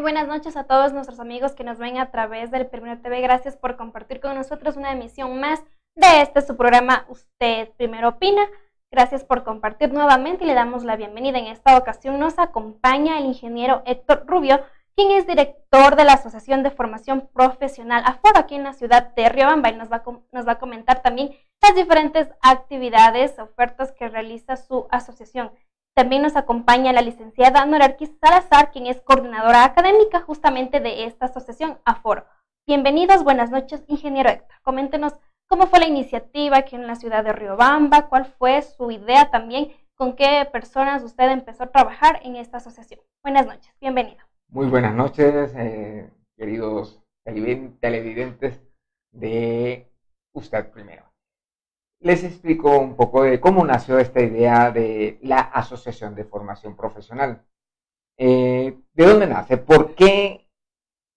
Buenas 0.00 0.28
noches 0.28 0.56
a 0.56 0.64
todos 0.64 0.94
nuestros 0.94 1.20
amigos 1.20 1.52
que 1.52 1.62
nos 1.62 1.76
ven 1.76 1.98
a 1.98 2.10
través 2.10 2.50
del 2.50 2.66
Primero 2.66 3.02
TV. 3.02 3.20
Gracias 3.20 3.58
por 3.58 3.76
compartir 3.76 4.18
con 4.18 4.34
nosotros 4.34 4.78
una 4.78 4.92
emisión 4.92 5.38
más 5.38 5.60
de 5.94 6.22
este 6.22 6.40
su 6.40 6.56
programa 6.56 7.04
Usted 7.08 7.68
Primero 7.76 8.08
Opina. 8.08 8.42
Gracias 8.90 9.24
por 9.24 9.44
compartir 9.44 9.92
nuevamente 9.92 10.44
y 10.44 10.46
le 10.46 10.54
damos 10.54 10.84
la 10.84 10.96
bienvenida. 10.96 11.38
En 11.38 11.48
esta 11.48 11.76
ocasión 11.76 12.18
nos 12.18 12.38
acompaña 12.38 13.18
el 13.18 13.26
ingeniero 13.26 13.82
Héctor 13.84 14.24
Rubio, 14.26 14.60
quien 14.96 15.10
es 15.10 15.26
director 15.26 15.96
de 15.96 16.04
la 16.04 16.14
Asociación 16.14 16.62
de 16.62 16.70
Formación 16.70 17.28
Profesional 17.34 18.02
Aforo 18.06 18.38
aquí 18.38 18.54
en 18.54 18.64
la 18.64 18.72
ciudad 18.72 19.14
de 19.14 19.28
Riobamba 19.28 19.68
y 19.68 19.76
nos 19.76 19.92
va 19.92 20.02
nos 20.32 20.48
va 20.48 20.52
a 20.52 20.58
comentar 20.58 21.02
también 21.02 21.36
las 21.60 21.74
diferentes 21.74 22.26
actividades, 22.40 23.38
ofertas 23.38 23.92
que 23.92 24.08
realiza 24.08 24.56
su 24.56 24.86
asociación. 24.90 25.52
También 25.94 26.22
nos 26.22 26.36
acompaña 26.36 26.92
la 26.92 27.02
licenciada 27.02 27.66
Norarquis 27.66 28.12
Salazar, 28.20 28.70
quien 28.70 28.86
es 28.86 29.00
coordinadora 29.00 29.64
académica 29.64 30.20
justamente 30.20 30.80
de 30.80 31.04
esta 31.04 31.26
asociación 31.26 31.78
Aforo. 31.84 32.26
Bienvenidos, 32.66 33.24
buenas 33.24 33.50
noches, 33.50 33.82
ingeniero 33.88 34.30
Héctor. 34.30 34.56
Coméntenos 34.62 35.14
cómo 35.48 35.66
fue 35.66 35.80
la 35.80 35.88
iniciativa 35.88 36.58
aquí 36.58 36.76
en 36.76 36.86
la 36.86 36.94
ciudad 36.94 37.24
de 37.24 37.32
Riobamba, 37.32 38.08
cuál 38.08 38.26
fue 38.26 38.62
su 38.62 38.92
idea 38.92 39.30
también, 39.30 39.72
con 39.96 40.14
qué 40.14 40.48
personas 40.52 41.02
usted 41.02 41.28
empezó 41.28 41.64
a 41.64 41.72
trabajar 41.72 42.20
en 42.22 42.36
esta 42.36 42.58
asociación. 42.58 43.00
Buenas 43.24 43.46
noches, 43.46 43.74
bienvenido. 43.80 44.24
Muy 44.48 44.68
buenas 44.68 44.94
noches, 44.94 45.52
eh, 45.56 46.08
queridos 46.36 47.02
televidentes 47.24 48.62
de 49.10 49.90
Usted 50.32 50.70
Primero. 50.70 51.09
Les 52.00 52.24
explico 52.24 52.78
un 52.78 52.96
poco 52.96 53.22
de 53.22 53.40
cómo 53.40 53.64
nació 53.64 53.98
esta 53.98 54.20
idea 54.22 54.70
de 54.70 55.18
la 55.22 55.40
Asociación 55.40 56.14
de 56.14 56.24
Formación 56.24 56.76
Profesional. 56.76 57.44
Eh, 58.18 58.78
¿De 58.94 59.06
dónde 59.06 59.26
nace? 59.26 59.58
¿Por 59.58 59.94
qué 59.94 60.48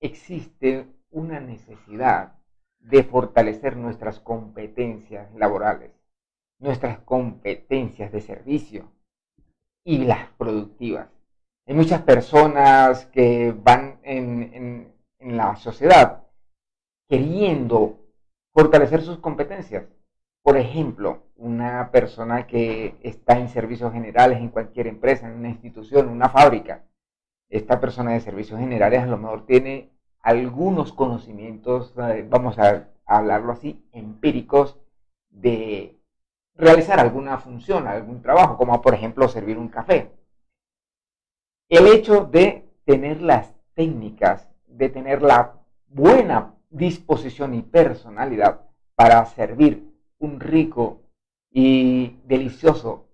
existe 0.01 0.85
una 1.11 1.39
necesidad 1.39 2.35
de 2.79 3.03
fortalecer 3.03 3.77
nuestras 3.77 4.19
competencias 4.19 5.33
laborales, 5.35 5.91
nuestras 6.59 6.99
competencias 6.99 8.11
de 8.11 8.21
servicio 8.21 8.91
y 9.85 9.99
las 9.99 10.29
productivas. 10.31 11.07
Hay 11.65 11.75
muchas 11.75 12.01
personas 12.01 13.05
que 13.07 13.53
van 13.53 13.99
en, 14.03 14.91
la 15.19 15.55
sociedad 15.55 16.27
queriendo 17.07 17.97
fortalecer 18.53 19.01
sus 19.01 19.19
competencias. 19.19 19.85
Por 20.43 20.57
ejemplo, 20.57 21.23
una 21.37 21.89
persona 21.89 22.45
que 22.47 22.95
está 23.01 23.39
en 23.39 23.47
servicios 23.47 23.93
generales 23.93 24.39
en 24.39 24.49
cualquier 24.49 24.87
empresa, 24.87 25.25
en 25.25 25.35
una 25.35 25.49
institución, 25.49 26.07
en 26.07 26.11
una 26.11 26.29
fábrica. 26.29 26.83
Esta 27.49 27.79
persona 27.79 28.11
de 28.11 28.19
servicios 28.19 28.59
generales 28.59 29.01
a 29.01 29.05
lo 29.05 29.17
mejor 29.17 29.45
tiene 29.45 29.89
algunos 30.19 30.91
conocimientos, 30.91 31.93
eh, 31.97 32.27
vamos 32.29 32.59
a 32.59 32.89
hablarlo 33.05 33.53
así, 33.53 33.85
empíricos 33.93 34.77
de 35.29 35.97
realizar 36.55 36.99
alguna 36.99 37.37
función, 37.37 37.87
algún 37.87 38.21
trabajo, 38.21 38.57
como 38.57 38.81
por 38.81 38.93
ejemplo 38.93 39.29
servir 39.29 39.57
un 39.57 39.69
café. 39.69 40.11
El 41.69 41.87
hecho 41.87 42.25
de 42.25 42.69
tener 42.83 43.21
las 43.21 43.55
técnicas, 43.75 44.49
de 44.67 44.89
tener 44.89 45.21
la 45.21 45.53
buena 45.87 46.55
disposición 46.69 47.53
y 47.53 47.61
personalidad 47.61 48.61
para 48.95 49.25
servir 49.25 49.92
un 50.23 50.39
rico 50.39 51.01
y 51.51 52.17
delicioso 52.25 53.07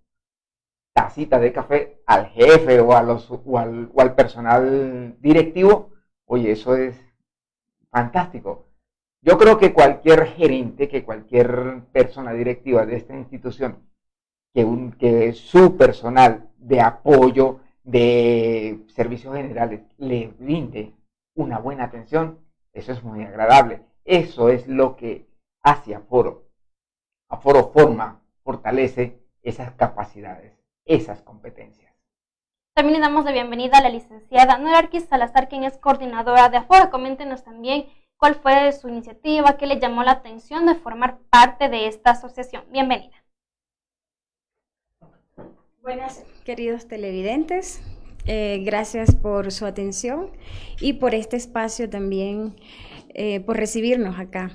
tacita 0.94 1.40
de 1.40 1.53
café 1.53 2.02
al 2.06 2.28
jefe 2.28 2.80
o, 2.80 2.94
a 2.94 3.03
los, 3.03 3.30
o 3.30 3.59
al 3.59 4.16
personal 4.16 5.16
directivo, 5.19 5.90
Oye, 6.31 6.52
eso 6.52 6.75
es 6.75 6.96
fantástico. 7.90 8.68
Yo 9.24 9.40
creo 9.40 9.58
que 9.58 9.74
cualquier 9.74 10.28
gerente, 10.28 10.88
que 10.88 11.03
cualquier 11.03 11.81
persona 11.92 12.34
directiva 12.34 12.86
de 12.86 12.98
esta 12.98 13.16
institución, 13.16 13.80
que, 14.53 14.64
un, 14.64 14.92
que 14.92 15.34
su 15.34 15.75
personal 15.75 16.52
de 16.58 16.81
apoyo, 16.81 17.62
de 17.84 18.86
servicios 18.90 19.36
generales, 19.36 19.81
le 19.98 20.28
brinde 20.38 20.94
una 21.34 21.58
buena 21.58 21.86
atención, 21.86 22.38
eso 22.74 22.92
es 22.92 23.03
muy 23.03 23.24
agradable. 23.24 23.81
Eso 24.06 24.50
es 24.50 24.68
lo 24.68 24.96
que 24.96 25.25
hace 25.64 25.96
Aforo. 25.96 26.49
Aforo 27.30 27.72
forma, 27.72 28.24
fortalece 28.44 29.20
esas 29.44 29.72
capacidades, 29.76 30.54
esas 30.86 31.22
competencias. 31.22 31.94
También 32.74 33.00
le 33.00 33.06
damos 33.06 33.24
la 33.24 33.32
bienvenida 33.32 33.78
a 33.78 33.82
la 33.82 33.90
licenciada 33.90 34.58
Norarquis 34.58 35.06
Salazar, 35.06 35.48
quien 35.48 35.64
es 35.64 35.78
coordinadora 35.78 36.50
de 36.50 36.58
Afora. 36.58 36.90
Coméntenos 36.90 37.44
también 37.44 37.86
cuál 38.18 38.34
fue 38.34 38.72
su 38.72 38.90
iniciativa, 38.90 39.58
qué 39.58 39.68
le 39.68 39.80
llamó 39.80 40.02
la 40.04 40.14
atención 40.14 40.66
de 40.66 40.74
formar 40.74 41.20
parte 41.30 41.70
de 41.70 41.88
esta 41.88 42.12
asociación. 42.12 42.64
Bienvenida. 42.72 43.16
Buenas, 45.84 46.26
queridos 46.46 46.88
televidentes. 46.88 47.82
Eh, 48.26 48.64
gracias 48.66 49.14
por 49.14 49.52
su 49.52 49.68
atención 49.68 50.32
y 50.82 50.94
por 50.94 51.14
este 51.14 51.38
espacio 51.38 51.90
también, 51.90 52.56
eh, 53.10 53.40
por 53.40 53.58
recibirnos 53.58 54.20
acá. 54.20 54.52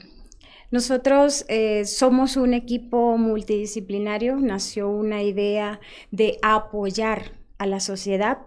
Nosotros 0.70 1.44
eh, 1.48 1.84
somos 1.84 2.36
un 2.36 2.54
equipo 2.54 3.16
multidisciplinario, 3.16 4.36
nació 4.36 4.88
una 4.88 5.22
idea 5.22 5.80
de 6.10 6.38
apoyar 6.42 7.32
a 7.58 7.66
la 7.66 7.80
sociedad, 7.80 8.38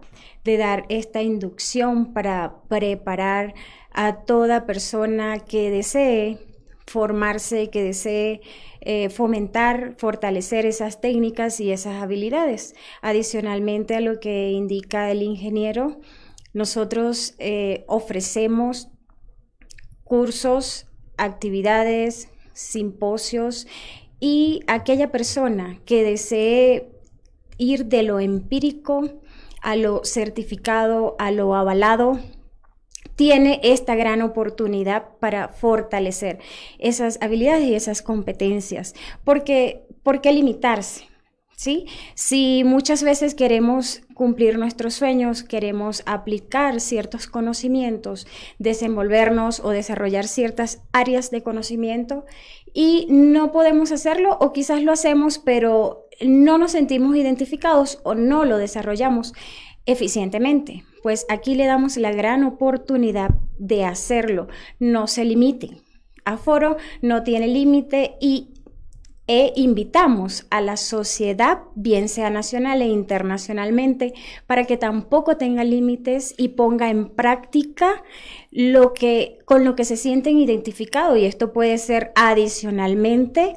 de 0.44 0.58
dar 0.58 0.84
esta 0.88 1.22
inducción 1.22 2.12
para 2.12 2.60
preparar 2.68 3.54
a 3.92 4.24
toda 4.24 4.66
persona 4.66 5.38
que 5.40 5.70
desee 5.70 6.38
formarse, 6.88 7.70
que 7.70 7.82
desee 7.82 8.40
eh, 8.80 9.10
fomentar, 9.10 9.94
fortalecer 9.98 10.66
esas 10.66 11.00
técnicas 11.00 11.60
y 11.60 11.70
esas 11.70 12.02
habilidades. 12.02 12.74
Adicionalmente 13.02 13.94
a 13.94 14.00
lo 14.00 14.18
que 14.20 14.50
indica 14.50 15.10
el 15.10 15.22
ingeniero, 15.22 16.00
nosotros 16.52 17.34
eh, 17.38 17.84
ofrecemos 17.86 18.88
cursos, 20.02 20.87
actividades, 21.18 22.28
simposios 22.52 23.66
y 24.20 24.62
aquella 24.66 25.12
persona 25.12 25.78
que 25.84 26.02
desee 26.02 26.90
ir 27.58 27.86
de 27.86 28.02
lo 28.02 28.20
empírico 28.20 29.20
a 29.60 29.76
lo 29.76 30.04
certificado, 30.04 31.16
a 31.18 31.30
lo 31.30 31.54
avalado, 31.54 32.18
tiene 33.16 33.60
esta 33.64 33.96
gran 33.96 34.22
oportunidad 34.22 35.16
para 35.18 35.48
fortalecer 35.48 36.38
esas 36.78 37.18
habilidades 37.20 37.64
y 37.64 37.74
esas 37.74 38.00
competencias. 38.00 38.94
Porque, 39.24 39.88
¿Por 40.02 40.20
qué 40.20 40.32
limitarse? 40.32 41.07
¿Sí? 41.58 41.86
Si 42.14 42.62
muchas 42.62 43.02
veces 43.02 43.34
queremos 43.34 44.02
cumplir 44.14 44.60
nuestros 44.60 44.94
sueños, 44.94 45.42
queremos 45.42 46.04
aplicar 46.06 46.80
ciertos 46.80 47.26
conocimientos, 47.26 48.28
desenvolvernos 48.60 49.58
o 49.58 49.70
desarrollar 49.70 50.28
ciertas 50.28 50.84
áreas 50.92 51.32
de 51.32 51.42
conocimiento 51.42 52.26
y 52.72 53.08
no 53.10 53.50
podemos 53.50 53.90
hacerlo 53.90 54.38
o 54.40 54.52
quizás 54.52 54.84
lo 54.84 54.92
hacemos, 54.92 55.40
pero 55.40 56.06
no 56.24 56.58
nos 56.58 56.70
sentimos 56.70 57.16
identificados 57.16 57.98
o 58.04 58.14
no 58.14 58.44
lo 58.44 58.56
desarrollamos 58.56 59.32
eficientemente. 59.84 60.84
pues 61.02 61.26
aquí 61.28 61.56
le 61.56 61.66
damos 61.66 61.96
la 61.96 62.12
gran 62.12 62.44
oportunidad 62.44 63.30
de 63.58 63.84
hacerlo. 63.84 64.46
No 64.78 65.08
se 65.08 65.24
limite. 65.24 65.78
Aforo 66.24 66.76
no 67.02 67.22
tiene 67.24 67.48
límite 67.48 68.16
y 68.20 68.50
e 69.28 69.52
invitamos 69.56 70.46
a 70.50 70.62
la 70.62 70.78
sociedad, 70.78 71.60
bien 71.74 72.08
sea 72.08 72.30
nacional 72.30 72.80
e 72.80 72.86
internacionalmente, 72.86 74.14
para 74.46 74.64
que 74.64 74.78
tampoco 74.78 75.36
tenga 75.36 75.64
límites 75.64 76.34
y 76.38 76.48
ponga 76.48 76.88
en 76.88 77.10
práctica 77.10 78.02
lo 78.50 78.94
que, 78.94 79.38
con 79.44 79.64
lo 79.64 79.76
que 79.76 79.84
se 79.84 79.98
sienten 79.98 80.38
identificados. 80.38 81.18
Y 81.18 81.26
esto 81.26 81.52
puede 81.52 81.76
ser 81.76 82.10
adicionalmente 82.16 83.54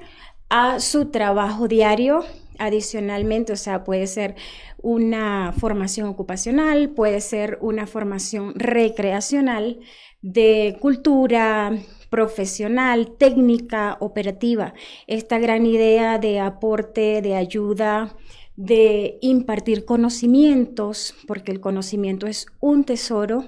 a 0.49 0.81
su 0.81 1.05
trabajo 1.05 1.69
diario, 1.69 2.25
adicionalmente, 2.59 3.53
o 3.53 3.57
sea, 3.57 3.85
puede 3.85 4.07
ser 4.07 4.35
una 4.81 5.53
formación 5.57 6.09
ocupacional, 6.09 6.89
puede 6.89 7.21
ser 7.21 7.57
una 7.61 7.87
formación 7.87 8.53
recreacional 8.55 9.79
de 10.21 10.77
cultura, 10.81 11.71
profesional, 12.11 13.13
técnica, 13.17 13.97
operativa. 14.01 14.73
Esta 15.07 15.39
gran 15.39 15.65
idea 15.65 16.19
de 16.19 16.39
aporte, 16.39 17.21
de 17.21 17.35
ayuda, 17.35 18.15
de 18.57 19.17
impartir 19.21 19.85
conocimientos, 19.85 21.15
porque 21.25 21.53
el 21.53 21.61
conocimiento 21.61 22.27
es 22.27 22.45
un 22.59 22.83
tesoro, 22.83 23.45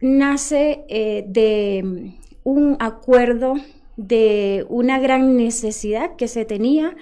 nace 0.00 0.84
eh, 0.88 1.24
de 1.28 2.14
un 2.42 2.76
acuerdo, 2.80 3.54
de 3.96 4.66
una 4.68 4.98
gran 4.98 5.36
necesidad 5.36 6.16
que 6.16 6.26
se 6.26 6.44
tenía 6.44 6.96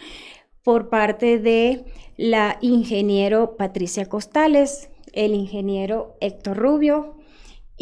por 0.62 0.90
parte 0.90 1.38
de 1.38 1.84
la 2.18 2.58
ingeniero 2.60 3.56
Patricia 3.56 4.04
Costales, 4.04 4.90
el 5.14 5.34
ingeniero 5.34 6.16
Héctor 6.20 6.58
Rubio, 6.58 7.19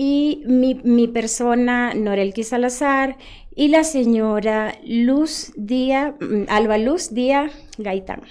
y 0.01 0.45
mi, 0.47 1.09
persona, 1.09 1.93
Norelki 1.93 2.45
Salazar, 2.45 3.17
y 3.57 3.67
la 3.67 3.83
señora 3.83 4.77
Luz 4.87 5.53
Díaz, 5.57 6.15
mm, 6.21 6.45
Alba 6.49 6.79
Luz 6.79 7.13
Díaz 7.13 7.53
Gaitán. 7.79 8.23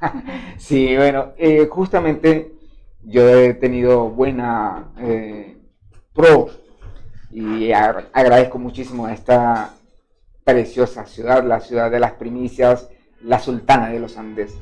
Sí, 0.58 0.94
bueno, 0.96 1.32
eh, 1.38 1.66
justamente 1.70 2.52
yo 3.02 3.26
he 3.26 3.54
tenido 3.54 4.10
buena 4.10 4.92
eh, 4.98 5.56
pro 6.12 6.50
y 7.30 7.72
agradezco 7.72 8.58
muchísimo 8.58 9.06
a 9.06 9.14
esta 9.14 9.74
preciosa 10.44 11.06
ciudad, 11.06 11.42
la 11.44 11.60
ciudad 11.60 11.90
de 11.90 12.00
las 12.00 12.12
primicias, 12.12 12.90
la 13.22 13.38
sultana 13.38 13.88
de 13.88 14.00
los 14.00 14.18
Andes, 14.18 14.52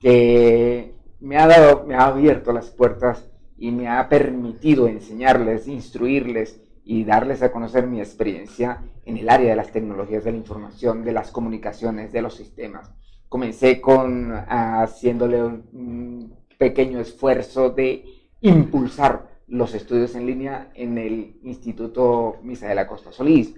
que 0.00 0.92
me 1.20 1.38
ha 1.38 1.46
dado, 1.46 1.84
me 1.86 1.94
ha 1.94 2.06
abierto 2.06 2.52
las 2.52 2.66
puertas 2.66 3.24
y 3.58 3.72
me 3.72 3.88
ha 3.88 4.08
permitido 4.08 4.86
enseñarles, 4.86 5.66
instruirles 5.66 6.60
y 6.84 7.04
darles 7.04 7.42
a 7.42 7.50
conocer 7.52 7.86
mi 7.86 8.00
experiencia 8.00 8.82
en 9.04 9.18
el 9.18 9.28
área 9.28 9.50
de 9.50 9.56
las 9.56 9.72
tecnologías 9.72 10.24
de 10.24 10.30
la 10.30 10.38
información, 10.38 11.04
de 11.04 11.12
las 11.12 11.30
comunicaciones, 11.30 12.12
de 12.12 12.22
los 12.22 12.34
sistemas. 12.34 12.90
Comencé 13.28 13.80
con 13.80 14.32
haciéndole 14.32 15.42
un 15.42 16.34
pequeño 16.56 17.00
esfuerzo 17.00 17.70
de 17.70 18.04
impulsar 18.40 19.28
los 19.48 19.74
estudios 19.74 20.14
en 20.14 20.26
línea 20.26 20.70
en 20.74 20.96
el 20.98 21.38
Instituto 21.42 22.36
Misa 22.42 22.68
de 22.68 22.74
la 22.74 22.86
Costa 22.86 23.12
Solís. 23.12 23.54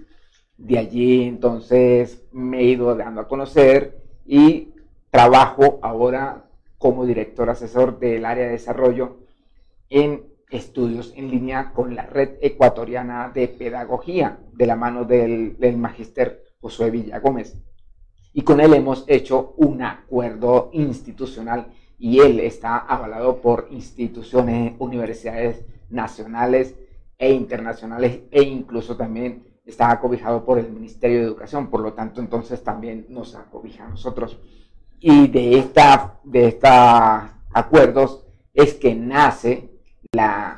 De 0.57 0.77
allí 0.77 1.23
entonces 1.23 2.23
me 2.31 2.59
he 2.59 2.63
ido 2.63 2.95
dando 2.95 3.21
a 3.21 3.27
conocer 3.27 4.01
y 4.25 4.73
trabajo 5.09 5.79
ahora 5.81 6.49
como 6.77 7.05
director 7.05 7.49
asesor 7.49 7.99
del 7.99 8.25
área 8.25 8.45
de 8.45 8.51
desarrollo 8.51 9.20
en 9.91 10.31
estudios 10.49 11.13
en 11.15 11.29
línea 11.29 11.71
con 11.73 11.95
la 11.95 12.07
Red 12.07 12.37
Ecuatoriana 12.41 13.29
de 13.33 13.47
Pedagogía, 13.47 14.39
de 14.53 14.65
la 14.65 14.75
mano 14.75 15.05
del, 15.05 15.57
del 15.59 15.77
Josué 16.59 16.89
Villa 16.89 17.19
Gómez. 17.19 17.57
Y 18.33 18.41
con 18.41 18.61
él 18.61 18.73
hemos 18.73 19.03
hecho 19.07 19.53
un 19.57 19.81
acuerdo 19.83 20.69
institucional 20.73 21.67
y 21.99 22.19
él 22.19 22.39
está 22.39 22.77
avalado 22.77 23.41
por 23.41 23.67
instituciones, 23.71 24.73
universidades 24.79 25.65
nacionales 25.89 26.75
e 27.17 27.31
internacionales 27.31 28.21
e 28.31 28.41
incluso 28.43 28.95
también 28.95 29.43
está 29.65 29.91
acobijado 29.91 30.45
por 30.45 30.57
el 30.57 30.71
Ministerio 30.71 31.19
de 31.19 31.25
Educación, 31.25 31.69
por 31.69 31.81
lo 31.81 31.93
tanto 31.93 32.21
entonces 32.21 32.63
también 32.63 33.05
nos 33.09 33.35
acobija 33.35 33.85
a 33.85 33.89
nosotros. 33.89 34.39
Y 34.99 35.27
de 35.27 35.59
esta 35.59 36.19
de 36.23 36.47
estos 36.47 36.71
acuerdos 37.53 38.25
es 38.53 38.73
que 38.73 38.95
nace 38.95 39.70
la, 40.13 40.57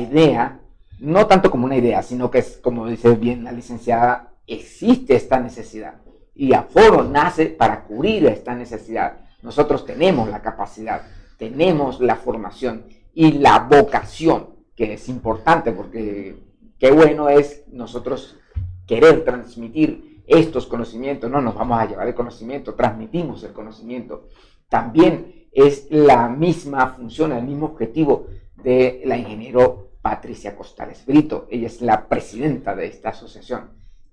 idea, 0.00 0.58
no 0.98 1.28
tanto 1.28 1.48
como 1.48 1.64
una 1.64 1.76
idea, 1.76 2.02
sino 2.02 2.28
que 2.28 2.38
es, 2.38 2.56
como 2.56 2.88
dice 2.88 3.14
bien 3.14 3.44
la 3.44 3.52
licenciada, 3.52 4.32
existe 4.48 5.14
esta 5.14 5.38
necesidad. 5.38 6.02
Y 6.34 6.54
Aforo 6.54 7.04
nace 7.04 7.46
para 7.46 7.84
cubrir 7.84 8.26
esta 8.26 8.52
necesidad. 8.56 9.18
Nosotros 9.42 9.86
tenemos 9.86 10.28
la 10.28 10.42
capacidad, 10.42 11.02
tenemos 11.38 12.00
la 12.00 12.16
formación 12.16 12.86
y 13.14 13.32
la 13.34 13.60
vocación, 13.60 14.48
que 14.74 14.94
es 14.94 15.08
importante 15.08 15.70
porque 15.70 16.36
qué 16.80 16.90
bueno 16.90 17.28
es 17.28 17.62
nosotros 17.68 18.40
querer 18.88 19.24
transmitir 19.24 20.24
estos 20.26 20.66
conocimientos, 20.66 21.30
no 21.30 21.40
nos 21.40 21.54
vamos 21.54 21.78
a 21.78 21.86
llevar 21.86 22.08
el 22.08 22.14
conocimiento, 22.14 22.74
transmitimos 22.74 23.44
el 23.44 23.52
conocimiento. 23.52 24.30
También 24.68 25.46
es 25.52 25.86
la 25.90 26.28
misma 26.28 26.88
función, 26.88 27.30
el 27.30 27.44
mismo 27.44 27.66
objetivo 27.66 28.26
de 28.64 29.02
la 29.04 29.16
ingeniero 29.16 29.92
Patricia 30.02 30.56
Costales 30.56 31.06
Brito. 31.06 31.46
Ella 31.50 31.68
es 31.68 31.80
la 31.80 32.08
presidenta 32.08 32.74
de 32.74 32.86
esta 32.86 33.10
asociación. 33.10 33.70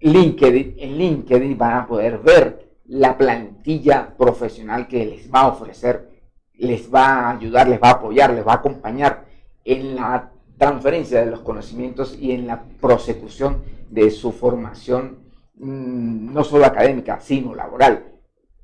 LinkedIn, 0.00 0.76
en 0.78 0.98
LinkedIn 0.98 1.58
van 1.58 1.76
a 1.78 1.86
poder 1.86 2.18
ver 2.18 2.68
la 2.86 3.16
plantilla 3.16 4.14
profesional 4.16 4.86
que 4.86 5.04
les 5.04 5.32
va 5.32 5.40
a 5.42 5.48
ofrecer, 5.48 6.08
les 6.54 6.92
va 6.92 7.06
a 7.06 7.30
ayudar, 7.30 7.68
les 7.68 7.80
va 7.80 7.88
a 7.88 7.92
apoyar, 7.92 8.32
les 8.32 8.46
va 8.46 8.52
a 8.52 8.56
acompañar 8.56 9.24
en 9.64 9.96
la 9.96 10.30
transferencia 10.56 11.20
de 11.20 11.30
los 11.30 11.40
conocimientos 11.40 12.16
y 12.18 12.32
en 12.32 12.46
la 12.46 12.62
prosecución 12.80 13.62
de 13.90 14.10
su 14.10 14.32
formación, 14.32 15.18
mm, 15.56 16.32
no 16.32 16.44
solo 16.44 16.66
académica, 16.66 17.20
sino 17.20 17.54
laboral, 17.54 18.04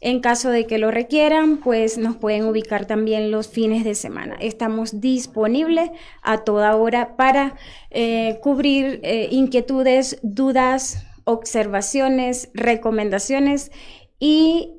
En 0.00 0.20
caso 0.20 0.48
de 0.48 0.66
que 0.66 0.78
lo 0.78 0.90
requieran, 0.90 1.58
pues 1.58 1.98
nos 1.98 2.16
pueden 2.16 2.46
ubicar 2.46 2.86
también 2.86 3.30
los 3.30 3.48
fines 3.48 3.84
de 3.84 3.94
semana. 3.94 4.38
Estamos 4.40 5.02
disponibles 5.02 5.90
a 6.22 6.44
toda 6.44 6.76
hora 6.76 7.14
para 7.16 7.56
eh, 7.90 8.38
cubrir 8.42 9.00
eh, 9.02 9.28
inquietudes, 9.30 10.18
dudas, 10.22 11.05
observaciones, 11.26 12.48
recomendaciones 12.54 13.70
y, 14.18 14.72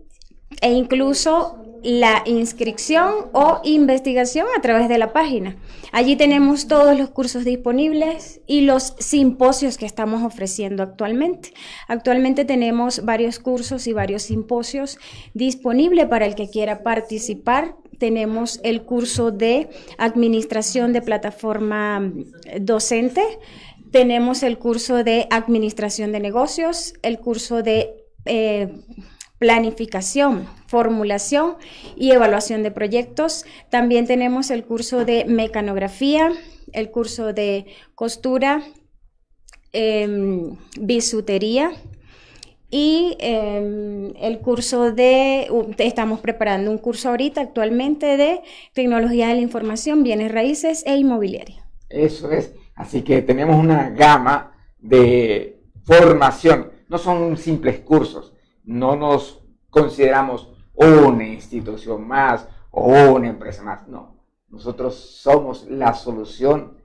e 0.62 0.72
incluso 0.72 1.62
la 1.84 2.24
inscripción 2.25 3.27
o 3.34 3.60
investigación 3.63 4.48
a 4.58 4.62
través 4.62 4.89
de 4.89 4.98
la 4.98 5.13
página. 5.13 5.58
Allí 5.92 6.16
tenemos 6.16 6.68
todos 6.68 6.98
los 6.98 7.10
cursos 7.10 7.46
disponibles 7.46 8.42
y 8.48 8.62
los 8.62 8.96
simposios 9.00 9.77
que 9.77 9.86
estamos 9.86 10.24
ofreciendo 10.24 10.84
actualmente. 10.84 11.54
Actualmente 11.88 12.46
tenemos 12.46 13.06
varios 13.06 13.39
cursos 13.39 13.88
y 13.88 13.94
varios 13.94 14.24
simposios 14.24 14.98
disponibles 15.34 16.08
para 16.08 16.25
el 16.25 16.36
que 16.36 16.50
quiera 16.50 16.82
participar. 16.82 17.75
Tenemos 18.00 18.60
el 18.63 18.84
curso 18.84 19.32
de 19.32 19.70
administración 19.98 20.94
de 20.94 21.01
plataforma 21.01 22.12
docente, 22.60 23.22
tenemos 23.91 24.44
el 24.44 24.58
curso 24.58 25.03
de 25.03 25.27
Administración 25.29 26.12
de 26.12 26.20
Negocios, 26.20 26.94
el 27.01 27.20
curso 27.20 27.63
de 27.63 27.94
eh, 28.25 28.74
planificación, 29.39 30.48
formulación 30.67 31.56
y 31.96 32.12
evaluación 32.12 32.63
de 32.63 32.72
proyectos. 32.72 33.46
También 33.70 34.08
tenemos 34.08 34.50
el 34.51 34.63
curso 34.65 35.06
de 35.06 35.25
mecanografía, 35.25 36.32
el 36.74 36.91
curso 36.91 37.34
de 37.34 37.65
costura, 37.96 38.63
em, 39.74 40.58
bisutería 40.79 41.72
y 42.70 43.15
em, 43.20 44.13
el 44.17 44.39
curso 44.39 44.91
de, 44.91 45.48
estamos 45.77 46.20
preparando 46.20 46.72
un 46.72 46.77
curso 46.79 47.10
ahorita 47.10 47.41
actualmente 47.41 48.17
de 48.17 48.41
tecnología 48.74 49.27
de 49.29 49.36
la 49.36 49.41
información, 49.41 50.03
bienes 50.03 50.32
raíces 50.32 50.84
e 50.86 50.98
inmobiliaria. 50.98 51.65
Eso 51.89 52.29
es, 52.32 52.53
así 52.77 53.01
que 53.01 53.22
tenemos 53.22 53.57
una 53.57 53.89
gama 53.89 54.53
de 54.79 55.62
formación, 55.84 56.72
no 56.88 56.98
son 56.98 57.36
simples 57.36 57.79
cursos, 57.81 58.34
no 58.63 58.96
nos 58.96 59.43
consideramos 59.69 60.53
una 60.74 61.27
institución 61.27 62.07
más 62.07 62.48
o 62.72 63.12
una 63.12 63.27
empresa 63.27 63.63
más, 63.63 63.88
no, 63.88 64.17
nosotros 64.50 64.96
somos 64.96 65.67
la 65.69 65.93
solución 65.93 66.77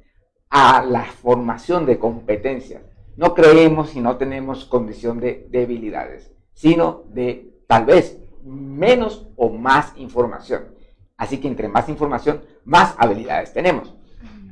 a 0.50 0.84
la 0.84 1.04
formación 1.04 1.87
de 1.87 1.99
competencias. 1.99 2.82
No 3.16 3.34
creemos 3.34 3.94
y 3.94 4.00
no 4.00 4.16
tenemos 4.16 4.64
condición 4.64 5.20
de 5.20 5.46
debilidades, 5.50 6.32
sino 6.52 7.04
de 7.08 7.62
tal 7.66 7.87
vez 7.87 8.18
menos 8.42 9.28
o 9.37 9.50
más 9.50 9.92
información. 9.96 10.75
Así 11.16 11.38
que 11.38 11.49
entre 11.49 11.68
más 11.68 11.88
información, 11.88 12.42
más 12.64 12.94
habilidades 12.99 13.52
tenemos. 13.52 13.94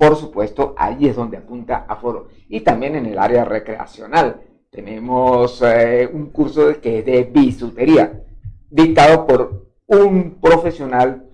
Por 0.00 0.16
supuesto, 0.16 0.75
ahí 0.78 1.09
es 1.09 1.16
donde 1.16 1.37
apunta 1.37 1.85
a 1.87 1.95
Foro. 1.95 2.28
Y 2.49 2.61
también 2.61 2.97
en 2.97 3.04
el 3.04 3.19
área 3.19 3.45
recreacional. 3.45 4.40
Tenemos 4.71 5.61
eh, 5.61 6.09
un 6.11 6.30
curso 6.30 6.80
que 6.80 7.00
es 7.00 7.04
de 7.04 7.25
bisutería, 7.25 8.23
dictado 8.71 9.26
por 9.26 9.66
un 9.87 10.38
profesional 10.40 11.26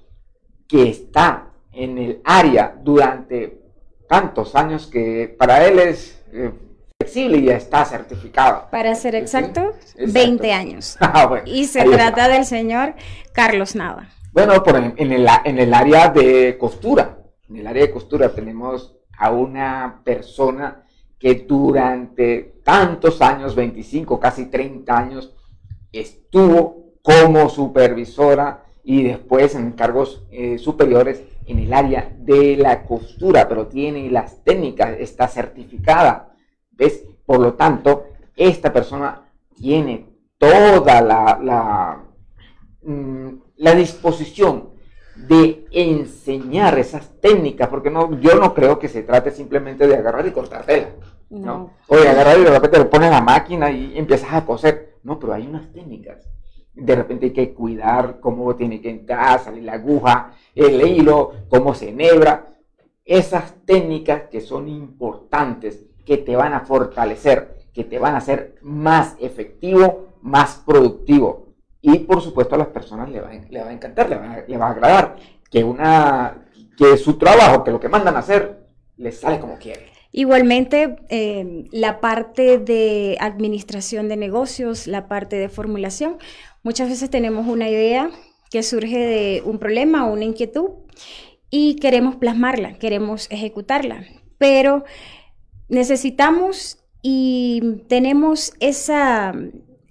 que 0.67 0.89
está 0.89 1.51
en 1.71 1.97
el 1.97 2.21
área 2.25 2.77
durante 2.83 3.57
tantos 4.09 4.57
años 4.57 4.89
que 4.89 5.33
para 5.39 5.65
él 5.65 5.79
es 5.79 6.21
eh, 6.33 6.51
flexible 6.99 7.39
y 7.39 7.45
ya 7.45 7.59
está 7.59 7.85
certificado. 7.85 8.67
Para 8.73 8.97
ser 8.97 9.15
exacto, 9.15 9.75
20 9.97 10.53
años. 10.53 10.99
Ah, 11.01 11.43
y 11.45 11.67
se 11.67 11.85
trata 11.85 12.29
del 12.29 12.45
señor 12.45 12.95
Carlos 13.33 13.77
Nava. 13.77 14.09
Bueno, 14.33 14.61
por 14.65 14.75
en, 14.75 15.13
el, 15.13 15.29
en 15.45 15.59
el 15.61 15.73
área 15.73 16.09
de 16.09 16.59
costura, 16.59 17.16
en 17.49 17.57
el 17.57 17.67
área 17.67 17.87
de 17.87 17.93
costura 17.93 18.35
tenemos 18.35 18.97
a 19.19 19.31
una 19.31 20.03
persona 20.05 20.85
que 21.19 21.35
durante 21.35 22.61
tantos 22.63 23.23
años, 23.23 23.55
25, 23.55 24.21
casi 24.21 24.47
30 24.47 24.97
años, 24.97 25.35
estuvo 25.93 26.95
como 27.03 27.49
supervisora 27.49 28.65
y 28.85 29.05
después 29.05 29.55
en 29.55 29.73
cargos 29.73 30.27
eh, 30.31 30.59
superiores 30.59 31.23
en 31.47 31.61
el 31.61 31.73
área 31.73 32.15
de 32.19 32.57
la 32.57 32.85
costura, 32.85 33.49
pero 33.49 33.69
tiene 33.69 34.11
las 34.11 34.43
técnicas, 34.45 34.97
está 34.99 35.29
certificada 35.29 36.37
¿Ves? 36.77 37.05
Por 37.25 37.41
lo 37.41 37.55
tanto, 37.55 38.09
esta 38.37 38.73
persona 38.73 39.23
tiene 39.57 40.07
toda 40.39 41.01
la, 41.01 42.05
mm, 42.83 43.29
la 43.57 43.75
disposición 43.75 44.71
de 45.17 45.66
enseñar 45.77 46.79
esas 46.79 47.21
técnicas, 47.21 47.69
porque 47.69 47.91
no, 47.91 48.19
yo 48.19 48.35
no 48.37 48.55
creo 48.55 48.79
que 48.79 48.89
se 48.89 49.03
trate 49.03 49.31
simplemente 49.31 49.87
de 49.87 49.95
agarrar 49.95 50.27
y 50.27 50.31
cortar 50.31 50.65
tela. 50.65 50.89
¿no? 51.29 51.73
O 51.89 51.97
de 51.97 52.09
agarrar 52.09 52.39
y 52.39 52.45
de 52.45 52.51
repente 52.51 52.79
le 52.79 52.85
pones 52.87 53.11
la 53.11 53.21
máquina 53.21 53.71
y 53.71 53.99
empiezas 53.99 54.33
a 54.33 54.45
coser. 54.45 54.97
No, 55.03 55.19
pero 55.19 55.35
hay 55.35 55.47
unas 55.47 55.73
técnicas. 55.73 56.29
De 56.75 56.95
repente 56.95 57.27
hay 57.27 57.33
que 57.33 57.55
cuidar 57.55 58.21
cómo 58.21 58.55
tiene 58.57 58.81
que 58.81 58.91
entrar, 58.91 59.41
salir 59.41 59.65
la 59.65 59.75
aguja, 59.75 60.33
el 60.55 60.81
hilo, 60.87 61.33
cómo 61.49 61.75
se 61.75 61.91
enhebra. 61.91 62.55
Esas 63.05 63.55
técnicas 63.65 64.23
que 64.31 64.41
son 64.41 64.69
importantes 64.69 65.87
que 66.05 66.17
te 66.17 66.37
van 66.37 66.55
a 66.55 66.61
fortalecer, 66.61 67.57
que 67.73 67.85
te 67.85 67.99
van 67.99 68.15
a 68.15 68.19
hacer 68.19 68.57
más 68.63 69.17
efectivo, 69.21 70.09
más 70.23 70.63
productivo. 70.67 71.46
Y 71.87 72.01
por 72.01 72.21
supuesto 72.21 72.57
a 72.57 72.59
las 72.59 72.67
personas 72.67 73.09
le 73.09 73.21
va, 73.21 73.29
a 73.29 73.73
encantar, 73.73 74.11
le 74.11 74.57
va, 74.59 74.67
a 74.67 74.71
agradar 74.71 75.17
que, 75.49 75.63
una, 75.63 76.45
que 76.77 76.97
su 76.97 77.17
trabajo, 77.17 77.63
que 77.63 77.71
lo 77.71 77.79
que 77.79 77.89
mandan 77.89 78.17
a 78.17 78.19
hacer, 78.19 78.67
les 78.97 79.21
sale 79.21 79.39
como 79.39 79.57
quiere. 79.57 79.93
Igualmente, 80.11 80.97
eh, 81.11 81.67
la 81.71 82.01
parte 82.01 82.59
de 82.59 83.17
administración 83.21 84.09
de 84.09 84.17
negocios, 84.17 84.89
la 84.89 85.07
parte 85.07 85.37
de 85.37 85.49
formulación, 85.49 86.19
muchas 86.65 86.89
veces 86.89 87.09
tenemos 87.09 87.47
una 87.47 87.69
idea 87.69 88.11
que 88.51 88.65
surge 88.65 88.99
de 88.99 89.43
un 89.45 89.61
problema 89.61 90.07
una 90.07 90.25
inquietud 90.25 90.71
y 91.51 91.77
queremos 91.77 92.17
plasmarla, 92.17 92.79
queremos 92.79 93.31
ejecutarla, 93.31 94.05
pero 94.39 94.83
necesitamos 95.69 96.79
y 97.01 97.85
tenemos 97.87 98.55
esa, 98.59 99.33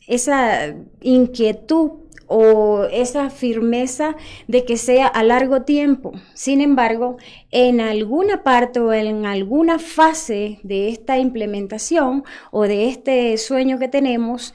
esa 0.07 0.75
inquietud 1.01 2.05
o 2.27 2.85
esa 2.91 3.29
firmeza 3.29 4.15
de 4.47 4.65
que 4.65 4.77
sea 4.77 5.07
a 5.07 5.23
largo 5.23 5.63
tiempo. 5.63 6.13
Sin 6.33 6.61
embargo, 6.61 7.17
en 7.51 7.81
alguna 7.81 8.43
parte 8.43 8.79
o 8.79 8.93
en 8.93 9.25
alguna 9.25 9.79
fase 9.79 10.59
de 10.63 10.89
esta 10.89 11.17
implementación 11.17 12.23
o 12.51 12.63
de 12.63 12.89
este 12.89 13.37
sueño 13.37 13.77
que 13.79 13.87
tenemos, 13.87 14.53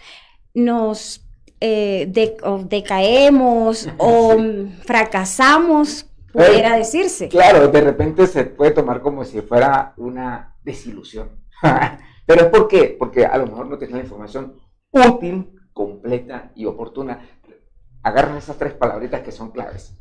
nos 0.55 1.25
eh, 1.61 2.11
decaemos 2.69 3.89
o 3.99 4.37
fracasamos, 4.85 6.07
pudiera 6.33 6.77
decirse. 6.77 7.29
Claro, 7.29 7.69
de 7.69 7.81
repente 7.81 8.27
se 8.27 8.45
puede 8.45 8.73
tomar 8.73 9.01
como 9.01 9.25
si 9.25 9.41
fuera 9.43 9.95
una 9.97 10.57
desilusión. 10.65 11.31
Pero 12.27 12.43
es 12.43 12.49
por 12.49 12.69
qué? 12.69 12.97
Porque 12.99 13.27
a 13.27 13.37
lo 13.39 13.47
mejor 13.47 13.67
no 13.69 13.79
tienes 13.79 13.97
la 13.97 14.03
información 14.03 14.55
útil, 14.93 15.61
completa 15.73 16.53
y 16.55 16.67
oportuna. 16.67 17.21
Agarren 18.03 18.37
esas 18.37 18.59
tres 18.59 18.73
palabritas 18.73 19.23
que 19.23 19.33
son 19.33 19.51
claves. 19.51 19.97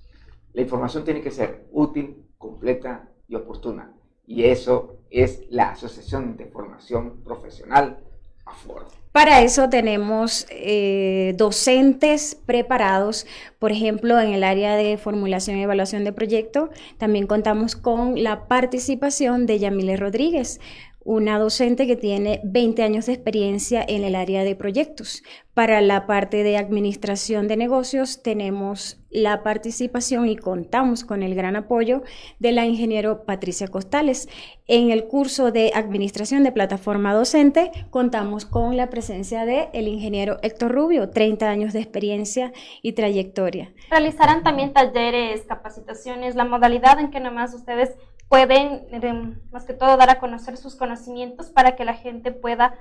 La 0.54 0.62
información 0.62 1.04
tiene 1.04 1.22
que 1.22 1.32
ser 1.32 1.68
útil, 1.72 2.26
completa 2.38 3.10
y 3.28 3.36
oportuna. 3.36 3.94
Y 4.26 4.46
eso 4.46 4.98
es 5.10 5.44
la 5.50 5.72
Asociación 5.72 6.38
de 6.38 6.46
Formación 6.46 7.24
Profesional 7.24 8.00
AFOR. 8.46 9.00
Para 9.12 9.42
eso 9.42 9.70
tenemos 9.70 10.46
eh, 10.52 11.34
docentes 11.36 12.38
preparados, 12.46 13.26
por 13.58 13.72
ejemplo, 13.72 14.20
en 14.20 14.34
el 14.34 14.44
área 14.44 14.76
de 14.76 14.98
formulación 14.98 15.58
y 15.58 15.64
evaluación 15.64 16.04
de 16.04 16.14
proyecto, 16.14 16.70
también 17.00 17.26
contamos 17.26 17.76
con 17.76 18.22
la 18.22 18.48
participación 18.48 19.48
de 19.48 19.58
Yamile 19.58 19.98
Rodríguez, 19.98 20.62
una 21.10 21.40
docente 21.40 21.88
que 21.88 21.96
tiene 21.96 22.40
20 22.44 22.84
años 22.84 23.08
de 23.08 23.14
experiencia 23.14 23.84
en 23.88 24.04
el 24.04 24.14
área 24.14 24.44
de 24.44 24.56
proyectos. 24.56 25.24
Para 25.56 25.82
la 25.82 26.06
parte 26.06 26.44
de 26.44 26.56
administración 26.56 27.48
de 27.48 27.58
negocios 27.58 28.22
tenemos 28.22 29.00
la 29.10 29.42
participación 29.42 30.28
y 30.28 30.36
contamos 30.36 31.04
con 31.04 31.24
el 31.24 31.34
gran 31.34 31.56
apoyo 31.56 32.04
de 32.38 32.52
la 32.52 32.68
ingeniero 32.68 33.26
Patricia 33.26 33.68
Costales. 33.68 34.30
En 34.68 34.92
el 34.92 35.08
curso 35.08 35.52
de 35.52 35.72
administración 35.74 36.44
de 36.44 36.52
plataforma 36.52 37.16
docente 37.16 37.72
contamos 37.90 38.46
con 38.46 38.78
la 38.78 38.92
presencia 38.92 39.46
de 39.46 39.70
el 39.74 39.88
ingeniero 39.88 40.38
Héctor 40.44 40.74
Rubio, 40.74 41.10
30 41.10 41.50
años 41.50 41.74
de 41.74 41.80
experiencia 41.80 42.54
y 42.84 42.94
trayectoria. 42.94 43.74
Realizarán 43.90 44.44
también 44.44 44.74
talleres, 44.74 45.42
capacitaciones, 45.48 46.36
la 46.36 46.46
modalidad 46.46 47.00
en 47.00 47.10
que 47.10 47.20
nomás 47.20 47.56
ustedes 47.56 47.96
pueden, 48.30 49.42
más 49.52 49.66
que 49.66 49.74
todo, 49.74 49.98
dar 49.98 50.10
a 50.10 50.20
conocer 50.20 50.56
sus 50.56 50.76
conocimientos 50.76 51.50
para 51.50 51.76
que 51.76 51.84
la 51.84 51.96
gente 51.96 52.32
pueda 52.32 52.76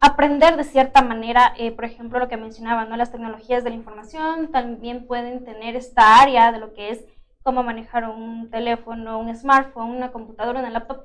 aprender 0.00 0.56
de 0.56 0.64
cierta 0.64 1.02
manera, 1.02 1.54
eh, 1.56 1.70
por 1.72 1.84
ejemplo, 1.84 2.18
lo 2.18 2.28
que 2.28 2.36
mencionaba, 2.36 2.84
¿no? 2.84 2.96
las 2.96 3.12
tecnologías 3.12 3.64
de 3.64 3.70
la 3.70 3.76
información, 3.76 4.50
también 4.50 5.06
pueden 5.06 5.44
tener 5.44 5.76
esta 5.76 6.20
área 6.20 6.52
de 6.52 6.58
lo 6.58 6.72
que 6.74 6.90
es 6.90 7.04
cómo 7.42 7.62
manejar 7.62 8.08
un 8.08 8.50
teléfono, 8.50 9.18
un 9.18 9.34
smartphone, 9.34 9.90
una 9.90 10.12
computadora, 10.12 10.60
un 10.60 10.72
laptop. 10.72 11.04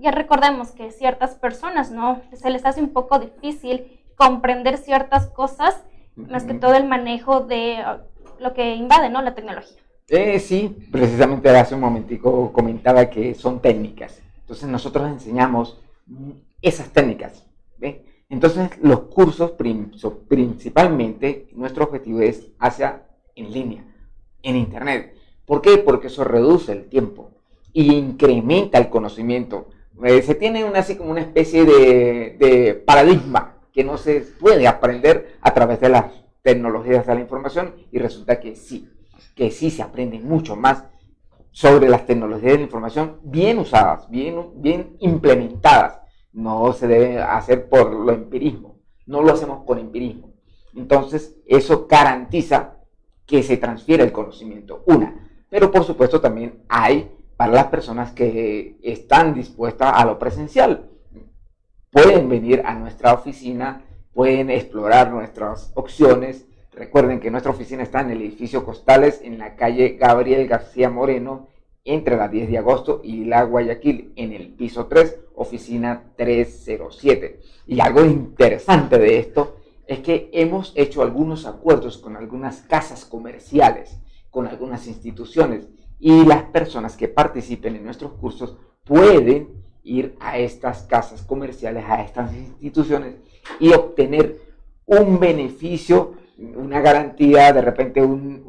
Ya, 0.00 0.10
recordemos 0.10 0.72
que 0.72 0.90
ciertas 0.90 1.34
personas, 1.34 1.90
¿no? 1.90 2.22
Se 2.32 2.50
les 2.50 2.64
hace 2.64 2.80
un 2.80 2.92
poco 2.92 3.18
difícil 3.18 4.00
comprender 4.16 4.78
ciertas 4.78 5.26
cosas, 5.28 5.84
más 6.14 6.44
que 6.44 6.54
todo 6.54 6.74
el 6.74 6.84
manejo 6.84 7.40
de 7.40 7.84
uh, 7.86 8.42
lo 8.42 8.54
que 8.54 8.74
invade, 8.74 9.10
¿no? 9.10 9.20
La 9.20 9.34
tecnología. 9.34 9.82
Eh, 10.08 10.38
sí, 10.38 10.88
precisamente 10.92 11.48
hace 11.50 11.74
un 11.74 11.80
momentico 11.80 12.52
comentaba 12.52 13.10
que 13.10 13.34
son 13.34 13.60
técnicas. 13.60 14.22
Entonces 14.40 14.68
nosotros 14.68 15.10
enseñamos 15.10 15.80
esas 16.62 16.90
técnicas. 16.92 17.44
Entonces 18.28 18.70
los 18.82 19.02
cursos 19.02 19.52
principalmente, 20.28 21.48
nuestro 21.54 21.84
objetivo 21.84 22.20
es 22.20 22.48
hacia 22.58 23.02
en 23.34 23.52
línea, 23.52 23.84
en 24.42 24.56
Internet. 24.56 25.14
¿Por 25.44 25.60
qué? 25.60 25.78
Porque 25.78 26.06
eso 26.08 26.22
reduce 26.24 26.72
el 26.72 26.84
tiempo 26.88 27.30
y 27.72 27.92
incrementa 27.94 28.78
el 28.78 28.88
conocimiento. 28.88 29.68
Eh, 30.04 30.22
se 30.22 30.34
tiene 30.34 30.64
una, 30.64 30.80
así 30.80 30.96
como 30.96 31.10
una 31.10 31.20
especie 31.20 31.64
de, 31.64 32.36
de 32.38 32.74
paradigma 32.74 33.56
que 33.72 33.82
no 33.82 33.96
se 33.96 34.20
puede 34.20 34.68
aprender 34.68 35.36
a 35.40 35.52
través 35.52 35.80
de 35.80 35.88
las 35.88 36.06
tecnologías 36.42 37.06
de 37.06 37.14
la 37.14 37.20
información 37.20 37.74
y 37.90 37.98
resulta 37.98 38.40
que 38.40 38.54
sí, 38.56 38.88
que 39.36 39.52
sí 39.52 39.70
se 39.70 39.82
aprende 39.82 40.18
mucho 40.18 40.56
más 40.56 40.84
sobre 41.52 41.88
las 41.88 42.06
tecnologías 42.06 42.56
de 42.56 42.62
información 42.62 43.20
bien 43.22 43.58
usadas, 43.58 44.10
bien, 44.10 44.50
bien 44.56 44.96
implementadas. 44.98 46.00
No 46.32 46.72
se 46.72 46.88
debe 46.88 47.20
hacer 47.20 47.68
por 47.68 47.92
lo 47.92 48.12
empirismo, 48.12 48.80
no 49.06 49.22
lo 49.22 49.32
hacemos 49.32 49.64
con 49.64 49.78
empirismo. 49.78 50.32
Entonces, 50.74 51.36
eso 51.46 51.86
garantiza 51.88 52.78
que 53.24 53.42
se 53.42 53.56
transfiere 53.58 54.02
el 54.02 54.12
conocimiento, 54.12 54.82
una. 54.86 55.28
Pero 55.48 55.70
por 55.70 55.84
supuesto 55.84 56.20
también 56.20 56.64
hay 56.68 57.10
para 57.36 57.52
las 57.52 57.66
personas 57.66 58.12
que 58.12 58.78
están 58.82 59.34
dispuestas 59.34 59.92
a 59.94 60.04
lo 60.04 60.18
presencial. 60.18 60.90
Pueden 61.90 62.28
venir 62.28 62.62
a 62.64 62.74
nuestra 62.74 63.12
oficina, 63.14 63.84
pueden 64.12 64.50
explorar 64.50 65.10
nuestras 65.10 65.72
opciones. 65.74 66.46
Recuerden 66.76 67.20
que 67.20 67.30
nuestra 67.30 67.52
oficina 67.52 67.82
está 67.82 68.02
en 68.02 68.10
el 68.10 68.20
edificio 68.20 68.62
Costales, 68.62 69.22
en 69.24 69.38
la 69.38 69.56
calle 69.56 69.96
Gabriel 69.98 70.46
García 70.46 70.90
Moreno, 70.90 71.48
entre 71.86 72.18
la 72.18 72.28
10 72.28 72.50
de 72.50 72.58
agosto 72.58 73.00
y 73.02 73.24
la 73.24 73.44
Guayaquil, 73.44 74.12
en 74.14 74.34
el 74.34 74.48
piso 74.48 74.84
3, 74.84 75.20
oficina 75.36 76.12
307. 76.16 77.40
Y 77.66 77.80
algo 77.80 78.04
interesante 78.04 78.98
de 78.98 79.18
esto 79.18 79.56
es 79.86 80.00
que 80.00 80.28
hemos 80.34 80.74
hecho 80.76 81.00
algunos 81.00 81.46
acuerdos 81.46 81.96
con 81.96 82.14
algunas 82.14 82.60
casas 82.60 83.06
comerciales, 83.06 83.98
con 84.30 84.46
algunas 84.46 84.86
instituciones, 84.86 85.68
y 85.98 86.26
las 86.26 86.42
personas 86.42 86.94
que 86.94 87.08
participen 87.08 87.76
en 87.76 87.84
nuestros 87.84 88.12
cursos 88.12 88.58
pueden 88.84 89.64
ir 89.82 90.14
a 90.20 90.36
estas 90.36 90.82
casas 90.82 91.22
comerciales, 91.22 91.84
a 91.88 92.02
estas 92.02 92.34
instituciones 92.34 93.14
y 93.58 93.72
obtener 93.72 94.44
un 94.84 95.18
beneficio, 95.18 96.15
una 96.38 96.80
garantía, 96.80 97.52
de 97.52 97.62
repente 97.62 98.02
un, 98.02 98.42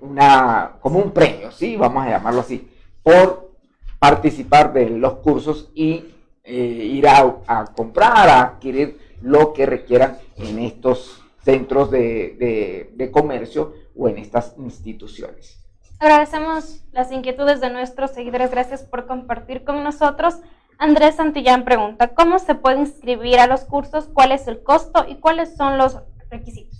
una, 0.00 0.72
como 0.80 0.98
un 0.98 1.12
premio, 1.12 1.50
¿sí? 1.50 1.76
Vamos 1.76 2.04
a 2.06 2.10
llamarlo 2.10 2.40
así, 2.40 2.68
por 3.02 3.52
participar 3.98 4.72
de 4.72 4.90
los 4.90 5.14
cursos 5.18 5.70
y 5.74 6.04
eh, 6.44 6.54
ir 6.54 7.06
a, 7.06 7.36
a 7.46 7.64
comprar, 7.66 8.28
a 8.28 8.42
adquirir 8.42 8.98
lo 9.22 9.52
que 9.52 9.66
requieran 9.66 10.18
en 10.36 10.58
estos 10.58 11.22
centros 11.44 11.90
de, 11.90 13.10
comercio 13.12 13.74
o 13.96 14.08
en 14.08 14.18
estas 14.18 14.54
instituciones. 14.58 15.58
Agradecemos 15.98 16.84
las 16.92 17.12
inquietudes 17.12 17.60
de 17.60 17.70
nuestros 17.70 18.10
seguidores. 18.12 18.50
Gracias 18.50 18.82
por 18.82 19.06
compartir 19.06 19.64
con 19.64 19.82
nosotros. 19.84 20.38
Andrés 20.78 21.16
Santillán 21.16 21.64
pregunta, 21.64 22.08
¿cómo 22.08 22.38
se 22.38 22.56
puede 22.56 22.80
inscribir 22.80 23.38
a 23.38 23.46
los 23.46 23.64
cursos? 23.64 24.08
¿Cuál 24.12 24.32
es 24.32 24.48
el 24.48 24.62
costo 24.62 25.04
y 25.06 25.16
cuáles 25.16 25.54
son 25.56 25.78
los 25.78 25.98
requisitos? 26.28 26.71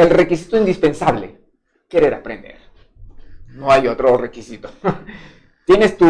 El 0.00 0.08
requisito 0.08 0.56
indispensable, 0.56 1.36
querer 1.86 2.14
aprender. 2.14 2.56
No 3.48 3.70
hay 3.70 3.86
otro 3.86 4.16
requisito. 4.16 4.70
Tienes 5.66 5.98
tu, 5.98 6.06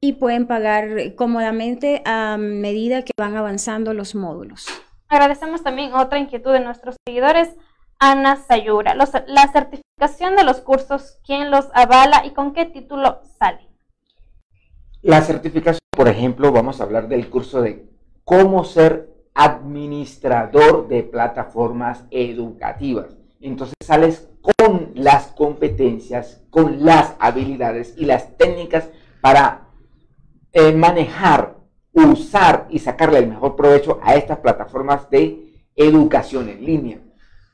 y 0.00 0.12
pueden 0.12 0.46
pagar 0.46 1.16
cómodamente 1.16 2.00
a 2.04 2.36
medida 2.38 3.02
que 3.02 3.10
van 3.18 3.36
avanzando 3.36 3.94
los 3.94 4.14
módulos. 4.14 4.68
Agradecemos 5.08 5.64
también 5.64 5.92
otra 5.92 6.20
inquietud 6.20 6.52
de 6.52 6.60
nuestros 6.60 6.94
seguidores. 7.04 7.48
Ana 7.98 8.36
Sayura, 8.36 8.94
la 8.94 9.06
certificación 9.52 10.36
de 10.36 10.44
los 10.44 10.60
cursos, 10.60 11.18
¿quién 11.24 11.50
los 11.50 11.68
avala 11.74 12.24
y 12.24 12.30
con 12.30 12.52
qué 12.52 12.64
título 12.64 13.22
sale? 13.40 13.67
La 15.08 15.22
certificación, 15.22 15.80
por 15.96 16.06
ejemplo, 16.06 16.52
vamos 16.52 16.78
a 16.78 16.84
hablar 16.84 17.08
del 17.08 17.30
curso 17.30 17.62
de 17.62 17.88
cómo 18.24 18.62
ser 18.62 19.08
administrador 19.32 20.86
de 20.86 21.02
plataformas 21.02 22.04
educativas. 22.10 23.16
Entonces 23.40 23.74
sales 23.82 24.28
con 24.42 24.90
las 24.92 25.28
competencias, 25.28 26.42
con 26.50 26.84
las 26.84 27.14
habilidades 27.20 27.94
y 27.96 28.04
las 28.04 28.36
técnicas 28.36 28.90
para 29.22 29.68
eh, 30.52 30.72
manejar, 30.72 31.56
usar 31.94 32.66
y 32.68 32.78
sacarle 32.78 33.20
el 33.20 33.28
mejor 33.28 33.56
provecho 33.56 34.00
a 34.02 34.14
estas 34.14 34.40
plataformas 34.40 35.08
de 35.08 35.70
educación 35.74 36.50
en 36.50 36.66
línea. 36.66 37.00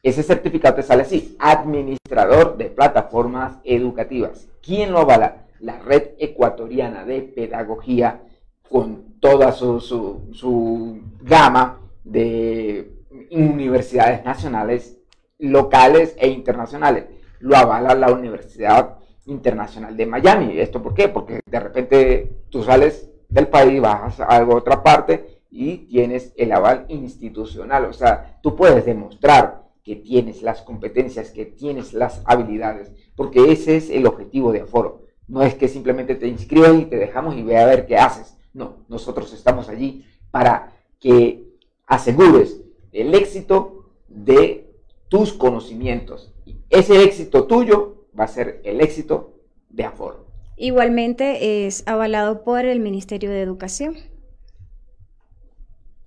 Ese 0.02 0.24
certificado 0.24 0.74
te 0.74 0.82
sale 0.82 1.02
así, 1.02 1.36
administrador 1.38 2.56
de 2.56 2.64
plataformas 2.64 3.60
educativas. 3.62 4.48
¿Quién 4.60 4.90
lo 4.90 4.98
avala? 4.98 5.43
La 5.64 5.78
red 5.78 6.10
ecuatoriana 6.18 7.04
de 7.04 7.22
pedagogía 7.22 8.22
con 8.68 9.18
toda 9.18 9.52
su, 9.52 11.00
gama 11.22 11.80
de 12.04 12.92
universidades 13.30 14.24
nacionales, 14.24 14.98
locales 15.38 16.14
e 16.18 16.28
internacionales. 16.28 17.06
Lo 17.40 17.56
avala 17.56 17.94
la 17.94 18.12
Universidad 18.12 18.98
Internacional 19.26 19.96
de 19.96 20.06
Miami. 20.06 20.58
¿Esto 20.58 20.82
por 20.82 20.92
qué? 20.92 21.08
Porque 21.08 21.40
de 21.46 21.60
repente 21.60 22.30
tú 22.50 22.62
sales 22.62 23.10
del 23.30 23.48
país, 23.48 23.80
vas 23.80 24.20
a 24.20 24.46
otra 24.46 24.82
parte 24.82 25.40
y 25.50 25.78
tienes 25.86 26.34
el 26.36 26.52
aval 26.52 26.84
institucional. 26.88 27.86
O 27.86 27.92
sea, 27.94 28.38
tú 28.42 28.54
puedes 28.54 28.84
demostrar 28.84 29.64
que 29.82 29.96
tienes 29.96 30.42
las 30.42 30.60
competencias, 30.60 31.30
que 31.30 31.46
tienes 31.46 31.94
las 31.94 32.22
habilidades, 32.26 32.92
porque 33.16 33.50
ese 33.50 33.76
es 33.76 33.88
el 33.88 34.06
objetivo 34.06 34.52
de 34.52 34.62
Aforo 34.62 35.03
no 35.28 35.42
es 35.42 35.54
que 35.54 35.68
simplemente 35.68 36.14
te 36.14 36.28
inscribas 36.28 36.74
y 36.74 36.84
te 36.86 36.96
dejamos 36.96 37.36
y 37.36 37.42
ve 37.42 37.58
a 37.58 37.66
ver 37.66 37.86
qué 37.86 37.96
haces. 37.96 38.36
No, 38.52 38.76
nosotros 38.88 39.32
estamos 39.32 39.68
allí 39.68 40.04
para 40.30 40.72
que 41.00 41.44
asegures 41.86 42.60
el 42.92 43.14
éxito 43.14 43.90
de 44.08 44.70
tus 45.08 45.32
conocimientos. 45.32 46.32
Y 46.44 46.56
ese 46.70 47.02
éxito 47.02 47.44
tuyo 47.44 48.06
va 48.18 48.24
a 48.24 48.28
ser 48.28 48.60
el 48.64 48.80
éxito 48.80 49.34
de 49.68 49.84
Aforo. 49.84 50.26
Igualmente 50.56 51.66
es 51.66 51.82
avalado 51.86 52.44
por 52.44 52.64
el 52.64 52.80
Ministerio 52.80 53.30
de 53.30 53.42
Educación. 53.42 53.96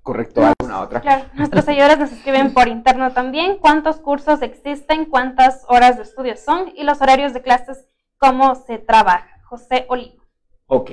Correcto, 0.04 0.42
¿alguna 0.42 0.82
otra? 0.82 1.02
Claro, 1.02 1.26
nuestros 1.34 1.66
seguidores 1.66 2.00
nos 2.00 2.14
escriben 2.14 2.54
por 2.54 2.70
interno 2.70 3.12
también 3.12 3.58
cuántos 3.58 3.98
cursos 3.98 4.42
existen, 4.42 5.04
cuántas 5.04 5.66
horas 5.68 5.98
de 5.98 6.04
estudio 6.04 6.38
son 6.38 6.72
y 6.78 6.84
los 6.84 7.02
horarios 7.02 7.34
de 7.34 7.42
clases 7.42 7.86
cómo 8.18 8.56
se 8.56 8.78
trabaja. 8.78 9.42
José 9.46 9.86
Olivo. 9.88 10.24
Ok. 10.68 10.92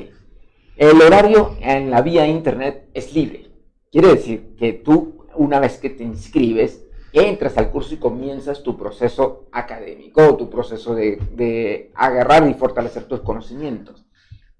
El 0.76 1.00
horario 1.02 1.56
en 1.60 1.90
la 1.90 2.02
vía 2.02 2.26
internet 2.26 2.88
es 2.94 3.14
libre. 3.14 3.50
Quiere 3.90 4.08
decir 4.08 4.54
que 4.56 4.72
tú, 4.72 5.26
una 5.34 5.60
vez 5.60 5.78
que 5.78 5.90
te 5.90 6.04
inscribes, 6.04 6.84
entras 7.12 7.56
al 7.58 7.70
curso 7.70 7.94
y 7.94 7.98
comienzas 7.98 8.62
tu 8.62 8.76
proceso 8.76 9.48
académico, 9.52 10.36
tu 10.36 10.50
proceso 10.50 10.94
de, 10.94 11.92
agarrar 11.94 12.48
y 12.48 12.54
fortalecer 12.54 13.04
tus 13.04 13.20
conocimientos. 13.20 14.06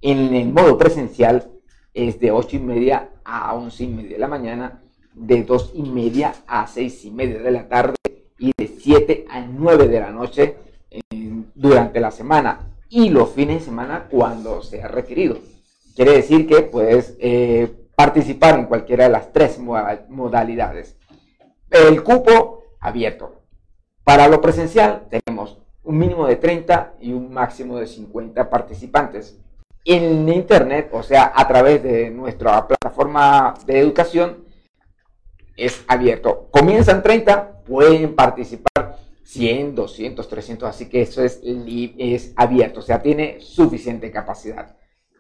En 0.01 0.35
el 0.35 0.53
modo 0.53 0.79
presencial 0.79 1.51
es 1.93 2.21
de 2.21 2.31
8 2.31 2.57
y 2.57 2.61
media 2.61 3.11
a 3.25 3.55
11 3.55 3.85
y 3.85 3.89
media 3.89 4.11
de 4.13 4.19
la 4.19 4.29
mañana, 4.29 4.83
de 5.15 5.43
2 5.43 5.73
y 5.75 5.83
media 5.83 6.35
a 6.47 6.67
6 6.67 7.05
y 7.07 7.11
media 7.11 7.41
de 7.41 7.51
la 7.51 7.69
tarde 7.69 7.97
y 8.39 8.53
de 8.57 8.69
7 8.69 9.27
a 9.31 9.41
9 9.41 9.89
de 9.89 10.01
la 10.01 10.11
noche 10.11 10.57
durante 11.55 12.01
la 12.01 12.11
semana 12.11 12.61
y 12.89 13.11
los 13.11 13.31
fines 13.31 13.61
de 13.61 13.65
semana 13.65 14.07
cuando 14.11 14.63
sea 14.63 14.89
requerido. 14.89 15.39
Quiere 15.97 16.13
decir 16.13 16.47
que 16.47 16.63
puedes 16.63 17.17
eh, 17.21 17.73
participar 17.97 18.59
en 18.59 18.67
cualquiera 18.67 19.05
de 19.05 19.11
las 19.11 19.33
tres 19.33 19.59
modalidades. 19.59 20.97
El 21.71 22.03
cupo 22.03 22.65
abierto. 22.81 23.43
Para 24.05 24.29
lo 24.29 24.41
presencial 24.41 25.07
tenemos 25.09 25.59
un 25.83 25.99
mínimo 25.99 26.27
de 26.27 26.37
30 26.37 26.95
y 27.01 27.13
un 27.13 27.33
máximo 27.33 27.79
de 27.79 27.87
50 27.87 28.51
participantes. 28.51 29.39
En 29.85 30.29
Internet, 30.29 30.91
o 30.93 31.03
sea, 31.03 31.33
a 31.35 31.47
través 31.47 31.83
de 31.83 32.11
nuestra 32.11 32.67
plataforma 32.67 33.55
de 33.67 33.79
educación, 33.81 34.45
es 35.57 35.85
abierto. 35.87 36.49
Comienzan 36.51 37.03
30, 37.03 37.63
pueden 37.67 38.15
participar 38.15 38.94
100, 39.25 39.75
200, 39.75 40.29
300, 40.29 40.69
así 40.69 40.89
que 40.89 41.03
eso 41.03 41.23
es, 41.23 41.41
es 41.43 42.33
abierto, 42.37 42.81
o 42.81 42.83
sea, 42.83 43.03
tiene 43.03 43.41
suficiente 43.41 44.11
capacidad. 44.11 44.77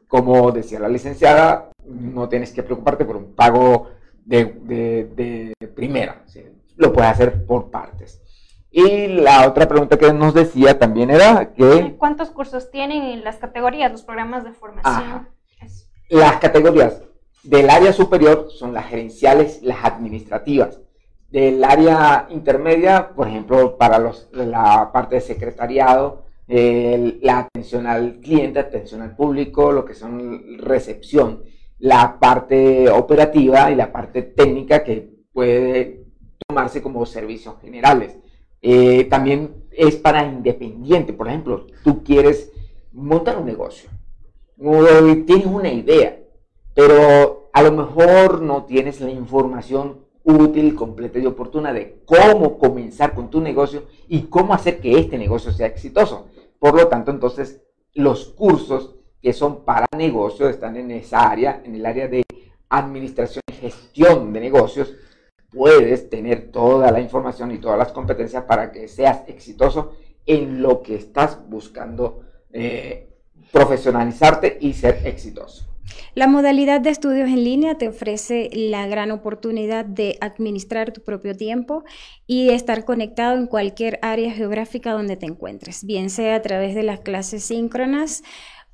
Como 0.06 0.52
decía 0.52 0.78
la 0.78 0.88
licenciada, 0.88 1.70
no 1.84 2.28
tienes 2.28 2.52
que 2.52 2.62
preocuparte 2.62 3.04
por 3.04 3.16
un 3.16 3.34
pago 3.34 3.88
de, 4.24 5.52
primera, 5.74 6.24
lo 6.76 6.92
puedes 6.92 7.10
hacer 7.10 7.46
por 7.46 7.70
partes. 7.70 8.20
Y 8.70 9.06
la 9.08 9.48
otra 9.48 9.68
pregunta 9.68 9.96
que 9.96 10.12
nos 10.12 10.34
decía 10.34 10.78
también 10.78 11.10
era 11.10 11.52
que... 11.52 11.94
¿Cuántos 11.96 12.30
cursos 12.30 12.70
tienen 12.70 13.04
en 13.04 13.24
las 13.24 13.36
categorías, 13.36 13.90
los 13.90 14.02
programas 14.02 14.44
de 14.44 14.52
formación? 14.52 15.28
Las 16.10 16.36
categorías 16.38 17.00
del 17.44 17.70
área 17.70 17.92
superior 17.92 18.48
son 18.50 18.74
las 18.74 18.86
gerenciales, 18.86 19.62
las 19.62 19.84
administrativas. 19.84 20.80
Del 21.30 21.64
área 21.64 22.28
intermedia, 22.30 23.10
por 23.14 23.28
ejemplo, 23.28 23.76
para 23.76 23.98
los, 23.98 24.28
la 24.32 24.90
parte 24.92 25.16
de 25.16 25.20
secretariado, 25.20 26.24
la 26.46 27.38
atención 27.38 27.86
al 27.86 28.20
cliente, 28.20 28.58
atención 28.58 29.02
al 29.02 29.16
público, 29.16 29.72
lo 29.72 29.84
que 29.84 29.94
son 29.94 30.58
recepción, 30.58 31.42
la 31.78 32.18
parte 32.20 32.88
operativa 32.90 33.70
y 33.70 33.74
la 33.74 33.92
parte 33.92 34.22
técnica 34.22 34.84
que 34.84 35.10
puede 35.32 36.04
tomarse 36.46 36.82
como 36.82 37.04
servicios 37.06 37.56
generales. 37.60 38.18
Eh, 38.62 39.04
también 39.04 39.66
es 39.70 39.96
para 39.96 40.24
independiente, 40.24 41.12
por 41.12 41.28
ejemplo, 41.28 41.66
tú 41.82 42.02
quieres 42.02 42.52
montar 42.92 43.36
un 43.38 43.46
negocio, 43.46 43.90
tienes 45.26 45.46
una 45.46 45.68
idea, 45.68 46.20
pero 46.74 47.50
a 47.52 47.62
lo 47.62 47.72
mejor 47.72 48.40
no 48.40 48.64
tienes 48.64 49.00
la 49.00 49.10
información 49.10 50.03
útil, 50.24 50.74
completa 50.74 51.18
y 51.18 51.26
oportuna 51.26 51.72
de 51.72 52.02
cómo 52.04 52.58
comenzar 52.58 53.14
con 53.14 53.30
tu 53.30 53.40
negocio 53.40 53.84
y 54.08 54.22
cómo 54.22 54.54
hacer 54.54 54.80
que 54.80 54.98
este 54.98 55.18
negocio 55.18 55.52
sea 55.52 55.66
exitoso. 55.66 56.28
Por 56.58 56.74
lo 56.74 56.88
tanto, 56.88 57.10
entonces, 57.10 57.62
los 57.92 58.26
cursos 58.30 58.96
que 59.22 59.32
son 59.32 59.64
para 59.64 59.86
negocios 59.96 60.50
están 60.50 60.76
en 60.76 60.90
esa 60.90 61.30
área, 61.30 61.62
en 61.64 61.74
el 61.74 61.86
área 61.86 62.08
de 62.08 62.24
administración 62.68 63.42
y 63.48 63.52
gestión 63.54 64.32
de 64.32 64.40
negocios. 64.40 64.94
Puedes 65.50 66.10
tener 66.10 66.50
toda 66.50 66.90
la 66.90 67.00
información 67.00 67.52
y 67.52 67.58
todas 67.58 67.78
las 67.78 67.92
competencias 67.92 68.44
para 68.44 68.72
que 68.72 68.88
seas 68.88 69.22
exitoso 69.28 69.92
en 70.26 70.62
lo 70.62 70.82
que 70.82 70.96
estás 70.96 71.38
buscando 71.48 72.22
eh, 72.52 73.08
profesionalizarte 73.52 74.58
y 74.60 74.72
ser 74.72 75.06
exitoso. 75.06 75.73
La 76.14 76.28
modalidad 76.28 76.80
de 76.80 76.90
estudios 76.90 77.28
en 77.28 77.44
línea 77.44 77.76
te 77.76 77.88
ofrece 77.88 78.48
la 78.52 78.86
gran 78.86 79.10
oportunidad 79.10 79.84
de 79.84 80.16
administrar 80.20 80.92
tu 80.92 81.02
propio 81.02 81.36
tiempo 81.36 81.84
y 82.26 82.50
estar 82.50 82.84
conectado 82.84 83.36
en 83.36 83.46
cualquier 83.46 83.98
área 84.02 84.32
geográfica 84.32 84.92
donde 84.92 85.16
te 85.16 85.26
encuentres, 85.26 85.84
bien 85.84 86.10
sea 86.10 86.36
a 86.36 86.42
través 86.42 86.74
de 86.74 86.82
las 86.84 87.00
clases 87.00 87.44
síncronas 87.44 88.22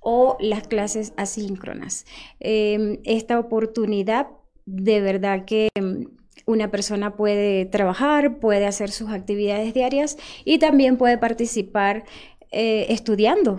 o 0.01 0.37
las 0.41 0.67
clases 0.67 1.13
asíncronas. 1.17 2.07
Em, 2.41 2.99
esta 3.05 3.39
oportunidad 3.39 4.29
de 4.67 5.01
verdad 5.01 5.45
que 5.45 5.69
em, 5.75 6.07
una 6.47 6.71
persona 6.71 7.17
puede 7.17 7.67
trabajar, 7.67 8.39
puede 8.39 8.67
hacer 8.67 8.91
sus 8.91 9.11
actividades 9.11 9.75
diarias 9.75 10.17
y 10.45 10.59
también 10.59 10.97
puede 10.97 11.19
participar 11.19 12.05
eh, 12.51 12.87
estudiando 12.89 13.59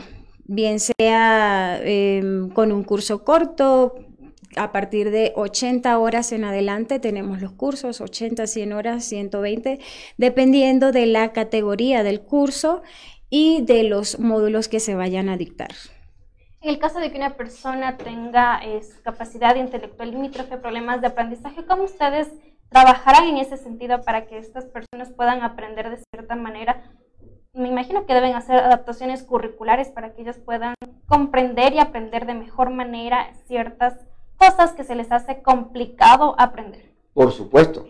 bien 0.51 0.79
sea 0.79 1.79
em, 1.81 2.49
con 2.49 2.73
un 2.73 2.83
curso 2.83 3.23
corto, 3.23 3.95
a 4.57 4.73
partir 4.73 5.11
de 5.11 5.31
80 5.35 5.97
horas 5.97 6.33
en 6.33 6.43
adelante 6.43 6.99
tenemos 6.99 7.41
los 7.41 7.53
cursos, 7.53 8.01
80, 8.01 8.47
100 8.47 8.73
horas, 8.73 9.05
120, 9.05 9.79
dependiendo 10.17 10.91
de 10.91 11.05
la 11.05 11.31
categoría 11.31 12.03
del 12.03 12.19
curso 12.19 12.81
y 13.29 13.61
de 13.61 13.83
los 13.83 14.19
módulos 14.19 14.67
que 14.67 14.81
se 14.81 14.93
vayan 14.93 15.29
a 15.29 15.37
dictar. 15.37 15.71
En 16.59 16.69
el 16.69 16.79
caso 16.79 16.99
de 16.99 17.11
que 17.11 17.17
una 17.17 17.37
persona 17.37 17.95
tenga 17.95 18.59
capacidad 19.03 19.55
intelectual 19.55 20.11
limítrofe, 20.11 20.57
problemas 20.57 20.99
de 20.99 21.07
aprendizaje, 21.07 21.65
¿cómo 21.65 21.83
ustedes 21.83 22.27
trabajarán 22.69 23.29
en 23.29 23.37
ese 23.37 23.55
sentido 23.55 24.01
para 24.03 24.27
que 24.27 24.37
estas 24.37 24.65
personas 24.65 25.13
puedan 25.15 25.43
aprender 25.43 25.89
de 25.89 26.03
cierta 26.13 26.35
manera 26.35 26.83
me 27.53 27.67
imagino 27.67 28.05
que 28.05 28.13
deben 28.13 28.33
hacer 28.33 28.57
adaptaciones 28.57 29.23
curriculares 29.23 29.89
para 29.89 30.13
que 30.13 30.21
ellos 30.21 30.37
puedan 30.37 30.75
comprender 31.07 31.73
y 31.73 31.79
aprender 31.79 32.25
de 32.25 32.33
mejor 32.33 32.69
manera 32.69 33.33
ciertas 33.47 33.95
cosas 34.37 34.71
que 34.71 34.83
se 34.83 34.95
les 34.95 35.11
hace 35.11 35.41
complicado 35.41 36.35
aprender. 36.37 36.91
Por 37.13 37.31
supuesto. 37.31 37.87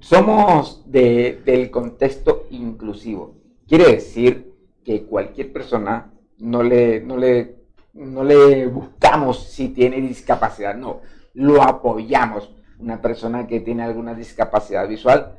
somos 0.00 0.82
del 0.90 1.70
contexto 1.70 2.46
inclusivo. 2.50 3.34
Quiere 3.68 3.92
decir 3.92 4.54
que 4.82 5.04
cualquier 5.04 5.52
persona 5.52 6.10
no 6.38 6.62
le, 6.62 7.00
no 7.00 7.16
le, 7.16 7.56
no 7.92 8.24
le 8.24 8.66
buscamos 8.66 9.44
si 9.44 9.68
tiene 9.68 10.00
discapacidad, 10.00 10.74
no, 10.74 11.00
lo 11.34 11.62
apoyamos. 11.62 12.50
Una 12.78 13.00
persona 13.00 13.46
que 13.46 13.60
tiene 13.60 13.82
alguna 13.82 14.14
discapacidad 14.14 14.88
visual 14.88 15.38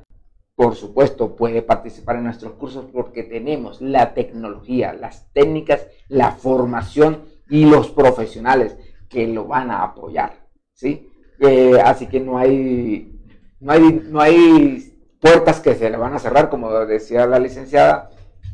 por 0.55 0.75
supuesto, 0.75 1.35
puede 1.35 1.61
participar 1.61 2.15
en 2.15 2.23
nuestros 2.23 2.53
cursos 2.53 2.85
porque 2.91 3.23
tenemos 3.23 3.81
la 3.81 4.13
tecnología, 4.13 4.93
las 4.93 5.31
técnicas, 5.33 5.87
la 6.07 6.31
formación 6.31 7.25
y 7.49 7.65
los 7.65 7.89
profesionales 7.89 8.77
que 9.09 9.27
lo 9.27 9.45
van 9.45 9.69
a 9.69 9.83
apoyar. 9.83 10.47
¿sí? 10.73 11.11
Eh, 11.39 11.79
así 11.83 12.07
que 12.07 12.21
no 12.21 12.37
hay, 12.37 13.19
no, 13.59 13.73
hay, 13.73 14.01
no 14.09 14.21
hay 14.21 14.93
puertas 15.19 15.59
que 15.59 15.75
se 15.75 15.89
le 15.89 15.97
van 15.97 16.13
a 16.13 16.19
cerrar, 16.19 16.49
como 16.49 16.71
decía 16.85 17.25
la 17.25 17.39
licenciada, 17.39 18.11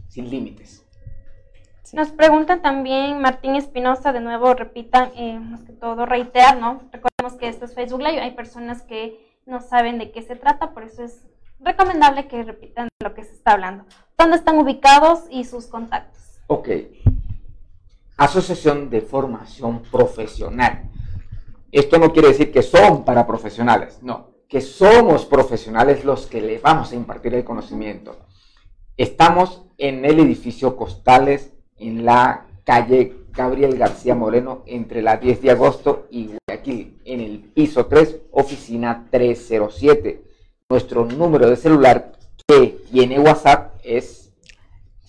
sin 0.08 0.30
límites. 0.30 0.84
Nos 1.94 2.12
preguntan 2.12 2.62
también, 2.62 3.20
Martín 3.20 3.56
Espinosa, 3.56 4.14
de 4.14 4.22
nuevo 4.22 4.54
repitan, 4.54 5.12
eh, 5.16 5.38
más 5.38 5.62
que 5.64 5.74
todo 5.74 6.06
reiterar, 6.06 6.58
¿no? 6.58 6.84
Recordemos 6.92 7.38
que 7.38 7.50
esto 7.50 7.66
es 7.66 7.76
Facebook 7.76 8.02
Live, 8.02 8.22
hay 8.22 8.32
personas 8.32 8.82
que 8.82 9.20
no 9.46 9.60
saben 9.60 9.98
de 9.98 10.12
qué 10.12 10.22
se 10.22 10.38
trata, 10.38 10.72
por 10.72 10.84
eso 10.84 11.04
es 11.04 11.28
recomendable 11.64 12.28
que 12.28 12.44
repitan 12.44 12.90
lo 13.02 13.14
que 13.14 13.24
se 13.24 13.34
está 13.34 13.54
hablando. 13.54 13.86
¿Dónde 14.18 14.38
están 14.38 14.58
ubicados 14.58 15.22
y 15.30 15.46
sus 15.46 15.68
contactos? 15.68 16.22
Ok. 16.48 16.70
Asociación 18.18 18.90
de 18.90 19.02
Formación 19.02 19.82
Profesional. 19.92 20.90
Esto 21.72 21.98
no 21.98 22.12
quiere 22.12 22.30
decir 22.30 22.52
que 22.52 22.62
son 22.62 23.06
para 23.06 23.26
profesionales, 23.26 24.00
no, 24.02 24.32
que 24.50 24.60
somos 24.60 25.26
profesionales 25.26 26.04
los 26.04 26.28
que 26.28 26.42
le 26.42 26.60
vamos 26.60 26.92
a 26.92 26.96
impartir 26.96 27.34
el 27.34 27.46
conocimiento. 27.46 28.18
Estamos 28.98 29.64
en 29.78 30.04
el 30.04 30.20
edificio 30.20 30.76
Costales, 30.76 31.54
en 31.78 32.04
la 32.04 32.48
calle 32.66 33.16
Gabriel 33.32 33.78
García 33.78 34.14
Moreno, 34.14 34.64
entre 34.66 35.02
la 35.02 35.16
10 35.16 35.42
de 35.42 35.52
agosto 35.52 36.08
y 36.12 36.32
Guayaquil, 36.46 37.02
en 37.06 37.22
el 37.22 37.40
piso 37.40 37.86
3, 37.86 38.18
oficina 38.32 39.08
307. 39.10 40.31
Nuestro 40.72 41.04
número 41.04 41.50
de 41.50 41.58
celular 41.58 42.14
que 42.48 42.78
tiene 42.90 43.20
WhatsApp 43.20 43.74
es 43.84 44.32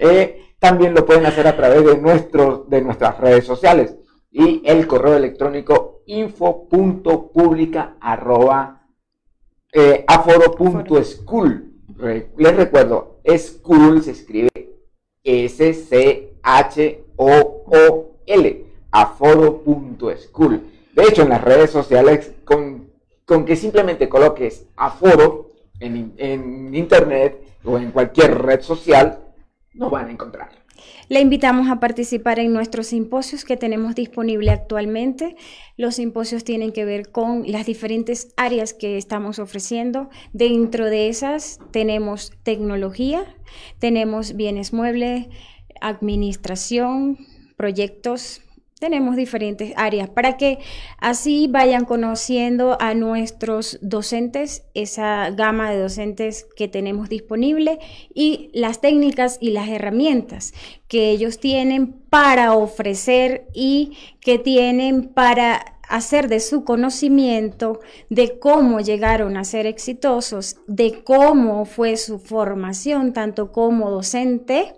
Eh, 0.00 0.54
también 0.60 0.94
lo 0.94 1.04
pueden 1.04 1.26
hacer 1.26 1.48
a 1.48 1.56
través 1.56 1.84
de, 1.84 1.96
nuestro, 1.96 2.66
de 2.68 2.80
nuestras 2.82 3.18
redes 3.18 3.44
sociales 3.44 3.96
y 4.30 4.62
el 4.64 4.86
correo 4.86 5.16
electrónico 5.16 6.02
info.publica 6.06 7.96
eh, 9.72 10.04
aforo.school. 10.06 11.64
Les 12.36 12.56
recuerdo, 12.56 13.20
school 13.36 14.02
se 14.02 14.12
escribe 14.12 14.78
S-C-H-O-O-L, 15.24 16.26
aforo.school. 18.90 20.62
De 20.94 21.02
hecho, 21.02 21.22
en 21.22 21.28
las 21.28 21.42
redes 21.42 21.70
sociales, 21.70 22.32
con, 22.44 22.90
con 23.24 23.44
que 23.44 23.56
simplemente 23.56 24.08
coloques 24.08 24.66
aforo 24.76 25.50
en, 25.80 26.14
en 26.16 26.74
internet 26.74 27.42
o 27.64 27.78
en 27.78 27.90
cualquier 27.90 28.40
red 28.40 28.62
social, 28.62 29.18
no 29.74 29.90
van 29.90 30.08
a 30.08 30.12
encontrar. 30.12 30.50
Le 31.08 31.20
invitamos 31.20 31.68
a 31.70 31.80
participar 31.80 32.38
en 32.38 32.52
nuestros 32.52 32.88
simposios 32.88 33.44
que 33.44 33.56
tenemos 33.56 33.94
disponible 33.94 34.50
actualmente. 34.50 35.36
Los 35.76 35.96
simposios 35.96 36.44
tienen 36.44 36.72
que 36.72 36.84
ver 36.84 37.10
con 37.10 37.50
las 37.50 37.66
diferentes 37.66 38.32
áreas 38.36 38.74
que 38.74 38.96
estamos 38.96 39.38
ofreciendo. 39.38 40.10
Dentro 40.32 40.86
de 40.86 41.08
esas 41.08 41.60
tenemos 41.70 42.32
tecnología, 42.42 43.24
tenemos 43.78 44.36
bienes 44.36 44.72
muebles, 44.72 45.28
administración, 45.80 47.18
proyectos 47.56 48.42
tenemos 48.78 49.16
diferentes 49.16 49.72
áreas 49.76 50.08
para 50.08 50.36
que 50.36 50.58
así 50.98 51.48
vayan 51.48 51.84
conociendo 51.84 52.76
a 52.80 52.94
nuestros 52.94 53.78
docentes, 53.82 54.64
esa 54.74 55.30
gama 55.30 55.70
de 55.70 55.80
docentes 55.80 56.46
que 56.56 56.68
tenemos 56.68 57.08
disponible 57.08 57.78
y 58.14 58.50
las 58.54 58.80
técnicas 58.80 59.38
y 59.40 59.50
las 59.50 59.68
herramientas 59.68 60.54
que 60.86 61.10
ellos 61.10 61.38
tienen 61.40 61.92
para 61.92 62.54
ofrecer 62.54 63.46
y 63.52 63.96
que 64.20 64.38
tienen 64.38 65.04
para 65.04 65.78
hacer 65.88 66.28
de 66.28 66.40
su 66.40 66.64
conocimiento 66.64 67.80
de 68.10 68.38
cómo 68.38 68.80
llegaron 68.80 69.36
a 69.36 69.44
ser 69.44 69.66
exitosos, 69.66 70.56
de 70.66 71.02
cómo 71.02 71.64
fue 71.64 71.96
su 71.96 72.18
formación, 72.18 73.12
tanto 73.12 73.52
como 73.52 73.90
docente, 73.90 74.74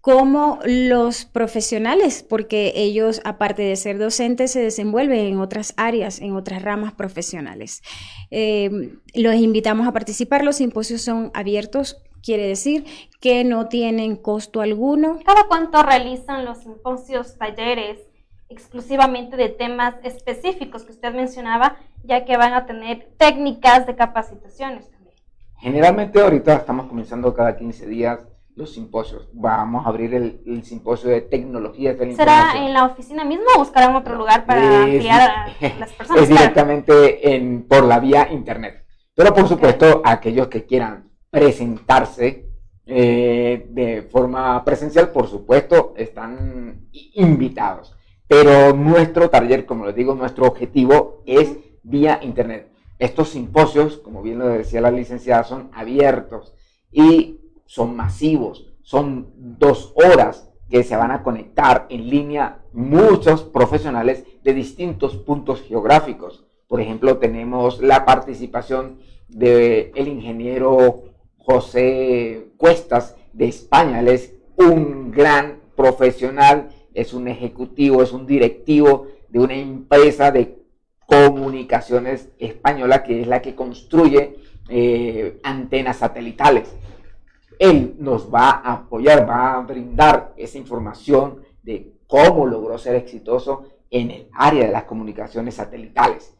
como 0.00 0.60
los 0.64 1.26
profesionales, 1.26 2.24
porque 2.26 2.72
ellos, 2.74 3.20
aparte 3.24 3.62
de 3.62 3.76
ser 3.76 3.98
docentes, 3.98 4.52
se 4.52 4.62
desenvuelven 4.62 5.26
en 5.26 5.38
otras 5.40 5.74
áreas, 5.76 6.20
en 6.20 6.34
otras 6.34 6.62
ramas 6.62 6.94
profesionales. 6.94 7.82
Em, 8.30 9.00
los 9.14 9.34
invitamos 9.34 9.86
a 9.86 9.92
participar, 9.92 10.42
los 10.42 10.56
simposios 10.56 11.02
son 11.02 11.30
abiertos, 11.34 12.02
quiere 12.22 12.46
decir 12.46 12.86
que 13.20 13.44
no 13.44 13.68
tienen 13.68 14.16
costo 14.16 14.62
alguno. 14.62 15.18
¿Cada 15.24 15.46
cuánto 15.48 15.82
realizan 15.82 16.46
los 16.46 16.58
simposios, 16.58 17.36
talleres, 17.36 17.98
exclusivamente 18.48 19.36
de 19.36 19.50
temas 19.50 19.94
específicos 20.02 20.84
que 20.84 20.92
usted 20.92 21.12
mencionaba, 21.12 21.76
ya 22.04 22.24
que 22.24 22.38
van 22.38 22.54
a 22.54 22.64
tener 22.64 23.10
técnicas 23.18 23.86
de 23.86 23.96
capacitaciones 23.96 24.90
también? 24.90 25.14
Generalmente 25.58 26.20
ahorita 26.20 26.54
estamos 26.54 26.86
comenzando 26.86 27.34
cada 27.34 27.54
15 27.54 27.86
días 27.86 28.29
los 28.56 28.72
simposios. 28.72 29.28
Vamos 29.32 29.86
a 29.86 29.88
abrir 29.88 30.14
el, 30.14 30.64
simposio 30.64 31.10
de 31.10 31.22
tecnologías 31.22 31.98
de 31.98 32.06
la 32.06 32.16
¿Será 32.16 32.52
en 32.56 32.72
la 32.72 32.84
oficina 32.84 33.24
misma 33.24 33.44
o 33.56 33.60
buscarán 33.60 33.96
otro 33.96 34.16
lugar 34.16 34.44
para 34.46 34.82
ampliar 34.82 35.30
a 35.30 35.46
las 35.78 35.92
personas? 35.92 36.22
Es 36.22 36.28
directamente 36.28 37.34
en, 37.34 37.66
por 37.66 37.84
la 37.84 38.00
vía 38.00 38.28
internet. 38.30 38.84
Pero 39.14 39.34
por 39.34 39.48
supuesto, 39.48 40.02
aquellos 40.04 40.48
que 40.48 40.64
quieran 40.64 41.10
presentarse 41.30 42.50
eh, 42.86 43.66
de 43.70 44.02
forma 44.02 44.64
presencial, 44.64 45.10
por 45.10 45.28
supuesto, 45.28 45.94
están 45.96 46.88
invitados. 47.14 47.94
Pero 48.26 48.72
nuestro 48.74 49.30
taller, 49.30 49.66
como 49.66 49.86
les 49.86 49.94
digo, 49.94 50.14
nuestro 50.14 50.46
objetivo 50.46 51.22
es 51.26 51.56
vía 51.82 52.20
internet. 52.22 52.72
Estos 52.98 53.30
simposios, 53.30 53.98
como 53.98 54.22
bien 54.22 54.38
lo 54.38 54.48
decía 54.48 54.80
la 54.80 54.90
licenciada, 54.90 55.44
son 55.44 55.70
abiertos 55.72 56.54
y 56.92 57.40
son 57.70 57.94
masivos, 57.94 58.66
son 58.82 59.28
dos 59.36 59.92
horas 59.94 60.50
que 60.68 60.82
se 60.82 60.96
van 60.96 61.12
a 61.12 61.22
conectar 61.22 61.86
en 61.88 62.10
línea 62.10 62.58
muchos 62.72 63.44
profesionales 63.44 64.24
de 64.42 64.54
distintos 64.54 65.16
puntos 65.16 65.62
geográficos. 65.62 66.44
Por 66.66 66.80
ejemplo, 66.80 67.18
tenemos 67.18 67.80
la 67.80 68.04
participación 68.04 68.98
del 69.28 69.92
el 69.94 70.08
ingeniero 70.08 71.04
José 71.38 72.48
Cuestas 72.56 73.14
de 73.32 73.46
España. 73.46 74.00
Él 74.00 74.08
es 74.08 74.34
un 74.56 75.12
gran 75.12 75.60
profesional, 75.76 76.70
es 76.92 77.14
un 77.14 77.28
ejecutivo, 77.28 78.02
es 78.02 78.10
un 78.10 78.26
directivo 78.26 79.06
de 79.28 79.38
una 79.38 79.54
empresa 79.54 80.32
de 80.32 80.58
comunicaciones 81.06 82.30
española 82.40 83.04
que 83.04 83.20
es 83.20 83.28
la 83.28 83.40
que 83.40 83.54
construye 83.54 84.38
eh, 84.68 85.38
antenas 85.44 85.98
satelitales. 85.98 86.74
Él 87.60 87.94
nos 87.98 88.32
va 88.34 88.52
a 88.52 88.72
apoyar, 88.72 89.28
va 89.28 89.52
a 89.52 89.60
brindar 89.60 90.32
esa 90.38 90.56
información 90.56 91.42
de 91.62 91.92
cómo 92.06 92.46
logró 92.46 92.78
ser 92.78 92.94
exitoso 92.94 93.64
en 93.90 94.10
el 94.10 94.28
área 94.32 94.64
de 94.64 94.72
las 94.72 94.84
comunicaciones 94.84 95.56
satelitales. 95.56 96.34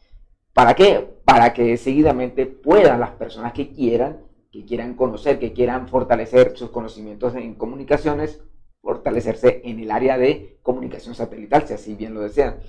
¿Para 0.54 0.74
qué? 0.74 1.20
Para 1.26 1.52
que 1.52 1.76
seguidamente 1.76 2.46
puedan 2.46 3.00
las 3.00 3.10
personas 3.10 3.52
que 3.52 3.70
quieran, 3.70 4.22
que 4.50 4.64
quieran 4.64 4.94
conocer, 4.94 5.38
que 5.38 5.52
quieran 5.52 5.88
fortalecer 5.88 6.56
sus 6.56 6.70
conocimientos 6.70 7.34
en 7.34 7.54
comunicaciones, 7.54 8.42
fortalecerse 8.80 9.60
en 9.62 9.78
el 9.78 9.90
área 9.90 10.16
de 10.16 10.58
comunicación 10.62 11.14
satelital, 11.14 11.68
si 11.68 11.74
así 11.74 11.94
bien 11.96 12.14
lo 12.14 12.22
desean. 12.22 12.60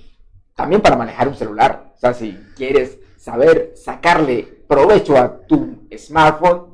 También 0.54 0.82
para 0.82 0.96
manejar 0.96 1.26
un 1.26 1.36
celular. 1.36 1.92
O 1.94 1.98
sea, 1.98 2.12
si 2.12 2.34
quieres 2.54 2.98
saber 3.16 3.72
sacarle 3.76 4.42
provecho 4.68 5.16
a 5.16 5.38
tu 5.46 5.88
smartphone, 5.96 6.71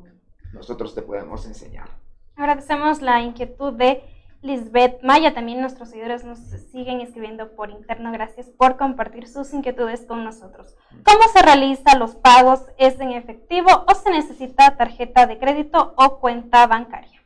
nosotros 0.53 0.95
te 0.95 1.03
podemos 1.03 1.47
enseñar. 1.47 1.89
Agradecemos 2.37 3.03
la 3.03 3.21
inquietud 3.21 3.73
de 3.73 4.03
Lisbeth 4.43 5.03
Maya. 5.03 5.35
También 5.35 5.61
nuestros 5.61 5.91
seguidores 5.91 6.25
nos 6.25 6.39
siguen 6.39 7.01
escribiendo 7.01 7.51
por 7.57 7.71
interno. 7.71 8.13
Gracias 8.13 8.47
por 8.47 8.77
compartir 8.77 9.27
sus 9.27 9.53
inquietudes 9.53 10.03
con 10.03 10.25
nosotros. 10.25 10.77
¿Cómo 11.05 11.21
se 11.33 11.43
realizan 11.43 11.99
los 11.99 12.15
pagos? 12.15 12.61
¿Es 12.79 13.01
en 13.01 13.13
efectivo 13.13 13.69
o 13.87 13.95
se 13.95 14.11
necesita 14.11 14.77
tarjeta 14.77 15.27
de 15.27 15.39
crédito 15.39 15.95
o 15.97 16.21
cuenta 16.21 16.67
bancaria? 16.67 17.21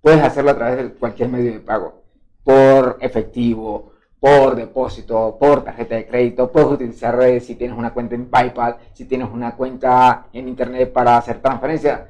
Puedes 0.00 0.22
hacerlo 0.22 0.50
a 0.50 0.56
través 0.56 0.76
de 0.78 0.94
cualquier 0.94 1.28
medio 1.28 1.52
de 1.52 1.60
pago. 1.60 2.02
Por 2.42 2.98
efectivo, 3.00 3.92
por 4.20 4.54
depósito, 4.54 5.36
por 5.38 5.62
tarjeta 5.64 5.96
de 5.96 6.06
crédito, 6.06 6.50
puedes 6.50 6.68
utilizar 6.70 7.16
redes 7.16 7.46
si 7.46 7.54
tienes 7.54 7.76
una 7.76 7.92
cuenta 7.92 8.14
en 8.14 8.28
PayPal, 8.28 8.76
si 8.92 9.04
tienes 9.04 9.28
una 9.32 9.54
cuenta 9.54 10.26
en 10.32 10.48
Internet 10.48 10.92
para 10.92 11.16
hacer 11.16 11.40
transferencia 11.40 12.08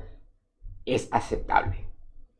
es 0.86 1.08
aceptable. 1.12 1.86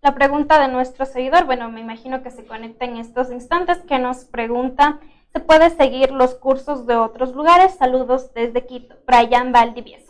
La 0.01 0.15
pregunta 0.15 0.61
de 0.61 0.69
nuestro 0.69 1.05
seguidor, 1.05 1.45
bueno, 1.47 1.71
me 1.71 1.81
imagino 1.81 2.23
que 2.23 2.31
se 2.31 2.47
conecta 2.47 2.85
en 2.85 2.97
estos 2.97 3.31
instantes, 3.33 3.79
que 3.79 3.99
nos 3.99 4.25
pregunta, 4.25 5.01
¿se 5.33 5.41
puede 5.41 5.69
seguir 5.71 6.13
los 6.13 6.35
cursos 6.35 6.87
de 6.87 6.95
otros 6.95 7.35
lugares? 7.35 7.75
Saludos 7.75 8.33
desde 8.33 8.65
Quito, 8.65 8.95
Brian 9.07 9.53
Valdivieso. 9.53 10.06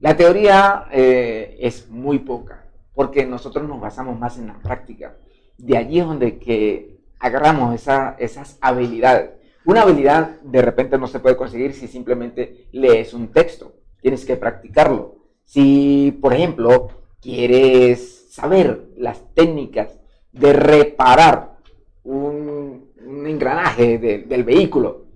La 0.00 0.16
teoría 0.16 0.86
eh, 0.92 1.56
es 1.60 1.88
muy 1.88 2.20
poca, 2.20 2.66
porque 2.94 3.26
nosotros 3.26 3.66
nos 3.66 3.80
basamos 3.80 4.16
más 4.18 4.38
en 4.38 4.46
la 4.46 4.58
práctica. 4.58 5.16
De 5.58 5.76
allí 5.76 5.98
es 5.98 6.06
donde 6.06 6.38
que 6.38 7.00
agarramos 7.18 7.74
esas 7.74 8.58
habilidades. 8.60 9.30
Una 9.66 9.82
habilidad 9.82 10.40
de 10.42 10.60
repente 10.60 10.98
no 10.98 11.06
se 11.06 11.20
puede 11.20 11.36
conseguir 11.36 11.72
si 11.72 11.88
simplemente 11.88 12.68
lees 12.72 13.14
un 13.14 13.28
texto. 13.28 13.72
Tienes 14.00 14.24
que 14.26 14.36
practicarlo. 14.36 15.16
Si, 15.44 16.18
por 16.20 16.34
ejemplo, 16.34 16.88
quieres 17.20 18.32
saber 18.34 18.88
las 18.96 19.32
técnicas 19.34 19.98
de 20.32 20.52
reparar 20.52 21.56
un, 22.02 22.92
engranaje 23.26 23.98
del 23.98 24.44
vehículo, 24.44 25.06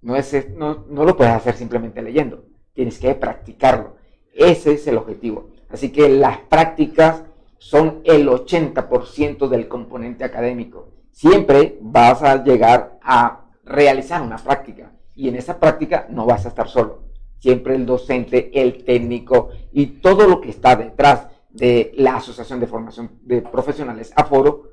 no, 0.00 0.16
es, 0.16 0.50
no, 0.54 0.86
no 0.88 1.04
lo 1.04 1.16
puedes 1.16 1.34
hacer 1.34 1.54
simplemente 1.56 2.00
leyendo. 2.00 2.46
Tienes 2.72 2.98
que 2.98 3.14
practicarlo. 3.14 3.96
Ese 4.32 4.72
es 4.72 4.86
el 4.86 4.96
objetivo. 4.96 5.50
Así 5.68 5.90
que 5.90 6.08
las 6.08 6.38
prácticas 6.38 7.24
son 7.58 8.00
el 8.04 8.28
80% 8.28 9.48
del 9.48 9.68
componente 9.68 10.24
académico. 10.24 10.92
Siempre 11.10 11.78
vas 11.80 12.22
a 12.22 12.42
llegar 12.42 12.98
a 13.02 13.45
realizar 13.66 14.22
una 14.22 14.38
práctica. 14.38 14.92
Y 15.14 15.28
en 15.28 15.36
esa 15.36 15.58
práctica 15.60 16.06
no 16.08 16.24
vas 16.24 16.46
a 16.46 16.48
estar 16.48 16.68
solo. 16.68 17.02
Siempre 17.38 17.74
el 17.74 17.84
docente, 17.84 18.50
el 18.54 18.84
técnico 18.84 19.50
y 19.72 19.86
todo 20.00 20.26
lo 20.26 20.40
que 20.40 20.50
está 20.50 20.76
detrás 20.76 21.28
de 21.50 21.92
la 21.96 22.16
Asociación 22.16 22.60
de 22.60 22.66
Formación 22.66 23.18
de 23.22 23.42
Profesionales 23.42 24.12
Aforo 24.16 24.70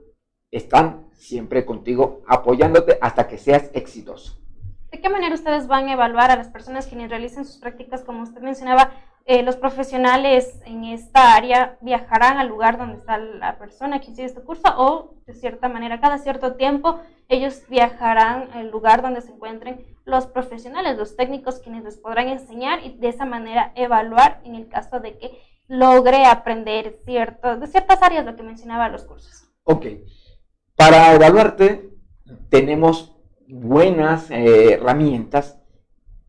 están 0.51 1.07
siempre 1.13 1.65
contigo 1.65 2.21
apoyándote 2.27 2.97
hasta 3.01 3.27
que 3.27 3.37
seas 3.37 3.69
exitoso. 3.73 4.39
¿De 4.91 5.01
qué 5.01 5.09
manera 5.09 5.33
ustedes 5.33 5.67
van 5.67 5.87
a 5.87 5.93
evaluar 5.93 6.29
a 6.29 6.35
las 6.35 6.49
personas 6.49 6.85
quienes 6.85 7.09
realicen 7.09 7.45
sus 7.45 7.57
prácticas? 7.57 8.03
Como 8.03 8.21
usted 8.21 8.41
mencionaba, 8.41 8.91
eh, 9.25 9.41
los 9.41 9.55
profesionales 9.55 10.59
en 10.65 10.83
esta 10.83 11.35
área 11.35 11.77
viajarán 11.79 12.37
al 12.37 12.49
lugar 12.49 12.77
donde 12.77 12.97
está 12.97 13.17
la 13.17 13.57
persona 13.57 14.01
que 14.01 14.07
sigue 14.07 14.25
este 14.25 14.41
curso 14.41 14.67
o 14.75 15.15
de 15.25 15.33
cierta 15.33 15.69
manera 15.69 16.01
cada 16.01 16.17
cierto 16.17 16.55
tiempo 16.55 16.99
ellos 17.29 17.63
viajarán 17.69 18.49
al 18.53 18.69
lugar 18.69 19.01
donde 19.01 19.21
se 19.21 19.31
encuentren 19.31 19.85
los 20.03 20.27
profesionales, 20.27 20.97
los 20.97 21.15
técnicos 21.15 21.59
quienes 21.59 21.85
les 21.85 21.97
podrán 21.97 22.27
enseñar 22.27 22.85
y 22.85 22.97
de 22.97 23.07
esa 23.07 23.25
manera 23.25 23.71
evaluar 23.75 24.41
en 24.43 24.55
el 24.55 24.67
caso 24.67 24.99
de 24.99 25.17
que 25.17 25.31
logre 25.67 26.25
aprender 26.25 26.99
de 27.05 27.67
ciertas 27.67 28.01
áreas 28.01 28.25
lo 28.25 28.35
que 28.35 28.43
mencionaba 28.43 28.89
los 28.89 29.03
cursos. 29.03 29.49
Ok, 29.63 29.85
para 30.75 31.13
evaluarte 31.13 31.89
tenemos 32.49 33.15
buenas 33.47 34.29
eh, 34.31 34.73
herramientas 34.73 35.59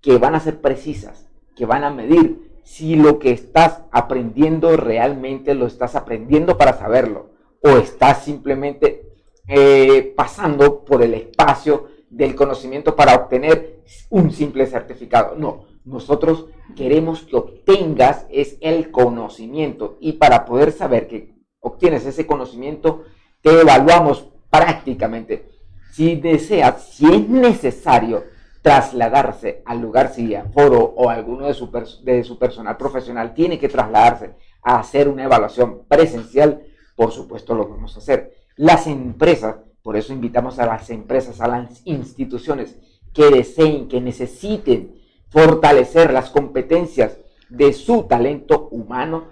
que 0.01 0.19
van 0.19 0.37
a 0.37 0.41
ser 0.41 0.61
precisas, 0.61 1.29
que 1.57 1.67
van 1.67 1.83
a 1.83 1.91
medir 1.91 2.54
si 2.65 2.97
lo 2.97 3.19
que 3.19 3.31
estás 3.31 3.83
aprendiendo 3.93 4.77
realmente 4.77 5.55
lo 5.55 5.67
estás 5.67 5.95
aprendiendo 5.95 6.59
para 6.59 6.77
saberlo 6.77 7.31
o 7.63 7.71
estás 7.77 8.25
simplemente 8.25 9.13
eh, 9.47 10.13
pasando 10.17 10.85
por 10.85 11.03
el 11.03 11.15
espacio 11.15 11.89
del 12.11 12.35
conocimiento 12.35 12.97
para 12.97 13.15
obtener 13.15 13.83
un 14.11 14.31
simple 14.33 14.67
certificado. 14.67 15.37
No, 15.37 15.67
nosotros 15.85 16.47
queremos 16.75 17.23
que 17.23 17.37
obtengas 17.37 18.27
es 18.31 18.57
el 18.61 18.91
conocimiento 18.91 19.99
y 20.01 20.13
para 20.13 20.45
poder 20.45 20.73
saber 20.73 21.07
que 21.07 21.35
obtienes 21.61 22.07
ese 22.07 22.27
conocimiento, 22.27 23.05
te 23.43 23.61
evaluamos 23.61 24.29
prácticamente. 24.51 25.49
Si 25.93 26.17
deseas, 26.17 26.95
si 26.95 27.07
es 27.07 27.29
necesario 27.29 28.25
trasladarse 28.65 29.63
al 29.67 29.83
lugar, 29.83 30.15
si 30.15 30.35
a 30.35 30.47
foro 30.47 30.83
o 30.83 31.11
alguno 31.11 31.47
de 31.47 31.53
su, 31.53 31.71
de 32.03 32.25
su 32.25 32.39
personal 32.39 32.79
profesional 32.79 33.35
tiene 33.35 33.59
que 33.59 33.69
trasladarse 33.69 34.37
a 34.63 34.79
hacer 34.79 35.07
una 35.07 35.25
evaluación 35.25 35.85
presencial, 35.87 36.63
por 36.97 37.13
supuesto 37.13 37.55
lo 37.55 37.69
vamos 37.69 37.95
a 37.95 37.99
hacer. 37.99 38.33
Las 38.57 38.87
empresas, 38.87 39.57
por 39.83 39.99
eso 39.99 40.15
invitamos 40.15 40.59
a 40.59 40.65
las 40.65 40.89
empresas, 40.89 41.43
a 41.43 41.47
las 41.47 41.83
instituciones 41.85 42.79
que 43.13 43.31
deseen, 43.31 43.87
que 43.87 44.01
necesiten 44.01 44.99
fortalecer 45.29 46.11
las 46.11 46.31
competencias 46.31 47.19
de 47.51 47.75
su 47.75 48.05
talento 48.05 48.69
humano 48.71 49.27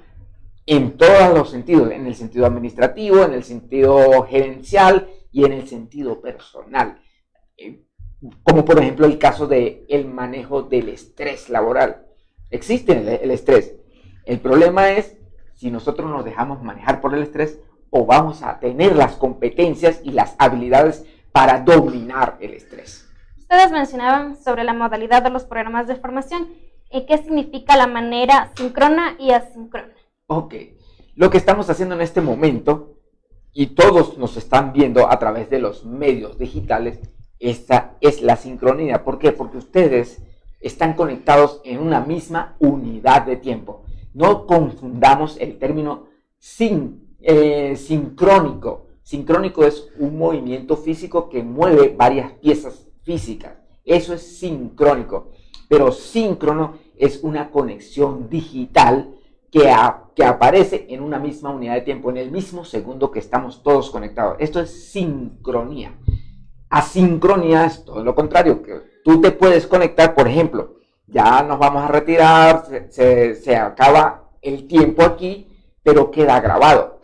en 0.66 0.99
todos 0.99 1.33
los 1.33 1.49
sentidos, 1.49 1.90
en 1.90 2.07
el 2.07 2.14
sentido 2.14 2.45
administrativo, 2.45 3.25
en 3.25 3.33
el 3.33 3.45
sentido 3.45 4.25
gerencial 4.25 5.09
y 5.31 5.47
en 5.47 5.53
el 5.55 5.66
sentido 5.66 6.21
personal. 6.21 7.01
Como 8.43 8.65
por 8.65 8.79
ejemplo 8.79 9.07
el 9.07 9.19
caso 9.19 9.47
del 9.47 9.85
el 9.89 10.07
manejo 10.07 10.63
del 10.63 10.89
estrés 10.89 11.49
laboral. 11.49 12.07
Existe 12.51 12.93
el, 12.93 13.09
el 13.09 13.31
estrés. 13.31 13.77
El 14.25 14.41
problema 14.41 14.91
es 14.91 15.17
si 15.55 15.71
nosotros 15.71 16.11
nos 16.11 16.25
dejamos 16.25 16.63
manejar 16.63 17.01
por 17.01 17.15
el 17.15 17.23
estrés 17.23 17.59
o 17.91 18.07
vamos 18.07 18.43
a 18.43 18.59
tener 18.59 18.97
las 18.97 19.17
competencias 19.17 20.01
y 20.03 20.13
las 20.13 20.35
habilidades 20.39 21.05
para 21.33 21.61
dominar 21.61 22.37
el 22.41 22.55
estrés. 22.55 23.09
Ustedes 23.39 23.71
mencionaban 23.71 24.37
sobre 24.43 24.65
la 24.65 24.73
modalidad 24.73 25.23
de 25.23 25.31
los 25.31 25.45
programas 25.45 25.87
de 25.87 25.97
formación 25.97 26.49
y 26.91 27.07
qué 27.07 27.19
significa 27.19 27.77
la 27.77 27.87
manera 27.87 28.51
síncrona 28.57 29.17
y 29.19 29.33
asíncrona. 29.33 29.93
Ok, 30.27 30.55
lo 31.15 31.31
que 31.31 31.39
estamos 31.39 31.69
haciendo 31.69 31.95
en 31.95 32.01
este 32.01 32.21
momento, 32.21 32.99
y 33.53 33.69
todos 33.69 34.17
nos 34.17 34.37
están 34.37 34.73
viendo 34.73 35.11
a 35.11 35.19
través 35.19 35.51
de 35.51 35.59
los 35.59 35.85
medios 35.85 36.39
digitales, 36.39 37.01
esta 37.43 37.97
es 38.01 38.23
la 38.23 38.37
sincronía. 38.37 39.03
¿Por 39.03 39.19
qué? 39.19 39.33
Porque 39.33 39.59
ustedes 39.59 40.23
están 40.61 40.95
conectados 40.95 41.61
en 41.65 41.81
una 41.81 42.01
misma 42.01 42.55
unidad 42.61 43.23
de 43.23 43.37
tiempo. 43.37 43.83
No 44.15 44.47
confundamos 44.47 45.37
el 45.41 45.59
término 45.59 46.07
sin, 46.39 47.17
eh, 47.21 47.75
sincrónico. 47.77 48.87
Sincrónico 49.03 49.65
es 49.65 49.89
un 49.99 50.19
movimiento 50.19 50.77
físico 50.77 51.29
que 51.29 51.43
mueve 51.43 51.93
varias 51.97 52.33
piezas 52.35 52.87
físicas. 53.03 53.55
Eso 53.85 54.15
es 54.15 54.39
sincrónico. 54.39 55.33
Pero 55.69 55.91
síncrono 55.91 56.79
es 56.97 57.25
una 57.25 57.51
conexión 57.51 58.31
digital 58.31 59.17
que, 59.51 59.75
que 60.15 60.25
aparece 60.25 60.87
en 60.91 61.03
una 61.03 61.19
misma 61.19 61.51
unidad 61.51 61.75
de 61.75 61.81
tiempo, 61.81 62.11
en 62.11 62.19
el 62.19 62.31
mismo 62.31 62.65
segundo 62.65 63.11
que 63.11 63.19
estamos 63.19 63.65
todos 63.65 63.91
conectados. 63.91 64.37
Esto 64.39 64.61
es 64.61 64.71
sincronía. 64.93 65.93
Asincronía 66.73 67.67
es 67.67 67.85
todo 67.85 68.03
lo 68.03 68.15
contrario, 68.15 68.63
que 68.63 68.81
tú 69.05 69.21
te 69.21 69.31
puedes 69.31 69.67
conectar, 69.67 70.15
por 70.15 70.27
ejemplo, 70.27 70.77
ya 71.07 71.43
nos 71.43 71.59
vamos 71.59 71.85
a 71.85 71.89
retirar, 71.89 72.65
se, 72.89 73.35
se 73.35 73.57
acaba 73.57 74.31
el 74.41 74.67
tiempo 74.67 75.03
aquí, 75.03 75.47
pero 75.83 76.11
queda 76.11 76.41
grabado. 76.41 77.03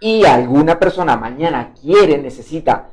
Y 0.00 0.24
alguna 0.24 0.78
persona 0.78 1.18
mañana 1.18 1.74
quiere, 1.78 2.16
necesita 2.16 2.88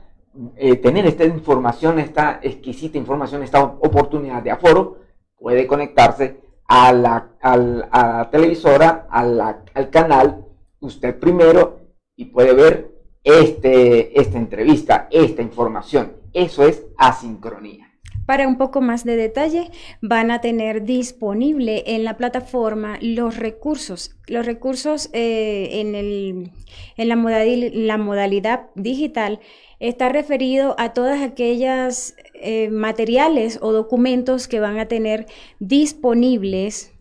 eh, 0.57 0.75
tener 0.75 1.05
esta 1.05 1.23
información, 1.23 1.99
esta 1.99 2.41
exquisita 2.43 2.97
información, 2.97 3.41
esta 3.41 3.63
oportunidad 3.63 4.43
de 4.43 4.51
aforo, 4.51 4.97
puede 5.37 5.65
conectarse 5.67 6.41
a 6.67 6.91
la, 6.91 8.27
televisora, 8.29 9.07
al 9.09 9.89
canal, 9.89 10.45
usted 10.81 11.17
primero, 11.17 11.79
y 12.17 12.25
puede 12.25 12.53
ver 12.53 12.98
este, 13.23 14.19
esta 14.19 14.37
entrevista, 14.37 15.07
esta 15.11 15.41
información. 15.41 16.13
Eso 16.33 16.63
es 16.63 16.83
asincronía. 16.97 17.89
Para 18.25 18.47
un 18.47 18.59
poco 18.59 18.79
más 18.79 19.05
de 19.05 19.15
detalle, 19.15 19.71
van 20.03 20.29
a 20.29 20.39
tener 20.39 20.83
disponible 20.83 21.83
en 21.87 22.03
la 22.03 22.15
plataforma 22.15 22.99
los 23.01 23.37
recursos. 23.37 24.15
Los 24.27 24.45
recursos 24.45 25.09
eh, 25.13 25.81
en, 25.81 25.95
el, 25.95 26.51
en 26.95 27.09
la, 27.09 27.15
la 27.15 27.97
modalidad 27.97 28.67
digital 28.75 29.39
está 29.79 30.09
referido 30.09 30.75
a 30.77 30.93
todas 30.93 31.23
aquellas 31.23 32.15
eh, 32.35 32.69
materiales 32.69 33.57
o 33.61 33.71
documentos 33.71 34.47
que 34.47 34.59
van 34.59 34.77
a 34.77 34.87
tener 34.87 35.25
disponibles 35.59 36.91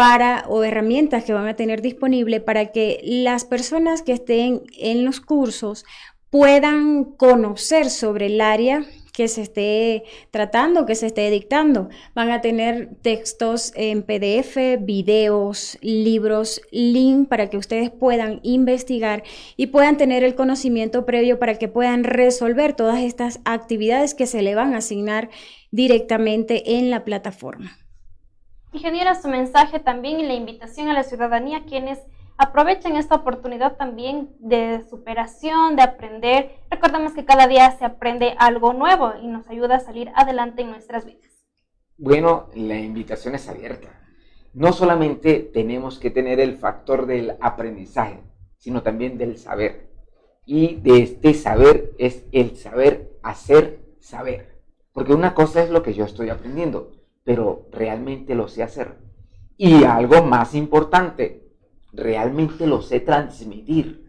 para 0.00 0.46
o 0.48 0.64
herramientas 0.64 1.24
que 1.24 1.34
van 1.34 1.46
a 1.46 1.56
tener 1.56 1.82
disponible 1.82 2.40
para 2.40 2.72
que 2.72 3.00
las 3.04 3.44
personas 3.44 4.00
que 4.00 4.12
estén 4.12 4.62
en 4.78 5.04
los 5.04 5.20
cursos 5.20 5.84
puedan 6.30 7.04
conocer 7.04 7.90
sobre 7.90 8.28
el 8.28 8.40
área 8.40 8.86
que 9.12 9.28
se 9.28 9.42
esté 9.42 10.04
tratando, 10.30 10.86
que 10.86 10.94
se 10.94 11.04
esté 11.04 11.30
dictando. 11.30 11.90
Van 12.14 12.30
a 12.30 12.40
tener 12.40 12.88
textos 13.02 13.74
en 13.76 14.02
PDF, 14.02 14.56
videos, 14.80 15.76
libros, 15.82 16.62
link 16.70 17.28
para 17.28 17.50
que 17.50 17.58
ustedes 17.58 17.90
puedan 17.90 18.40
investigar 18.42 19.22
y 19.58 19.66
puedan 19.66 19.98
tener 19.98 20.24
el 20.24 20.34
conocimiento 20.34 21.04
previo 21.04 21.38
para 21.38 21.56
que 21.56 21.68
puedan 21.68 22.04
resolver 22.04 22.72
todas 22.72 23.00
estas 23.00 23.40
actividades 23.44 24.14
que 24.14 24.26
se 24.26 24.40
le 24.40 24.54
van 24.54 24.72
a 24.72 24.78
asignar 24.78 25.28
directamente 25.70 26.78
en 26.78 26.88
la 26.88 27.04
plataforma. 27.04 27.76
Ingeniera, 28.72 29.14
su 29.16 29.28
mensaje 29.28 29.80
también 29.80 30.20
y 30.20 30.26
la 30.26 30.34
invitación 30.34 30.88
a 30.88 30.92
la 30.92 31.02
ciudadanía, 31.02 31.64
quienes 31.64 31.98
aprovechen 32.38 32.96
esta 32.96 33.16
oportunidad 33.16 33.76
también 33.76 34.30
de 34.38 34.82
superación, 34.88 35.74
de 35.74 35.82
aprender. 35.82 36.52
Recordemos 36.70 37.12
que 37.12 37.24
cada 37.24 37.48
día 37.48 37.70
se 37.72 37.84
aprende 37.84 38.36
algo 38.38 38.72
nuevo 38.72 39.12
y 39.20 39.26
nos 39.26 39.48
ayuda 39.48 39.76
a 39.76 39.80
salir 39.80 40.12
adelante 40.14 40.62
en 40.62 40.70
nuestras 40.70 41.04
vidas. 41.04 41.44
Bueno, 41.98 42.48
la 42.54 42.78
invitación 42.78 43.34
es 43.34 43.48
abierta. 43.48 43.88
No 44.54 44.72
solamente 44.72 45.40
tenemos 45.40 45.98
que 45.98 46.10
tener 46.10 46.40
el 46.40 46.56
factor 46.56 47.06
del 47.06 47.36
aprendizaje, 47.40 48.22
sino 48.56 48.82
también 48.82 49.18
del 49.18 49.36
saber. 49.36 49.90
Y 50.46 50.76
de 50.76 51.02
este 51.02 51.34
saber 51.34 51.92
es 51.98 52.24
el 52.32 52.56
saber 52.56 53.18
hacer 53.22 53.80
saber. 54.00 54.62
Porque 54.92 55.12
una 55.12 55.34
cosa 55.34 55.62
es 55.62 55.70
lo 55.70 55.82
que 55.82 55.92
yo 55.92 56.04
estoy 56.04 56.30
aprendiendo, 56.30 56.92
pero 57.24 57.68
realmente 57.70 58.34
lo 58.34 58.48
sé 58.48 58.62
hacer. 58.62 58.96
Y 59.56 59.84
algo 59.84 60.22
más 60.22 60.54
importante, 60.54 61.46
realmente 61.92 62.66
lo 62.66 62.82
sé 62.82 63.00
transmitir. 63.00 64.08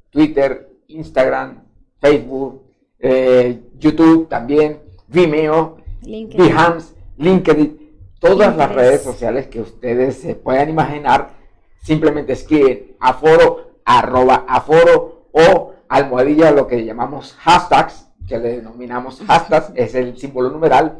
Twitter, 0.09 0.69
Instagram, 0.87 1.63
Facebook, 1.99 2.63
eh, 2.99 3.61
YouTube 3.77 4.27
también, 4.27 4.79
Vimeo, 5.07 5.77
Behance, 6.01 6.95
LinkedIn, 7.17 7.91
todas 8.19 8.55
las 8.55 8.73
redes 8.73 9.01
sociales 9.01 9.47
que 9.47 9.61
ustedes 9.61 10.17
se 10.17 10.35
puedan 10.35 10.69
imaginar, 10.69 11.33
simplemente 11.81 12.33
escriben 12.33 12.95
aforo, 12.99 13.71
arroba 13.85 14.45
aforo 14.47 15.29
o 15.31 15.73
almohadilla, 15.89 16.51
lo 16.51 16.67
que 16.67 16.85
llamamos 16.85 17.33
hashtags, 17.39 18.09
que 18.27 18.37
le 18.37 18.57
denominamos 18.57 19.21
hashtags, 19.25 19.71
es 19.75 19.95
el 19.95 20.17
símbolo 20.17 20.49
numeral, 20.49 20.97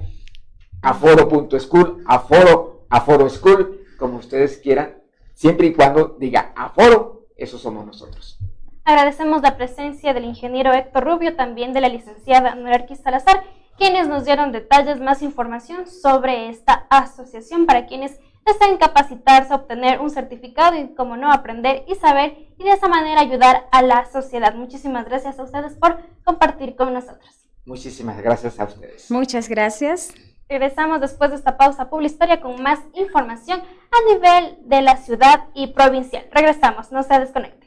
aforo.school, 0.82 2.04
aforo, 2.06 2.86
aforo 2.90 3.30
school, 3.30 3.86
como 3.98 4.18
ustedes 4.18 4.58
quieran, 4.58 4.98
siempre 5.34 5.68
y 5.68 5.74
cuando 5.74 6.16
diga 6.20 6.54
aforo, 6.56 7.28
eso 7.36 7.58
somos 7.58 7.86
nosotros. 7.86 8.40
Agradecemos 8.84 9.42
la 9.42 9.58
presencia 9.58 10.14
del 10.14 10.24
ingeniero 10.24 10.74
Héctor 10.74 11.04
Rubio, 11.04 11.36
también 11.36 11.74
de 11.74 11.82
la 11.82 11.90
licenciada 11.90 12.56
Norarqui 12.56 12.96
Salazar, 12.96 13.44
quienes 13.78 14.08
nos 14.08 14.26
dieron 14.26 14.52
detalles, 14.52 15.00
más 15.00 15.22
información 15.22 15.88
sobre 15.88 16.50
esta 16.50 16.88
asociación 16.90 17.66
para 17.66 17.86
quienes 17.86 18.20
desean 18.48 18.78
capacitarse, 18.78 19.54
obtener 19.54 20.00
un 20.00 20.10
certificado 20.10 20.76
y, 20.78 20.95
como 20.95 21.18
no, 21.18 21.32
aprender 21.32 21.84
y 21.88 21.95
saber 21.95 22.38
y 22.58 22.64
de 22.64 22.72
esa 22.72 22.88
manera 22.88 23.22
ayudar 23.22 23.68
a 23.72 23.82
la 23.82 24.06
sociedad. 24.06 24.56
Muchísimas 24.56 25.06
gracias 25.06 25.38
a 25.38 25.43
ustedes 25.43 25.76
por 25.76 26.00
compartir 26.24 26.76
con 26.76 26.93
nosotros. 26.93 27.48
Muchísimas 27.66 28.22
gracias 28.22 28.60
a 28.60 28.64
ustedes. 28.64 29.12
Muchas 29.12 29.50
gracias. 29.50 30.14
Regresamos 30.50 31.02
después 31.02 31.30
de 31.32 31.36
esta 31.36 31.58
pausa 31.58 31.89
publicitaria 31.89 32.39
con 32.39 32.62
más 32.64 32.80
información 32.93 33.60
a 33.60 34.14
nivel 34.14 34.58
de 34.64 34.82
la 34.82 34.95
ciudad 34.95 35.45
y 35.54 35.68
provincial. 35.68 36.26
Regresamos, 36.32 36.91
no 36.91 37.04
se 37.04 37.20
desconecten. 37.20 37.66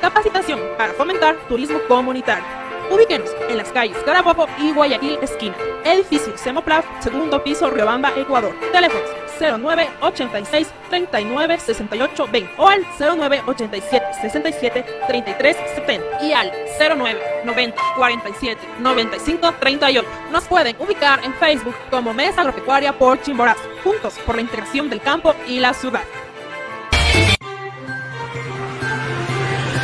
Capacitación 0.00 0.60
para 0.76 0.92
fomentar 0.92 1.36
turismo 1.48 1.78
comunitario. 1.88 2.44
Ubíquenos 2.90 3.30
en 3.48 3.58
las 3.58 3.70
calles 3.70 3.96
Carabobo 4.04 4.46
y 4.58 4.72
Guayaquil 4.72 5.18
esquina. 5.20 5.56
Edificio 5.84 6.36
Semoplaf, 6.38 6.84
segundo 7.00 7.42
piso, 7.42 7.68
Riobamba, 7.70 8.12
Ecuador. 8.16 8.54
Teléfonos 8.72 9.10
09 9.40 9.88
86 10.00 10.68
39 10.90 11.58
68 11.58 12.28
20 12.30 12.54
o 12.56 12.68
al 12.68 12.84
09 12.98 13.42
87 13.46 14.06
67 14.20 14.84
33 15.06 15.56
70 15.76 16.24
y 16.24 16.32
al 16.32 16.52
09 16.78 17.20
90 17.44 17.82
47 17.96 18.60
95 18.80 19.54
38. 19.60 20.08
Nos 20.32 20.44
pueden 20.44 20.76
ubicar 20.78 21.24
en 21.24 21.32
Facebook 21.34 21.74
como 21.90 22.12
Mesa 22.14 22.40
Agropecuaria 22.40 22.92
por 22.92 23.20
Chimborazo, 23.22 23.62
juntos 23.84 24.18
por 24.26 24.36
la 24.36 24.42
integración 24.42 24.90
del 24.90 25.00
campo 25.00 25.34
y 25.46 25.60
la 25.60 25.74
ciudad. 25.74 26.02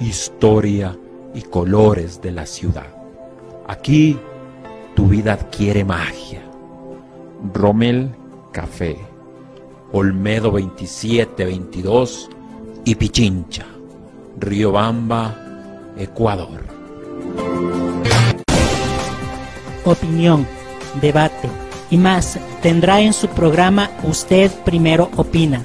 historia 0.00 0.96
y 1.34 1.42
colores 1.42 2.20
de 2.20 2.32
la 2.32 2.46
ciudad. 2.46 2.86
Aquí 3.66 4.18
tu 4.94 5.06
vida 5.06 5.34
adquiere 5.34 5.84
magia. 5.84 6.42
Rommel 7.54 8.10
Café, 8.52 8.98
Olmedo 9.92 10.50
2722 10.50 12.28
y 12.84 12.94
Pichincha, 12.94 13.66
Riobamba, 14.38 15.36
Ecuador. 15.96 16.64
Opinión, 19.84 20.46
debate 21.00 21.48
y 21.90 21.96
más 21.96 22.38
tendrá 22.62 23.00
en 23.00 23.12
su 23.12 23.28
programa 23.28 23.90
Usted 24.02 24.50
Primero 24.64 25.10
Opina, 25.16 25.64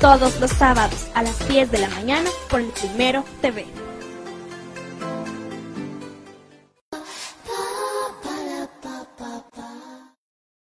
todos 0.00 0.38
los 0.40 0.50
sábados 0.50 1.10
a 1.14 1.22
las 1.22 1.48
10 1.48 1.70
de 1.70 1.78
la 1.78 1.88
mañana 1.88 2.28
por 2.50 2.60
el 2.60 2.70
Primero 2.72 3.24
TV. 3.40 3.64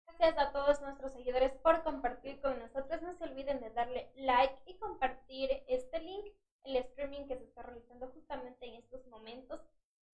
Gracias 0.07 0.39
a 0.39 0.53
todos 0.53 0.81
nuestros 0.83 1.13
seguidores 1.13 1.53
por 1.63 1.83
compartir 1.85 2.41
con 2.41 2.59
nosotros. 2.59 3.03
No 3.03 3.15
se 3.15 3.25
olviden 3.25 3.61
de 3.61 3.71
darle 3.71 4.11
like 4.17 4.57
y 4.67 4.77
compartir 4.79 5.51
este 5.69 6.01
link, 6.01 6.27
el 6.65 6.77
streaming 6.77 7.27
que 7.27 7.37
se 7.37 7.45
está 7.45 7.63
realizando 7.63 8.09
justamente 8.09 8.67
en 8.67 8.75
estos 8.75 9.07
momentos. 9.07 9.61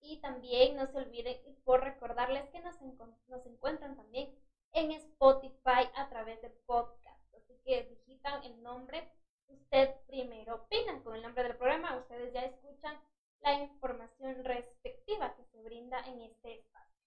Y 0.01 0.21
también 0.21 0.77
no 0.77 0.87
se 0.87 0.99
olviden 0.99 1.37
por 1.65 1.83
recordarles 1.83 2.49
que 2.51 2.61
nos, 2.61 2.81
nos 2.81 3.47
encuentran 3.47 3.97
también 3.97 4.35
en 4.73 4.93
Spotify 4.93 5.89
a 5.97 6.09
través 6.09 6.41
de 6.43 6.51
podcast. 6.67 7.35
Así 7.35 7.59
que 7.65 7.99
el 8.37 8.63
nombre 8.63 9.11
Usted 9.49 9.89
Primero 10.07 10.57
Opina 10.57 11.03
con 11.03 11.15
el 11.15 11.23
nombre 11.23 11.45
del 11.45 11.57
programa. 11.57 11.97
Ustedes 11.97 12.31
ya 12.35 12.43
escuchan 12.43 13.01
la 13.41 13.55
información 13.55 14.45
respectiva 14.45 15.35
que 15.35 15.45
se 15.45 15.63
brinda 15.63 15.99
en 16.07 16.21
este 16.21 16.59
espacio. 16.59 17.01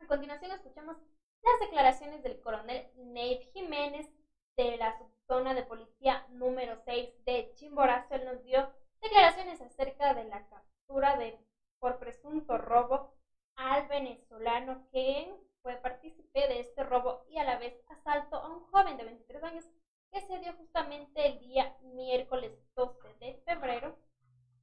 A 0.00 0.06
continuación 0.06 0.52
escuchamos 0.52 0.96
las 1.42 1.60
declaraciones 1.60 2.22
del 2.22 2.40
coronel 2.40 2.90
Nate 2.96 3.50
Jiménez 3.52 4.08
de 4.56 4.78
la 4.78 4.96
subzona 4.96 5.52
de 5.52 5.64
policía 5.64 6.26
número 6.30 6.78
6 6.86 7.24
de 7.26 7.52
Chimborazo. 7.56 8.14
Él 8.14 8.24
nos 8.24 8.42
dio 8.42 8.72
declaraciones 9.02 9.60
acerca 9.60 10.14
de 10.14 10.24
la 10.24 10.48
captura 10.48 11.18
de, 11.18 11.38
por 11.78 11.98
presunto 11.98 12.56
robo 12.56 13.12
al 13.56 13.86
venezolano 13.88 14.88
que 14.92 15.30
fue 15.60 15.74
partícipe 15.76 16.48
de 16.48 16.60
este 16.60 16.84
robo 16.84 17.26
y 17.28 17.36
a 17.36 17.44
la 17.44 17.58
vez 17.58 17.74
asalto 17.88 18.36
a 18.36 18.48
un 18.48 18.64
joven 18.70 18.96
de 18.96 19.04
23 19.04 19.42
años 19.42 19.68
que 20.10 20.20
se 20.20 20.38
dio 20.40 20.52
justamente 20.54 21.26
el 21.26 21.40
día 21.40 21.76
miércoles 21.82 22.52
12 22.74 23.08
de 23.20 23.34
febrero 23.44 23.96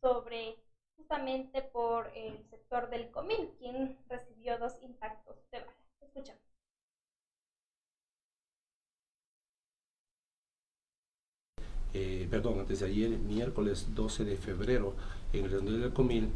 sobre 0.02 0.58
justamente 0.96 1.62
por 1.62 2.12
el 2.16 2.50
sector 2.50 2.90
del 2.90 3.12
Comín, 3.12 3.56
quien 3.58 3.98
recibió 4.08 4.58
dos 4.58 4.82
impactos 4.82 5.36
de 5.52 5.60
bala. 5.60 5.74
Escuchamos. 6.02 6.46
eh, 11.96 12.28
perdón, 12.30 12.60
antes 12.60 12.82
de 12.82 12.88
ayer, 12.88 13.10
miércoles 13.12 13.88
12 13.96 14.26
de 14.26 14.36
febrero, 14.36 14.94
en 15.32 15.46
el 15.46 15.52
redondel 15.52 15.82
del 15.82 15.94
Comil, 15.94 16.30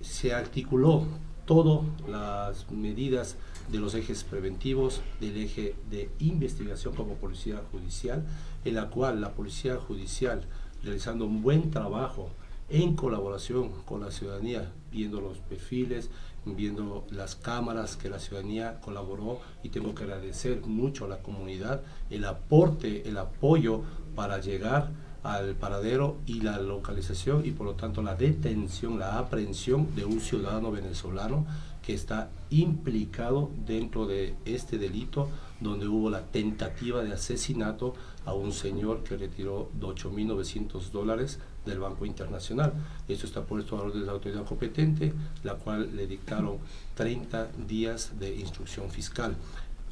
se 0.00 0.32
articuló 0.32 1.06
todas 1.44 1.84
las 2.08 2.70
medidas 2.70 3.36
de 3.70 3.78
los 3.78 3.94
ejes 3.94 4.24
preventivos, 4.24 5.00
del 5.20 5.36
eje 5.38 5.74
de 5.90 6.10
investigación 6.18 6.94
como 6.94 7.14
policía 7.14 7.62
judicial, 7.70 8.24
en 8.64 8.74
la 8.74 8.90
cual 8.90 9.20
la 9.20 9.32
policía 9.32 9.76
judicial, 9.76 10.44
realizando 10.82 11.26
un 11.26 11.42
buen 11.42 11.70
trabajo 11.70 12.30
en 12.68 12.94
colaboración 12.94 13.70
con 13.84 14.00
la 14.00 14.10
ciudadanía, 14.10 14.72
viendo 14.90 15.20
los 15.20 15.38
perfiles, 15.38 16.10
viendo 16.44 17.06
las 17.10 17.36
cámaras 17.36 17.96
que 17.96 18.08
la 18.08 18.18
ciudadanía 18.18 18.80
colaboró 18.80 19.40
y 19.62 19.68
tengo 19.68 19.94
que 19.94 20.04
agradecer 20.04 20.62
mucho 20.66 21.04
a 21.04 21.08
la 21.08 21.22
comunidad 21.22 21.82
el 22.10 22.24
aporte, 22.24 23.08
el 23.08 23.18
apoyo 23.18 23.82
para 24.14 24.38
llegar 24.38 24.90
al 25.22 25.54
paradero 25.54 26.16
y 26.26 26.40
la 26.40 26.58
localización 26.58 27.46
y 27.46 27.52
por 27.52 27.66
lo 27.66 27.74
tanto 27.74 28.02
la 28.02 28.14
detención, 28.14 28.98
la 28.98 29.18
aprehensión 29.18 29.94
de 29.94 30.04
un 30.04 30.20
ciudadano 30.20 30.70
venezolano 30.70 31.46
que 31.82 31.94
está 31.94 32.30
implicado 32.50 33.50
dentro 33.66 34.06
de 34.06 34.34
este 34.44 34.78
delito 34.78 35.28
donde 35.60 35.86
hubo 35.88 36.10
la 36.10 36.22
tentativa 36.22 37.02
de 37.02 37.12
asesinato 37.12 37.94
a 38.24 38.34
un 38.34 38.52
señor 38.52 39.02
que 39.02 39.16
retiró 39.16 39.70
8.900 39.80 40.90
dólares 40.90 41.38
del 41.64 41.78
Banco 41.78 42.04
Internacional. 42.04 42.72
Esto 43.08 43.26
está 43.26 43.42
puesto 43.42 43.76
a 43.76 43.82
orden 43.82 44.00
de 44.00 44.06
la 44.06 44.12
autoridad 44.12 44.44
competente, 44.44 45.12
la 45.42 45.54
cual 45.54 45.94
le 45.96 46.06
dictaron 46.06 46.58
30 46.94 47.50
días 47.68 48.12
de 48.18 48.34
instrucción 48.36 48.90
fiscal. 48.90 49.36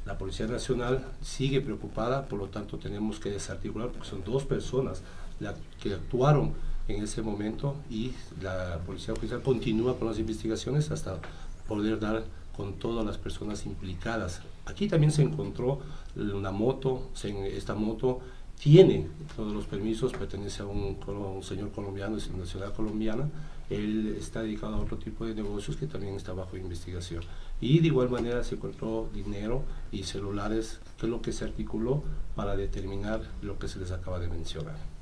La 0.07 0.16
Policía 0.16 0.47
Nacional 0.47 1.05
sigue 1.20 1.61
preocupada, 1.61 2.26
por 2.26 2.39
lo 2.39 2.49
tanto 2.49 2.78
tenemos 2.78 3.20
que 3.20 3.31
desarticular, 3.31 3.91
porque 3.91 4.09
son 4.09 4.24
dos 4.24 4.45
personas 4.45 5.03
que 5.82 5.95
actuaron 5.95 6.53
en 6.88 7.03
ese 7.03 7.22
momento 7.22 7.76
y 7.88 8.12
la 8.43 8.80
Policía 8.86 9.14
Judicial 9.14 9.43
continúa 9.43 9.99
con 9.99 10.09
las 10.09 10.18
investigaciones 10.18 10.91
hasta 10.91 11.20
poder 11.68 11.99
dar 12.01 12.24
con 12.57 12.74
todas 12.74 13.07
las 13.07 13.16
personas 13.16 13.64
implicadas. 13.64 14.43
Aquí 14.66 14.88
también 14.88 15.12
se 15.12 15.22
encontró 15.22 15.80
una 16.16 16.51
moto, 16.51 17.11
esta 17.14 17.74
moto 17.74 18.20
tiene 18.61 19.07
todos 19.34 19.55
los 19.55 19.64
permisos, 19.64 20.12
pertenece 20.12 20.62
a 20.62 20.66
un, 20.66 20.99
señor 21.43 21.70
colombiano, 21.70 22.18
es 22.18 22.28
una 22.28 22.45
ciudad 22.45 22.74
colombiana, 22.74 23.30
él 23.70 24.16
está 24.18 24.43
dedicado 24.43 24.74
a 24.74 24.80
otro 24.80 24.99
tipo 24.99 25.24
de 25.24 25.34
negocios 25.34 25.76
que 25.76 25.86
también 25.86 26.14
está 26.14 26.34
bajo 26.34 26.57
investigación. 26.57 27.22
Y 27.61 27.78
de 27.78 27.86
igual 27.86 28.11
manera 28.11 28.43
se 28.45 28.57
encontró 28.57 29.09
dinero 29.14 29.62
y 29.93 30.03
celulares, 30.03 30.80
que 30.99 31.07
es 31.07 31.11
lo 31.11 31.22
que 31.22 31.32
se 31.32 31.45
articuló 31.45 32.03
para 32.34 32.57
determinar 32.57 33.22
lo 33.41 33.59
que 33.59 33.68
se 33.68 33.78
les 33.78 33.93
acaba 33.93 34.18
de 34.18 34.28
mencionar. 34.28 34.99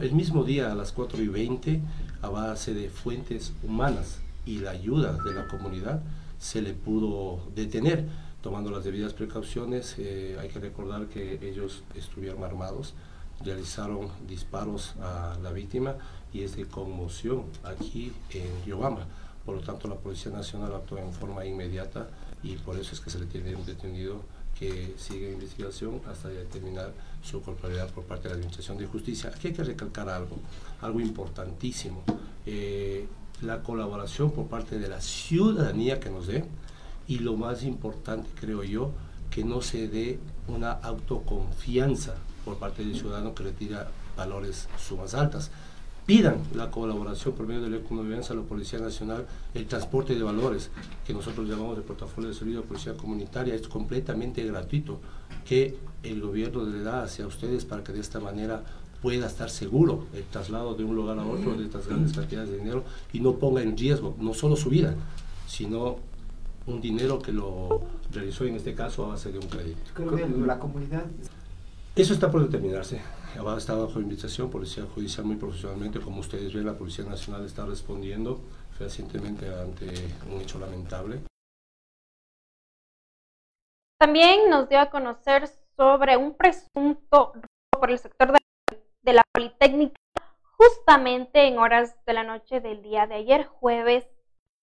El 0.00 0.12
mismo 0.12 0.44
día 0.44 0.72
a 0.72 0.74
las 0.74 0.92
4 0.92 1.22
y 1.22 1.28
20, 1.28 1.80
a 2.22 2.28
base 2.28 2.74
de 2.74 2.88
fuentes 2.88 3.52
humanas 3.62 4.18
y 4.46 4.58
la 4.58 4.70
ayuda 4.70 5.12
de 5.12 5.32
la 5.32 5.46
comunidad, 5.48 6.02
se 6.38 6.62
le 6.62 6.72
pudo 6.72 7.40
detener 7.54 8.06
tomando 8.42 8.70
las 8.70 8.84
debidas 8.84 9.12
precauciones. 9.12 9.96
Eh, 9.98 10.36
hay 10.40 10.48
que 10.48 10.58
recordar 10.58 11.06
que 11.06 11.38
ellos 11.48 11.82
estuvieron 11.94 12.42
armados, 12.42 12.94
realizaron 13.44 14.08
disparos 14.26 14.94
a 15.00 15.38
la 15.42 15.52
víctima 15.52 15.96
y 16.32 16.42
es 16.42 16.56
de 16.56 16.66
conmoción 16.66 17.44
aquí 17.64 18.12
en 18.30 18.64
Yobamba. 18.66 19.06
Por 19.44 19.56
lo 19.56 19.62
tanto, 19.62 19.88
la 19.88 19.96
Policía 19.96 20.32
Nacional 20.32 20.74
actuó 20.74 20.98
en 20.98 21.12
forma 21.12 21.44
inmediata 21.44 22.08
y 22.42 22.56
por 22.56 22.78
eso 22.78 22.94
es 22.94 23.00
que 23.00 23.10
se 23.10 23.18
le 23.18 23.26
tiene 23.26 23.54
detenido 23.66 24.22
que 24.58 24.94
sigue 24.98 25.32
investigación 25.32 26.00
hasta 26.06 26.28
determinar 26.28 26.92
su 27.22 27.40
culpabilidad 27.42 27.88
por 27.90 28.04
parte 28.04 28.24
de 28.24 28.30
la 28.30 28.34
Administración 28.34 28.78
de 28.78 28.86
Justicia. 28.86 29.30
Aquí 29.34 29.48
hay 29.48 29.54
que 29.54 29.64
recalcar 29.64 30.08
algo, 30.08 30.36
algo 30.80 31.00
importantísimo. 31.00 32.02
Eh, 32.46 33.06
la 33.42 33.62
colaboración 33.62 34.32
por 34.32 34.48
parte 34.48 34.78
de 34.78 34.88
la 34.88 35.00
ciudadanía 35.00 35.98
que 35.98 36.10
nos 36.10 36.26
dé 36.26 36.44
y 37.08 37.20
lo 37.20 37.36
más 37.36 37.64
importante, 37.64 38.28
creo 38.38 38.62
yo, 38.62 38.92
que 39.30 39.44
no 39.44 39.62
se 39.62 39.88
dé 39.88 40.18
una 40.48 40.72
autoconfianza 40.72 42.16
por 42.44 42.58
parte 42.58 42.84
del 42.84 42.96
ciudadano 42.96 43.34
que 43.34 43.44
retira 43.44 43.90
valores 44.16 44.68
sumas 44.78 45.14
altas. 45.14 45.50
Pidan 46.06 46.38
la 46.54 46.70
colaboración 46.70 47.34
por 47.34 47.46
medio 47.46 47.62
de 47.62 47.70
la 47.70 47.76
economía 47.76 48.20
a 48.28 48.34
la 48.34 48.42
Policía 48.42 48.80
Nacional, 48.80 49.26
el 49.54 49.66
transporte 49.66 50.14
de 50.14 50.22
valores, 50.22 50.70
que 51.06 51.14
nosotros 51.14 51.48
llamamos 51.48 51.76
de 51.76 51.82
portafolio 51.82 52.30
de 52.30 52.34
servicio 52.34 52.62
de 52.62 52.66
policía 52.66 52.94
comunitaria, 52.94 53.54
es 53.54 53.68
completamente 53.68 54.44
gratuito, 54.44 55.00
que 55.44 55.76
el 56.02 56.20
gobierno 56.20 56.64
le 56.64 56.82
da 56.82 57.02
hacia 57.02 57.26
ustedes 57.26 57.64
para 57.64 57.84
que 57.84 57.92
de 57.92 58.00
esta 58.00 58.18
manera 58.18 58.64
pueda 59.02 59.26
estar 59.26 59.50
seguro 59.50 60.06
el 60.12 60.24
traslado 60.24 60.74
de 60.74 60.84
un 60.84 60.94
lugar 60.94 61.18
a 61.18 61.24
otro 61.24 61.54
de 61.54 61.64
estas 61.64 61.86
grandes 61.86 62.12
cantidades 62.12 62.50
de 62.50 62.58
dinero 62.58 62.84
y 63.12 63.20
no 63.20 63.36
ponga 63.36 63.62
en 63.62 63.76
riesgo 63.76 64.16
no 64.18 64.34
solo 64.34 64.56
su 64.56 64.68
vida, 64.68 64.94
sino 65.46 65.96
un 66.66 66.80
dinero 66.80 67.18
que 67.18 67.32
lo 67.32 67.82
realizó 68.12 68.44
en 68.44 68.56
este 68.56 68.74
caso 68.74 69.04
a 69.04 69.08
base 69.08 69.32
de 69.32 69.38
un 69.38 69.46
crédito. 69.46 69.80
la 70.46 70.58
comunidad... 70.58 71.04
Eso 71.96 72.14
está 72.14 72.30
por 72.30 72.42
determinarse. 72.42 73.00
Está 73.56 73.74
bajo 73.74 74.00
invitación, 74.00 74.50
Policía 74.50 74.84
Judicial 74.94 75.26
muy 75.26 75.36
profesionalmente. 75.36 76.00
Como 76.00 76.20
ustedes 76.20 76.52
ven, 76.52 76.66
la 76.66 76.76
Policía 76.76 77.04
Nacional 77.04 77.44
está 77.44 77.64
respondiendo 77.66 78.40
fehacientemente 78.78 79.46
ante 79.54 79.86
un 80.30 80.40
hecho 80.40 80.58
lamentable. 80.58 81.20
También 83.98 84.48
nos 84.48 84.68
dio 84.68 84.80
a 84.80 84.90
conocer 84.90 85.46
sobre 85.76 86.16
un 86.16 86.34
presunto 86.34 87.32
robo 87.34 87.80
por 87.80 87.90
el 87.90 87.98
sector 87.98 88.32
de 89.02 89.12
la 89.12 89.22
Politécnica 89.32 90.00
justamente 90.60 91.46
en 91.46 91.58
horas 91.58 91.96
de 92.04 92.12
la 92.12 92.22
noche 92.22 92.60
del 92.60 92.82
día 92.82 93.06
de 93.06 93.14
ayer, 93.14 93.46
jueves 93.46 94.06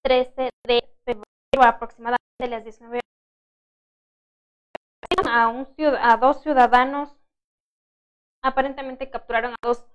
13 0.04 0.50
de 0.68 0.84
aproximadamente 1.60 2.18
las 2.48 2.64
19 2.64 3.00
a, 5.28 5.48
un, 5.48 5.68
a 6.00 6.18
dos 6.18 6.42
ciudadanos, 6.44 7.16
aparentemente 8.44 9.10
capturaron 9.10 9.54
a 9.54 9.68
dos 9.68 9.86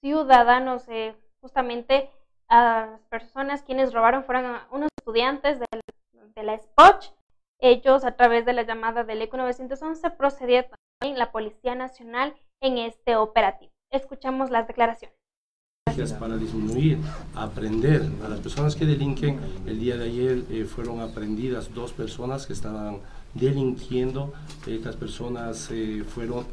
ciudadanos, 0.00 0.88
eh, 0.88 1.16
justamente 1.40 2.10
a 2.48 2.86
las 2.92 3.00
personas 3.04 3.62
quienes 3.62 3.92
robaron 3.92 4.24
fueron 4.24 4.56
unos 4.70 4.88
estudiantes 4.98 5.58
de, 5.60 5.66
de 6.34 6.42
la 6.42 6.56
SPOCH. 6.56 7.12
Ellos, 7.60 8.04
a 8.04 8.16
través 8.16 8.46
de 8.46 8.52
la 8.52 8.62
llamada 8.62 9.04
del 9.04 9.20
ECO 9.22 9.36
911, 9.36 10.10
procedieron 10.10 10.70
también 10.98 11.18
la 11.18 11.32
Policía 11.32 11.74
Nacional 11.74 12.36
en 12.60 12.78
este 12.78 13.16
operativo. 13.16 13.72
Escuchamos 13.90 14.50
las 14.50 14.66
declaraciones 14.66 15.18
para 16.18 16.36
disminuir, 16.36 16.98
aprender 17.34 18.02
a 18.24 18.28
las 18.28 18.40
personas 18.40 18.76
que 18.76 18.86
delinquen. 18.86 19.40
El 19.66 19.80
día 19.80 19.96
de 19.96 20.04
ayer 20.04 20.44
eh, 20.50 20.64
fueron 20.64 21.00
aprendidas 21.00 21.74
dos 21.74 21.92
personas 21.92 22.46
que 22.46 22.52
estaban 22.52 22.98
delinquiendo. 23.34 24.32
Estas 24.66 24.94
personas 24.94 25.68
eh, 25.72 26.04
fueron 26.06 26.46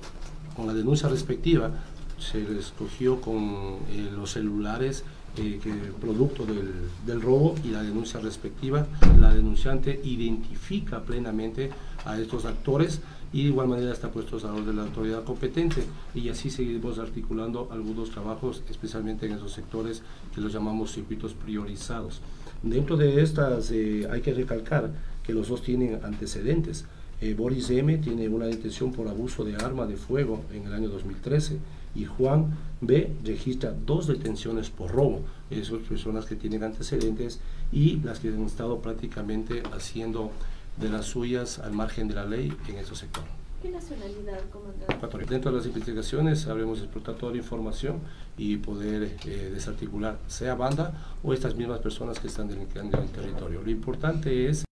con 0.56 0.68
la 0.68 0.74
denuncia 0.74 1.10
respectiva, 1.10 1.72
se 2.18 2.39
les 2.41 2.68
cogió 2.72 3.20
con 3.20 3.78
eh, 3.91 4.10
los 4.16 4.32
celulares 4.32 5.03
que, 5.36 5.60
producto 5.99 6.45
del, 6.45 6.72
del, 7.06 7.22
robo 7.22 7.56
y 7.64 7.70
la 7.70 7.84
denuncia 7.84 8.20
respectiva. 8.22 8.88
La 9.20 9.34
denunciante 9.34 9.99
identifica 10.03 11.03
plenamente 11.03 11.72
a 12.06 12.18
estos 12.18 12.45
actores 12.45 13.01
y 13.34 13.43
de 13.43 13.49
igual 13.49 13.68
manera 13.68 13.91
está 13.91 14.10
puesto 14.12 14.38
a 14.47 14.62
de 14.62 14.74
la 14.74 14.84
autoridad 14.84 15.26
competente 15.26 15.84
y 16.14 16.30
así 16.30 16.49
seguimos 16.49 16.99
articulando 16.99 17.68
algunos 17.70 18.12
trabajos, 18.12 18.64
especialmente 18.70 19.26
en 19.26 19.34
esos 19.34 19.51
sectores 19.51 20.03
que 20.34 20.39
los 20.39 20.53
llamamos 20.53 20.93
circuitos 20.93 21.34
priorizados. 21.34 22.22
Dentro 22.64 22.95
de 22.95 23.22
estas 23.22 23.72
eh, 23.72 24.08
hay 24.10 24.22
que 24.22 24.34
recalcar 24.34 24.91
que 25.22 25.34
los 25.34 25.49
dos 25.49 25.64
tienen 25.64 25.99
antecedentes. 26.06 26.86
Eh, 27.22 27.34
Boris 27.34 27.70
M 27.70 27.97
tiene 27.97 28.28
una 28.28 28.45
detención 28.45 28.91
por 28.91 29.07
abuso 29.07 29.43
de 29.43 29.55
arma 29.55 29.86
de 29.86 29.95
fuego 29.95 30.41
en 30.53 30.68
el 30.68 30.74
año 30.74 30.89
2013 30.89 31.59
y 31.95 32.05
Juan 32.05 32.57
B 32.82 33.11
registra 33.24 33.74
dos 33.86 34.07
detenciones 34.07 34.70
por 34.70 34.91
robo. 34.91 35.22
Esas 35.49 35.80
personas 35.80 36.26
que 36.26 36.36
tienen 36.36 36.63
antecedentes 36.63 37.39
y 37.72 37.97
las 38.01 38.20
que 38.20 38.30
han 38.30 38.45
estado 38.45 38.80
prácticamente 38.80 39.63
haciendo 39.74 40.32
de 40.78 40.89
las 40.89 41.05
suyas 41.05 41.59
al 41.59 41.72
margen 41.72 42.07
de 42.07 42.16
la 42.16 42.26
ley 42.26 42.53
en 42.68 42.78
ese 42.78 42.95
sector. 42.95 43.24
¿Qué 43.61 43.72
nacionalidad, 43.72 44.41
comandante? 44.51 45.26
Dentro 45.26 45.51
de 45.51 45.57
las 45.57 45.66
investigaciones 45.66 46.45
habremos 46.47 46.80
explotar 46.80 47.16
toda 47.16 47.32
la 47.32 47.38
información 47.38 47.99
y 48.38 48.57
poder 48.57 49.18
eh, 49.26 49.49
desarticular 49.53 50.20
sea 50.28 50.53
banda 50.55 51.16
o 51.24 51.34
estas 51.34 51.55
mismas 51.55 51.80
personas 51.80 52.20
que 52.20 52.28
están 52.28 52.47
delinquiendo 52.49 52.97
en 52.97 53.05
el 53.05 53.09
territorio. 53.09 53.61
Lo 53.63 53.72
importante 53.72 54.49
es 54.49 54.66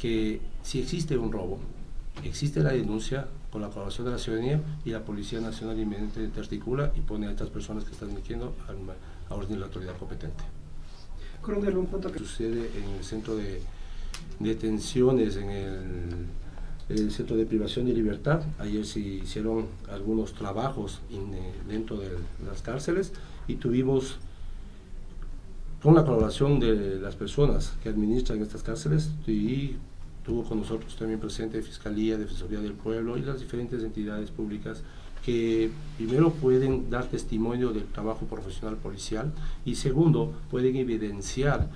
que 0.00 0.40
si 0.62 0.80
existe 0.80 1.16
un 1.18 1.32
robo, 1.32 1.58
existe 2.24 2.60
la 2.60 2.72
denuncia 2.72 3.26
con 3.50 3.62
la 3.62 3.68
colaboración 3.68 4.06
de 4.06 4.12
la 4.12 4.18
ciudadanía 4.18 4.60
y 4.84 4.90
la 4.90 5.04
Policía 5.04 5.40
Nacional 5.40 5.78
inmediatamente 5.78 6.40
articula 6.40 6.92
y 6.96 7.00
pone 7.00 7.26
a 7.26 7.30
estas 7.30 7.50
personas 7.50 7.84
que 7.84 7.92
están 7.92 8.08
delinquiendo 8.08 8.54
a 9.28 9.34
orden 9.34 9.52
de 9.52 9.58
la 9.58 9.66
autoridad 9.66 9.96
competente. 9.98 10.44
Coronel, 11.42 11.76
un 11.76 11.86
punto 11.86 12.12
que 12.12 12.18
sucede 12.18 12.70
en 12.76 12.96
el 12.96 13.04
centro 13.04 13.34
de 13.34 13.60
detenciones 14.38 15.36
en 15.36 15.50
el, 16.88 17.10
centro 17.12 17.36
de 17.36 17.46
privación 17.46 17.86
de 17.86 17.92
libertad. 17.92 18.42
Ayer 18.58 18.84
se 18.84 19.00
hicieron 19.00 19.66
algunos 19.88 20.34
trabajos 20.34 21.00
eh, 21.10 21.52
dentro 21.68 21.96
de 21.96 22.08
las 22.44 22.62
cárceles 22.62 23.12
y 23.46 23.56
tuvimos, 23.56 24.18
con 25.82 25.94
la 25.94 26.04
colaboración 26.04 26.58
de 26.58 26.98
las 26.98 27.14
personas 27.14 27.74
que 27.82 27.90
administran 27.90 28.42
estas 28.42 28.62
cárceles, 28.62 29.10
y 29.26 29.76
tuvo 30.24 30.44
con 30.44 30.58
nosotros 30.58 30.96
también 30.96 31.20
presente 31.20 31.62
Fiscalía, 31.62 32.18
Defensoría 32.18 32.60
del 32.60 32.72
Pueblo 32.72 33.16
y 33.16 33.22
las 33.22 33.40
diferentes 33.40 33.82
entidades 33.82 34.30
públicas 34.30 34.82
que 35.24 35.70
primero 35.96 36.30
pueden 36.32 36.88
dar 36.90 37.06
testimonio 37.06 37.72
del 37.72 37.84
trabajo 37.84 38.26
profesional 38.26 38.76
policial 38.76 39.32
y 39.64 39.74
segundo 39.74 40.32
pueden 40.50 40.76
evidenciar 40.76 41.68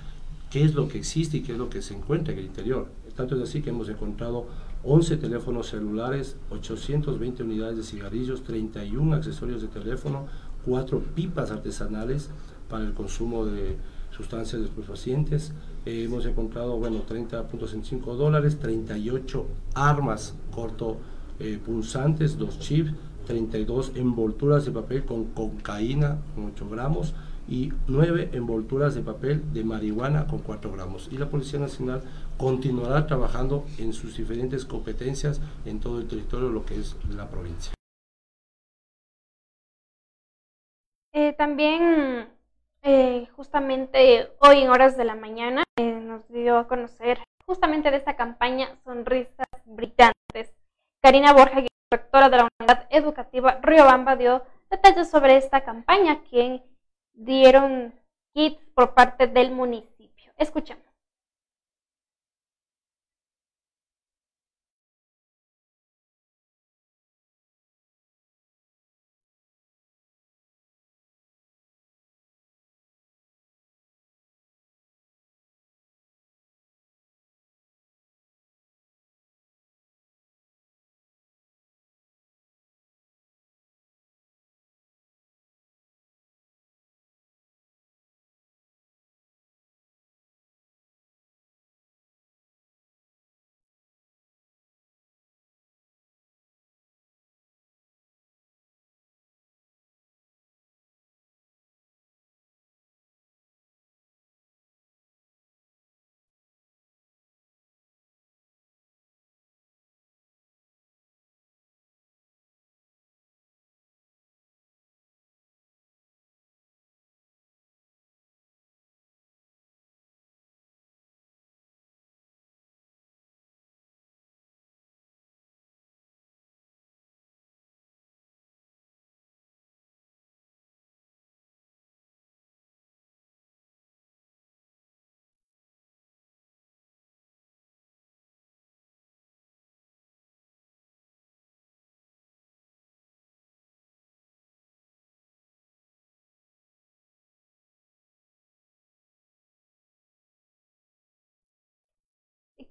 qué 0.51 0.65
es 0.65 0.75
lo 0.75 0.89
que 0.89 0.99
existe 0.99 1.39
y 1.39 1.43
qué 1.43 1.53
es 1.53 1.59
lo 1.59 1.69
que 1.69 1.83
se 1.83 1.95
encuentra 1.95 2.33
en 2.33 2.39
el 2.39 2.47
interior. 2.47 2.89
Tanto 3.17 3.37
es 3.37 3.43
así 3.43 3.61
que 3.61 3.71
hemos 3.71 3.89
encontrado 3.89 4.47
11 4.83 5.17
teléfonos 5.17 5.69
celulares, 5.69 6.37
820 6.51 7.43
unidades 7.43 7.77
de 7.77 7.83
cigarrillos, 7.83 8.43
31 8.45 9.15
accesorios 9.15 9.63
de 9.63 9.69
teléfono, 9.69 10.27
4 10.65 11.01
pipas 11.15 11.51
artesanales 11.51 12.31
para 12.69 12.85
el 12.85 12.95
consumo 12.95 13.47
de 13.47 13.77
sustancias 14.17 14.63
de 14.63 14.69
pacientes. 14.69 15.53
Eh, 15.87 16.05
hemos 16.05 16.25
encontrado, 16.25 16.79
bueno, 16.79 17.05
30.65 17.07 18.15
dólares, 18.15 18.59
38 18.59 19.47
armas 19.75 20.35
corto 20.51 20.97
eh, 21.39 21.59
punzantes, 21.65 22.39
dos 22.39 22.59
chips, 22.59 22.93
32 23.27 23.93
envolturas 23.97 24.65
de 24.65 24.71
papel 24.73 25.05
con 25.05 25.25
cocaína, 25.25 26.19
con 26.35 26.47
8 26.47 26.69
gramos, 26.71 27.15
y 27.47 27.73
9 27.89 28.31
envolturas 28.33 28.95
de 28.95 29.03
papel 29.03 29.53
de 29.53 29.65
marihuana 29.65 30.27
con 30.27 30.39
4 30.39 30.73
gramos. 30.73 31.09
Y 31.13 31.19
la 31.19 31.29
Policía 31.29 31.59
Nacional 31.59 32.03
continuará 32.39 33.07
trabajando 33.07 33.67
en 33.79 33.93
sus 33.93 34.17
diferentes 34.17 34.65
competencias 34.65 35.41
en 35.67 35.81
todo 35.81 35.99
el 35.99 36.07
territorio, 36.07 36.49
lo 36.49 36.65
que 36.65 36.81
es 36.81 36.97
la 37.15 37.29
provincia. 37.29 37.75
Eh, 41.13 41.33
también, 41.37 42.29
eh, 42.85 43.27
justamente 43.35 44.31
hoy 44.41 44.61
en 44.61 44.69
horas 44.69 44.97
de 44.97 45.05
la 45.05 45.15
mañana, 45.15 45.65
eh, 45.77 45.83
nos 45.83 46.29
dio 46.29 46.59
a 46.59 46.69
conocer 46.69 47.19
justamente 47.47 47.91
de 47.91 47.97
esta 47.97 48.15
campaña 48.15 48.77
Sonrisas 48.85 49.49
Brillantes. 49.65 50.55
Karina 51.03 51.33
Borja, 51.33 51.63
directora 51.91 52.29
de 52.29 52.37
la 52.37 52.49
Unidad 52.61 52.87
Educativa 52.91 53.59
Riobamba, 53.63 54.17
dio 54.17 54.43
detalles 54.71 55.11
sobre 55.11 55.37
esta 55.37 55.65
campaña, 55.65 56.23
quien 56.29 56.63
dieron 57.15 57.95
kits 58.35 58.63
por 58.75 58.95
parte 58.95 59.27
del 59.27 59.51
municipio. 59.51 60.33
Escuchemos. 60.37 60.94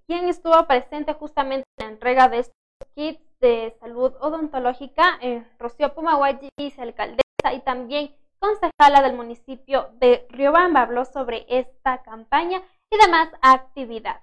Quien 0.08 0.30
estuvo 0.30 0.66
presente 0.68 1.14
justamente 1.14 1.66
en 1.78 1.86
la 1.86 1.92
entrega 1.92 2.30
de 2.30 2.40
estos 2.40 2.56
kits 2.96 3.22
de 3.40 3.76
salud 3.80 4.14
odontológica, 4.22 5.18
eh, 5.22 5.44
Rocío 5.60 5.94
Pumaguayi, 5.94 6.50
alcaldesa 6.78 7.54
y 7.54 7.60
también 7.62 8.16
concejala 8.40 9.02
del 9.02 9.14
municipio 9.14 9.90
de 10.00 10.26
Riobamba, 10.30 10.82
habló 10.82 11.06
sobre 11.06 11.46
esta 11.50 12.04
campaña 12.04 12.62
y 12.92 12.98
demás 12.98 13.30
actividades. 13.42 14.22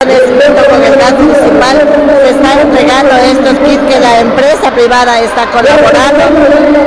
Junto 0.00 0.70
con 0.70 0.82
el 0.82 0.96
gas 0.96 1.12
municipal 1.12 1.78
se 1.78 2.30
está 2.30 2.60
entregando 2.62 3.14
estos 3.16 3.58
kits 3.60 3.82
que 3.82 4.00
la 4.00 4.20
empresa 4.20 4.70
privada 4.72 5.20
está 5.20 5.50
colaborando 5.50 6.24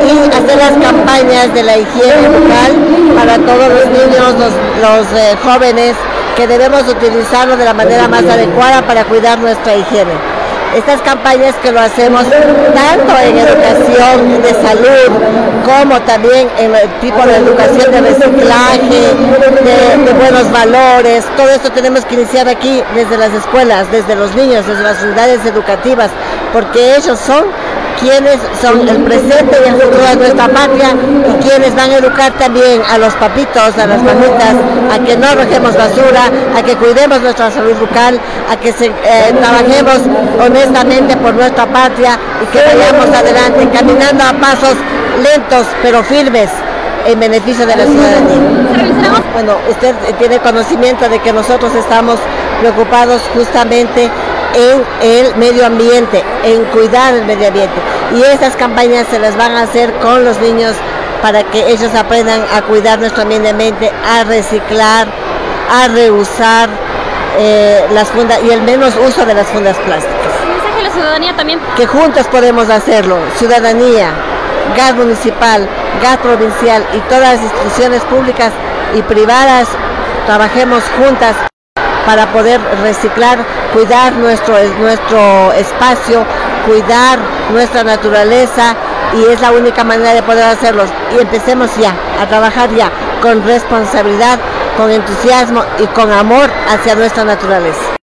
y 0.04 0.28
hacer 0.34 0.58
las 0.58 0.78
campañas 0.84 1.54
de 1.54 1.64
la 1.64 1.78
higiene 1.78 2.28
bucal 2.28 3.16
para 3.16 3.38
todos 3.38 3.70
los 3.70 3.86
niños, 3.86 4.34
los, 4.39 4.54
los 4.82 5.14
eh, 5.14 5.38
jóvenes 5.44 5.96
que 6.36 6.48
debemos 6.48 6.88
utilizarlo 6.88 7.58
de 7.58 7.66
la 7.66 7.74
manera 7.74 8.08
más 8.08 8.24
adecuada 8.24 8.82
para 8.84 9.04
cuidar 9.06 9.40
nuestra 9.40 9.76
higiene. 9.76 10.14
Estas 10.76 11.02
campañas 11.04 11.54
que 11.62 11.72
lo 11.72 11.80
hacemos 11.80 12.24
tanto 12.24 13.20
en 13.20 13.38
educación 13.38 14.42
de 14.42 14.50
salud 14.56 15.12
como 15.64 16.02
también 16.02 16.50
en 16.58 16.74
el 16.74 16.90
tipo 17.00 17.22
de 17.28 17.38
educación 17.38 17.92
de 17.92 18.02
reciclaje, 18.02 19.14
de, 19.64 20.04
de 20.04 20.14
buenos 20.14 20.52
valores, 20.52 21.24
todo 21.38 21.50
esto 21.50 21.72
tenemos 21.72 22.06
que 22.06 22.16
iniciar 22.16 22.48
aquí 22.48 22.84
desde 22.96 23.18
las 23.18 23.32
escuelas, 23.34 23.92
desde 23.92 24.16
los 24.16 24.34
niños, 24.36 24.66
desde 24.66 24.82
las 24.82 25.04
unidades 25.04 25.46
educativas, 25.46 26.10
porque 26.52 26.96
ellos 26.96 27.20
son 27.20 27.46
quienes 28.04 28.38
son 28.62 28.88
el 28.88 28.97
presente 29.04 29.58
y 29.64 29.70
el 29.70 29.76
futuro 29.76 30.06
de 30.06 30.16
nuestra 30.18 30.47
patria 30.49 30.89
y 31.30 31.43
quienes 31.43 31.74
van 31.74 31.89
a 31.89 31.95
educar 31.95 32.34
también 32.34 32.82
a 32.91 32.97
los 32.97 33.14
papitos, 33.14 33.78
a 33.78 33.88
las 33.88 34.04
mamitas, 34.04 34.56
a 34.91 34.99
que 34.99 35.16
no 35.16 35.28
arrojemos 35.28 35.76
basura, 35.76 36.24
a 36.56 36.62
que 36.62 36.76
cuidemos 36.76 37.22
nuestra 37.22 37.49
salud 37.49 37.76
bucal, 37.80 38.20
a 38.51 38.58
que 38.58 38.74
se, 38.74 38.88
eh, 38.88 39.34
trabajemos 39.39 39.99
honestamente 40.45 41.16
por 41.18 41.34
nuestra 41.34 41.66
patria 41.66 42.20
y 42.43 42.45
que 42.47 42.62
vayamos 42.62 43.08
adelante 43.08 43.70
caminando 43.72 44.24
a 44.26 44.34
pasos 44.34 44.76
lentos 45.24 45.66
pero 45.82 46.04
firmes 46.04 46.49
en 47.06 47.20
beneficio 47.20 47.66
de 47.66 47.76
la 47.76 47.86
ciudadanía. 47.86 49.24
Bueno, 49.34 49.56
usted 49.70 49.95
tiene 50.20 50.39
conocimiento 50.39 51.08
de 51.10 51.20
que 51.20 51.34
nosotros 51.34 51.74
estamos 51.76 52.20
preocupados 52.60 53.22
justamente 53.36 54.10
en 54.54 54.84
el 55.01 55.36
medio 55.36 55.66
ambiente, 55.66 56.24
en 56.43 56.64
cuidar 56.66 57.14
el 57.16 57.26
medio 57.26 57.47
ambiente. 57.47 57.76
Y 58.16 58.22
esas 58.24 58.56
campañas 58.56 59.08
se 59.10 59.20
las 59.20 59.36
van 59.36 59.54
a 59.54 59.64
hacer 59.64 59.93
con 59.95 60.24
los 60.24 60.39
niños 60.39 60.76
para 61.22 61.43
que 61.43 61.72
ellos 61.72 61.93
aprendan 61.95 62.43
a 62.54 62.62
cuidar 62.64 62.99
nuestro 62.99 63.26
medio 63.26 63.49
ambiente, 63.49 63.91
a 64.06 64.24
reciclar, 64.26 65.08
a 65.72 65.88
reusar 65.88 66.70
eh, 67.38 67.86
las 67.91 68.10
fundas 68.10 68.43
y 68.43 68.51
el 68.51 68.62
menos 68.62 68.93
uso 68.95 69.26
de 69.26 69.34
las 69.34 69.47
fundas 69.47 69.78
plásticas. 69.78 70.34
mensaje 70.47 70.80
a 70.80 70.84
la 70.84 70.91
ciudadanía 70.91 71.36
también? 71.36 71.60
Que 71.76 71.88
juntos 71.88 72.28
podemos 72.28 72.70
hacerlo, 72.70 73.18
ciudadanía, 73.38 74.12
gas 74.78 74.95
municipal, 74.95 75.68
gas 76.01 76.18
provincial 76.18 76.86
y 76.93 76.99
todas 77.10 77.36
las 77.36 77.41
instituciones 77.41 78.01
públicas 78.04 78.51
y 78.95 79.01
privadas 79.01 79.68
trabajemos 80.28 80.84
juntas 80.97 81.36
para 82.06 82.32
poder 82.32 82.62
reciclar, 82.82 83.39
cuidar 83.74 84.14
nuestro, 84.14 84.56
nuestro 84.80 85.51
espacio, 85.54 86.26
cuidar 86.66 87.20
nuestra 87.51 87.84
naturaleza 87.84 88.76
y 89.16 89.32
es 89.32 89.41
la 89.41 89.51
única 89.51 89.84
manera 89.84 90.14
de 90.14 90.24
poder 90.24 90.43
hacerlo. 90.43 90.84
Y 91.16 91.22
empecemos 91.22 91.76
ya 91.78 91.93
a 92.22 92.28
trabajar 92.28 92.74
ya 92.74 92.91
con 93.22 93.43
responsabilidad, 93.43 94.39
con 94.78 94.91
entusiasmo 94.91 95.62
y 95.80 95.88
con 95.88 96.12
amor 96.12 96.49
hacia 96.68 96.95
nuestra 96.95 97.24
naturaleza. 97.24 97.95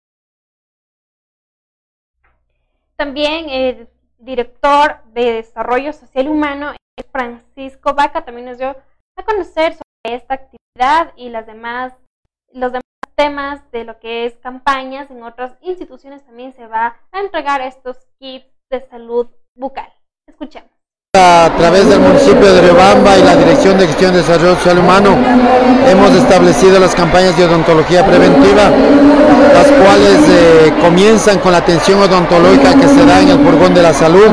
También 2.97 3.49
el 3.49 3.89
director 4.19 4.99
de 5.13 5.35
Desarrollo 5.35 5.93
Social 5.93 6.29
Humano, 6.29 6.75
Francisco 7.13 7.95
Vaca, 7.95 8.25
también 8.25 8.47
nos 8.47 8.59
dio 8.59 8.77
a 9.17 9.23
conocer 9.25 9.75
sobre 9.75 10.17
esta 10.17 10.35
actividad 10.35 11.13
y 11.17 11.29
las 11.29 11.47
demás, 11.47 11.93
los 12.53 12.73
demás 12.73 12.83
temas 13.19 13.61
de 13.73 13.85
lo 13.85 13.99
que 13.99 14.27
es 14.27 14.35
campañas, 14.39 15.11
en 15.11 15.25
otras 15.25 15.53
instituciones 15.61 16.25
también 16.25 16.55
se 16.55 16.67
va 16.69 16.97
a 17.11 17.21
entregar 17.21 17.61
estos 17.61 17.97
kits 18.21 18.47
de 18.71 18.81
salud 18.89 19.27
bucal. 19.57 19.93
Escuchemos. 20.29 20.71
A 21.17 21.51
través 21.59 21.89
del 21.89 21.99
municipio 21.99 22.53
de 22.53 22.61
Riobamba 22.61 23.19
y 23.19 23.23
la 23.25 23.35
Dirección 23.35 23.77
de 23.77 23.89
Gestión 23.89 24.13
de 24.13 24.19
Desarrollo 24.19 24.55
Social 24.55 24.79
Humano 24.79 25.17
hemos 25.89 26.11
establecido 26.13 26.79
las 26.79 26.95
campañas 26.95 27.37
de 27.37 27.47
odontología 27.47 28.07
preventiva, 28.07 28.71
las 29.53 29.67
cuales 29.67 30.19
eh, 30.29 30.73
comienzan 30.81 31.41
con 31.41 31.53
la 31.53 31.59
atención 31.59 32.01
odontológica 32.01 32.75
que 32.75 32.87
se 32.87 33.05
da 33.05 33.21
en 33.21 33.31
el 33.31 33.39
furgón 33.41 33.75
de 33.75 33.83
la 33.83 33.95
salud, 33.95 34.29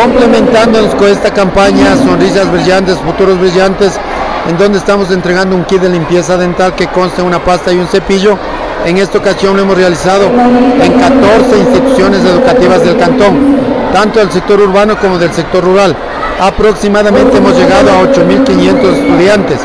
complementándonos 0.00 0.94
con 0.94 1.08
esta 1.08 1.34
campaña 1.34 1.96
Sonrisas 1.96 2.50
Brillantes, 2.50 2.98
Futuros 2.98 3.38
Brillantes, 3.38 4.00
en 4.48 4.56
donde 4.58 4.78
estamos 4.78 5.10
entregando 5.10 5.56
un 5.56 5.64
kit 5.64 5.80
de 5.80 5.88
limpieza 5.88 6.36
dental 6.36 6.74
que 6.74 6.86
consta 6.88 7.22
de 7.22 7.28
una 7.28 7.42
pasta 7.44 7.72
y 7.72 7.78
un 7.78 7.88
cepillo 7.88 8.38
En 8.84 8.98
esta 8.98 9.18
ocasión 9.18 9.56
lo 9.56 9.62
hemos 9.62 9.76
realizado 9.76 10.26
en 10.26 10.92
14 10.92 11.58
instituciones 11.58 12.24
educativas 12.24 12.84
del 12.84 12.96
cantón, 12.96 13.56
tanto 13.92 14.20
del 14.20 14.30
sector 14.30 14.60
urbano 14.60 14.96
como 15.00 15.18
del 15.18 15.32
sector 15.32 15.64
rural. 15.64 15.96
Aproximadamente 16.38 17.38
hemos 17.38 17.56
llegado 17.56 17.90
a 17.90 18.02
8.500 18.02 18.94
estudiantes. 18.94 19.58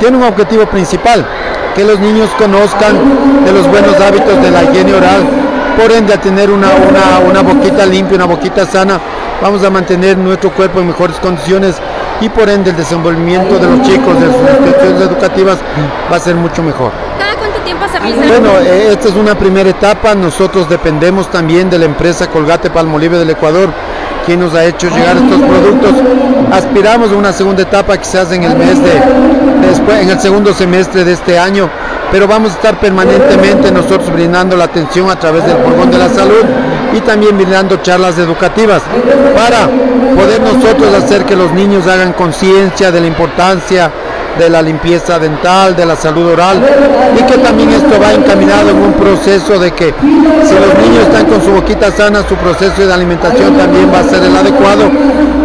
Tiene 0.00 0.16
un 0.16 0.24
objetivo 0.24 0.66
principal, 0.66 1.24
que 1.76 1.84
los 1.84 2.00
niños 2.00 2.28
conozcan 2.36 3.44
de 3.44 3.52
los 3.52 3.68
buenos 3.68 4.00
hábitos 4.00 4.42
de 4.42 4.50
la 4.50 4.64
higiene 4.64 4.94
oral, 4.94 5.22
por 5.80 5.92
ende 5.92 6.12
a 6.12 6.20
tener 6.20 6.50
una, 6.50 6.68
una, 6.68 7.30
una 7.30 7.42
boquita 7.42 7.86
limpia, 7.86 8.16
una 8.16 8.26
boquita 8.26 8.66
sana, 8.66 8.98
vamos 9.40 9.62
a 9.62 9.70
mantener 9.70 10.18
nuestro 10.18 10.50
cuerpo 10.52 10.80
en 10.80 10.88
mejores 10.88 11.16
condiciones 11.20 11.76
y 12.20 12.28
por 12.28 12.48
ende 12.48 12.70
el 12.70 12.76
desenvolvimiento 12.76 13.58
de 13.58 13.68
los 13.68 13.82
chicos 13.82 14.18
de 14.20 14.26
sus 14.26 14.50
instituciones 14.50 15.02
educativas 15.02 15.58
va 16.10 16.16
a 16.16 16.20
ser 16.20 16.34
mucho 16.34 16.62
mejor. 16.62 16.92
¿Cada 17.18 17.36
cuánto 17.36 17.60
tiempo 17.60 17.84
se 17.90 17.98
realiza? 17.98 18.26
Bueno, 18.26 18.50
eh, 18.60 18.88
esta 18.92 19.08
es 19.08 19.14
una 19.14 19.34
primera 19.34 19.68
etapa, 19.68 20.14
nosotros 20.14 20.68
dependemos 20.68 21.30
también 21.30 21.70
de 21.70 21.78
la 21.78 21.84
empresa 21.86 22.28
Colgate 22.28 22.70
Palmolive 22.70 23.18
del 23.18 23.30
Ecuador, 23.30 23.70
quien 24.24 24.40
nos 24.40 24.54
ha 24.54 24.64
hecho 24.64 24.88
llegar 24.88 25.16
estos 25.16 25.40
productos. 25.40 25.92
Aspiramos 26.52 27.12
a 27.12 27.14
una 27.16 27.32
segunda 27.32 27.62
etapa 27.62 27.98
que 27.98 28.04
se 28.04 28.18
hace 28.18 28.36
en 28.36 28.44
el 28.44 28.56
mes 28.56 28.82
de, 28.82 28.92
después, 29.66 30.02
en 30.02 30.10
el 30.10 30.20
segundo 30.20 30.54
semestre 30.54 31.04
de 31.04 31.12
este 31.12 31.38
año, 31.38 31.68
pero 32.10 32.26
vamos 32.28 32.52
a 32.52 32.54
estar 32.54 32.78
permanentemente 32.78 33.70
nosotros 33.70 34.10
brindando 34.12 34.56
la 34.56 34.64
atención 34.64 35.10
a 35.10 35.16
través 35.16 35.44
del 35.46 35.56
Pulgón 35.56 35.90
de 35.90 35.98
la 35.98 36.08
Salud 36.08 36.44
y 36.92 37.00
también 37.00 37.36
brindando 37.36 37.76
charlas 37.78 38.18
educativas 38.18 38.82
para 39.34 39.68
poder 40.14 40.40
nosotros 40.40 40.94
hacer 40.94 41.24
que 41.24 41.36
los 41.36 41.52
niños 41.52 41.86
hagan 41.86 42.12
conciencia 42.12 42.90
de 42.90 43.00
la 43.00 43.06
importancia 43.06 43.90
de 44.38 44.48
la 44.48 44.62
limpieza 44.62 45.18
dental, 45.18 45.76
de 45.76 45.86
la 45.86 45.96
salud 45.96 46.26
oral 46.32 46.60
y 47.16 47.22
que 47.22 47.38
también 47.38 47.70
esto 47.70 48.00
va 48.00 48.12
encaminado 48.12 48.70
en 48.70 48.76
un 48.76 48.92
proceso 48.94 49.58
de 49.58 49.72
que 49.72 49.94
si 50.44 50.54
los 50.54 50.78
niños 50.78 51.04
están 51.04 51.26
con 51.26 51.42
su 51.42 51.50
boquita 51.52 51.92
sana, 51.92 52.26
su 52.28 52.34
proceso 52.36 52.86
de 52.86 52.92
alimentación 52.92 53.56
también 53.56 53.92
va 53.92 54.00
a 54.00 54.04
ser 54.04 54.22
el 54.22 54.36
adecuado 54.36 54.90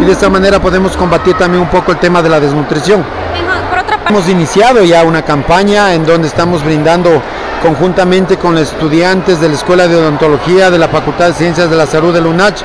y 0.01 0.05
de 0.05 0.11
esa 0.11 0.29
manera 0.29 0.59
podemos 0.59 0.97
combatir 0.97 1.35
también 1.37 1.61
un 1.61 1.69
poco 1.69 1.91
el 1.91 1.99
tema 1.99 2.21
de 2.21 2.29
la 2.29 2.39
desnutrición. 2.39 3.03
Hemos 4.09 4.27
iniciado 4.27 4.83
ya 4.83 5.03
una 5.03 5.21
campaña 5.21 5.93
en 5.93 6.03
donde 6.03 6.27
estamos 6.27 6.63
brindando 6.63 7.21
conjuntamente 7.61 8.37
con 8.37 8.55
los 8.55 8.71
estudiantes 8.71 9.39
de 9.39 9.49
la 9.49 9.53
Escuela 9.53 9.87
de 9.87 9.97
Odontología 9.97 10.71
de 10.71 10.79
la 10.79 10.87
Facultad 10.87 11.27
de 11.27 11.33
Ciencias 11.33 11.69
de 11.69 11.75
la 11.75 11.85
Salud 11.85 12.13
de 12.13 12.21
UNACH. 12.21 12.63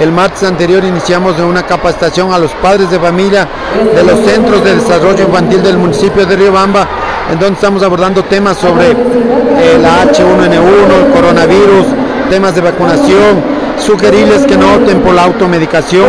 El 0.00 0.10
martes 0.10 0.42
anterior 0.42 0.84
iniciamos 0.84 1.38
una 1.38 1.64
capacitación 1.64 2.32
a 2.32 2.38
los 2.38 2.50
padres 2.52 2.90
de 2.90 2.98
familia 2.98 3.46
de 3.94 4.02
los 4.02 4.20
centros 4.20 4.64
de 4.64 4.76
desarrollo 4.76 5.24
infantil 5.24 5.62
del 5.62 5.76
municipio 5.76 6.24
de 6.26 6.34
Riobamba, 6.34 6.86
en 7.30 7.38
donde 7.38 7.54
estamos 7.54 7.82
abordando 7.82 8.24
temas 8.24 8.56
sobre 8.56 8.90
eh, 8.90 9.78
la 9.80 10.02
H1N1, 10.04 11.06
el 11.06 11.12
coronavirus, 11.12 11.86
temas 12.30 12.54
de 12.54 12.62
vacunación, 12.62 13.42
sugerirles 13.78 14.44
que 14.46 14.56
no 14.56 14.74
opten 14.74 15.00
por 15.02 15.14
la 15.14 15.24
automedicación, 15.24 16.06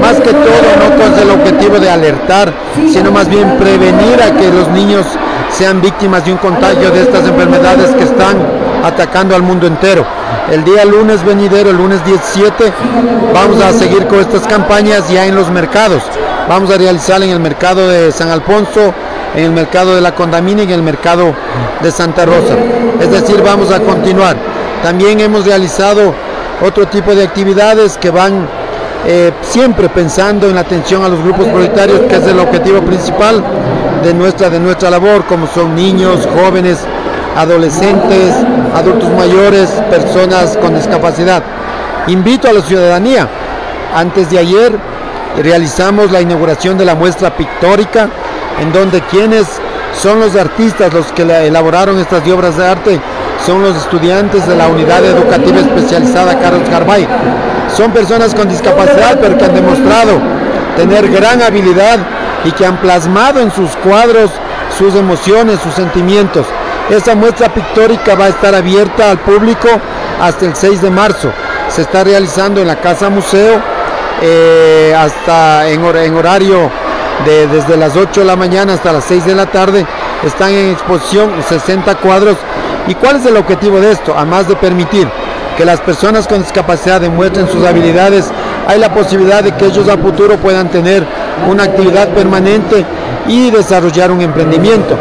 más 0.00 0.14
que 0.20 0.32
todo 0.32 0.68
no 0.78 0.96
con 0.96 1.18
el 1.18 1.30
objetivo 1.30 1.78
de 1.78 1.90
alertar, 1.90 2.52
sino 2.92 3.10
más 3.10 3.28
bien 3.28 3.56
prevenir 3.58 4.22
a 4.22 4.30
que 4.36 4.50
los 4.50 4.68
niños 4.68 5.04
sean 5.50 5.80
víctimas 5.80 6.24
de 6.24 6.32
un 6.32 6.38
contagio 6.38 6.90
de 6.90 7.02
estas 7.02 7.26
enfermedades 7.26 7.90
que 7.96 8.04
están 8.04 8.36
atacando 8.84 9.34
al 9.34 9.42
mundo 9.42 9.66
entero. 9.66 10.04
El 10.50 10.64
día 10.64 10.84
lunes 10.84 11.24
venidero, 11.24 11.70
el 11.70 11.76
lunes 11.76 12.04
17, 12.04 12.72
vamos 13.34 13.60
a 13.62 13.72
seguir 13.72 14.06
con 14.06 14.20
estas 14.20 14.46
campañas 14.46 15.08
ya 15.08 15.26
en 15.26 15.34
los 15.34 15.50
mercados. 15.50 16.02
Vamos 16.48 16.70
a 16.70 16.78
realizar 16.78 17.22
en 17.22 17.30
el 17.30 17.40
mercado 17.40 17.88
de 17.88 18.12
San 18.12 18.28
Alfonso, 18.30 18.94
en 19.34 19.44
el 19.44 19.50
mercado 19.50 19.94
de 19.94 20.00
la 20.00 20.14
Condamina 20.14 20.62
y 20.62 20.66
en 20.66 20.70
el 20.72 20.82
mercado 20.82 21.34
de 21.82 21.90
Santa 21.90 22.24
Rosa. 22.24 22.54
Es 23.00 23.10
decir, 23.10 23.42
vamos 23.42 23.72
a 23.72 23.80
continuar. 23.80 24.36
También 24.82 25.20
hemos 25.20 25.44
realizado 25.44 26.14
otro 26.64 26.86
tipo 26.86 27.14
de 27.14 27.24
actividades 27.24 27.98
que 27.98 28.10
van 28.10 28.46
eh, 29.06 29.32
siempre 29.42 29.88
pensando 29.88 30.48
en 30.48 30.54
la 30.54 30.62
atención 30.62 31.04
a 31.04 31.08
los 31.08 31.22
grupos 31.22 31.46
prioritarios, 31.46 32.00
que 32.08 32.16
es 32.16 32.26
el 32.26 32.38
objetivo 32.38 32.80
principal 32.82 33.42
de 34.02 34.14
nuestra, 34.14 34.50
de 34.50 34.60
nuestra 34.60 34.90
labor, 34.90 35.24
como 35.26 35.46
son 35.46 35.74
niños, 35.74 36.26
jóvenes, 36.34 36.78
adolescentes, 37.36 38.34
adultos 38.74 39.10
mayores, 39.10 39.68
personas 39.90 40.56
con 40.56 40.74
discapacidad. 40.74 41.42
Invito 42.08 42.48
a 42.48 42.52
la 42.52 42.62
ciudadanía, 42.62 43.28
antes 43.94 44.30
de 44.30 44.38
ayer 44.38 44.72
realizamos 45.36 46.10
la 46.10 46.20
inauguración 46.20 46.78
de 46.78 46.84
la 46.84 46.94
muestra 46.94 47.36
pictórica, 47.36 48.08
en 48.60 48.72
donde 48.72 49.00
quienes 49.02 49.46
son 50.00 50.20
los 50.20 50.34
artistas 50.34 50.92
los 50.92 51.06
que 51.12 51.22
elaboraron 51.22 51.98
estas 51.98 52.26
obras 52.28 52.56
de 52.56 52.66
arte 52.66 53.00
son 53.44 53.62
los 53.62 53.76
estudiantes 53.76 54.46
de 54.46 54.56
la 54.56 54.68
unidad 54.68 55.04
educativa 55.04 55.60
especializada 55.60 56.38
Carlos 56.38 56.68
Garbay. 56.70 57.06
Son 57.76 57.92
personas 57.92 58.34
con 58.34 58.48
discapacidad, 58.48 59.18
pero 59.20 59.36
que 59.36 59.44
han 59.44 59.54
demostrado 59.54 60.20
tener 60.76 61.08
gran 61.10 61.42
habilidad 61.42 61.98
y 62.44 62.52
que 62.52 62.64
han 62.64 62.78
plasmado 62.78 63.40
en 63.40 63.50
sus 63.50 63.70
cuadros 63.76 64.30
sus 64.78 64.94
emociones, 64.94 65.60
sus 65.60 65.74
sentimientos. 65.74 66.46
Esta 66.90 67.16
muestra 67.16 67.52
pictórica 67.52 68.14
va 68.14 68.26
a 68.26 68.28
estar 68.28 68.54
abierta 68.54 69.10
al 69.10 69.18
público 69.18 69.68
hasta 70.20 70.46
el 70.46 70.54
6 70.54 70.82
de 70.82 70.90
marzo. 70.90 71.32
Se 71.68 71.82
está 71.82 72.04
realizando 72.04 72.60
en 72.60 72.68
la 72.68 72.76
Casa 72.76 73.10
Museo 73.10 73.60
eh, 74.22 74.94
hasta 74.96 75.68
en, 75.68 75.82
horario 76.14 76.70
de, 77.24 77.48
desde 77.48 77.76
las 77.76 77.96
8 77.96 78.20
de 78.20 78.26
la 78.26 78.36
mañana 78.36 78.74
hasta 78.74 78.92
las 78.92 79.04
6 79.04 79.26
de 79.26 79.34
la 79.34 79.46
tarde. 79.46 79.84
Están 80.24 80.52
en 80.52 80.70
exposición 80.70 81.32
60 81.48 81.96
cuadros. 81.96 82.36
¿Y 82.86 82.94
cuál 82.94 83.16
es 83.16 83.26
el 83.26 83.36
objetivo 83.36 83.80
de 83.80 83.90
esto? 83.90 84.14
Además 84.16 84.46
de 84.46 84.54
permitir 84.54 85.08
que 85.56 85.64
las 85.64 85.80
personas 85.80 86.28
con 86.28 86.40
discapacidad 86.40 87.00
demuestren 87.00 87.48
sus 87.48 87.66
habilidades, 87.66 88.30
hay 88.68 88.78
la 88.78 88.94
posibilidad 88.94 89.42
de 89.42 89.52
que 89.56 89.66
ellos 89.66 89.88
a 89.88 89.96
futuro 89.96 90.36
puedan 90.36 90.68
tener 90.70 91.04
una 91.48 91.64
actividad 91.64 92.08
permanente 92.10 92.84
y 93.26 93.50
desarrollar 93.50 94.12
un 94.12 94.20
emprendimiento. 94.20 94.96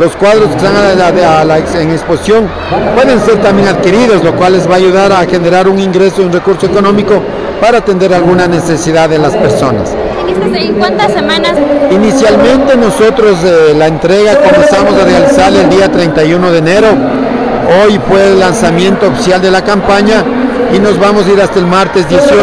Los 0.00 0.16
cuadros 0.16 0.48
que 0.48 0.56
están 0.56 0.76
a 0.76 0.94
la, 0.94 1.40
a 1.40 1.44
la, 1.44 1.58
en 1.58 1.90
exposición 1.90 2.48
pueden 2.94 3.20
ser 3.20 3.36
también 3.40 3.68
adquiridos, 3.68 4.24
lo 4.24 4.34
cual 4.34 4.54
les 4.54 4.68
va 4.68 4.74
a 4.74 4.78
ayudar 4.78 5.12
a 5.12 5.24
generar 5.24 5.68
un 5.68 5.78
ingreso 5.78 6.22
y 6.22 6.24
un 6.24 6.32
recurso 6.32 6.66
económico 6.66 7.22
para 7.60 7.78
atender 7.78 8.12
alguna 8.12 8.48
necesidad 8.48 9.08
de 9.08 9.18
las 9.18 9.36
personas. 9.36 9.94
¿En 10.52 10.74
cuántas 10.74 11.12
semanas? 11.12 11.52
Inicialmente 11.90 12.76
nosotros 12.76 13.38
eh, 13.44 13.74
la 13.76 13.86
entrega 13.86 14.36
comenzamos 14.36 14.94
a 15.00 15.04
realizar 15.04 15.52
el 15.52 15.68
día 15.70 15.90
31 15.90 16.50
de 16.50 16.58
enero. 16.58 16.88
Hoy 17.82 18.00
fue 18.08 18.32
el 18.32 18.40
lanzamiento 18.40 19.08
oficial 19.08 19.40
de 19.40 19.50
la 19.50 19.62
campaña 19.62 20.24
y 20.74 20.78
nos 20.78 20.98
vamos 20.98 21.26
a 21.26 21.30
ir 21.30 21.40
hasta 21.40 21.58
el 21.58 21.66
martes 21.66 22.08
18. 22.08 22.34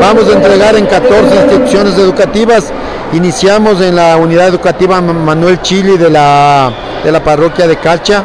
Vamos 0.00 0.28
a 0.28 0.32
entregar 0.32 0.76
en 0.76 0.86
14 0.86 1.36
instituciones 1.36 1.98
educativas. 1.98 2.72
Iniciamos 3.12 3.80
en 3.80 3.96
la 3.96 4.16
unidad 4.16 4.48
educativa 4.48 5.00
Manuel 5.00 5.62
Chili 5.62 5.96
de 5.96 6.10
la, 6.10 6.72
de 7.04 7.12
la 7.12 7.22
parroquia 7.22 7.66
de 7.66 7.76
Calcha. 7.76 8.24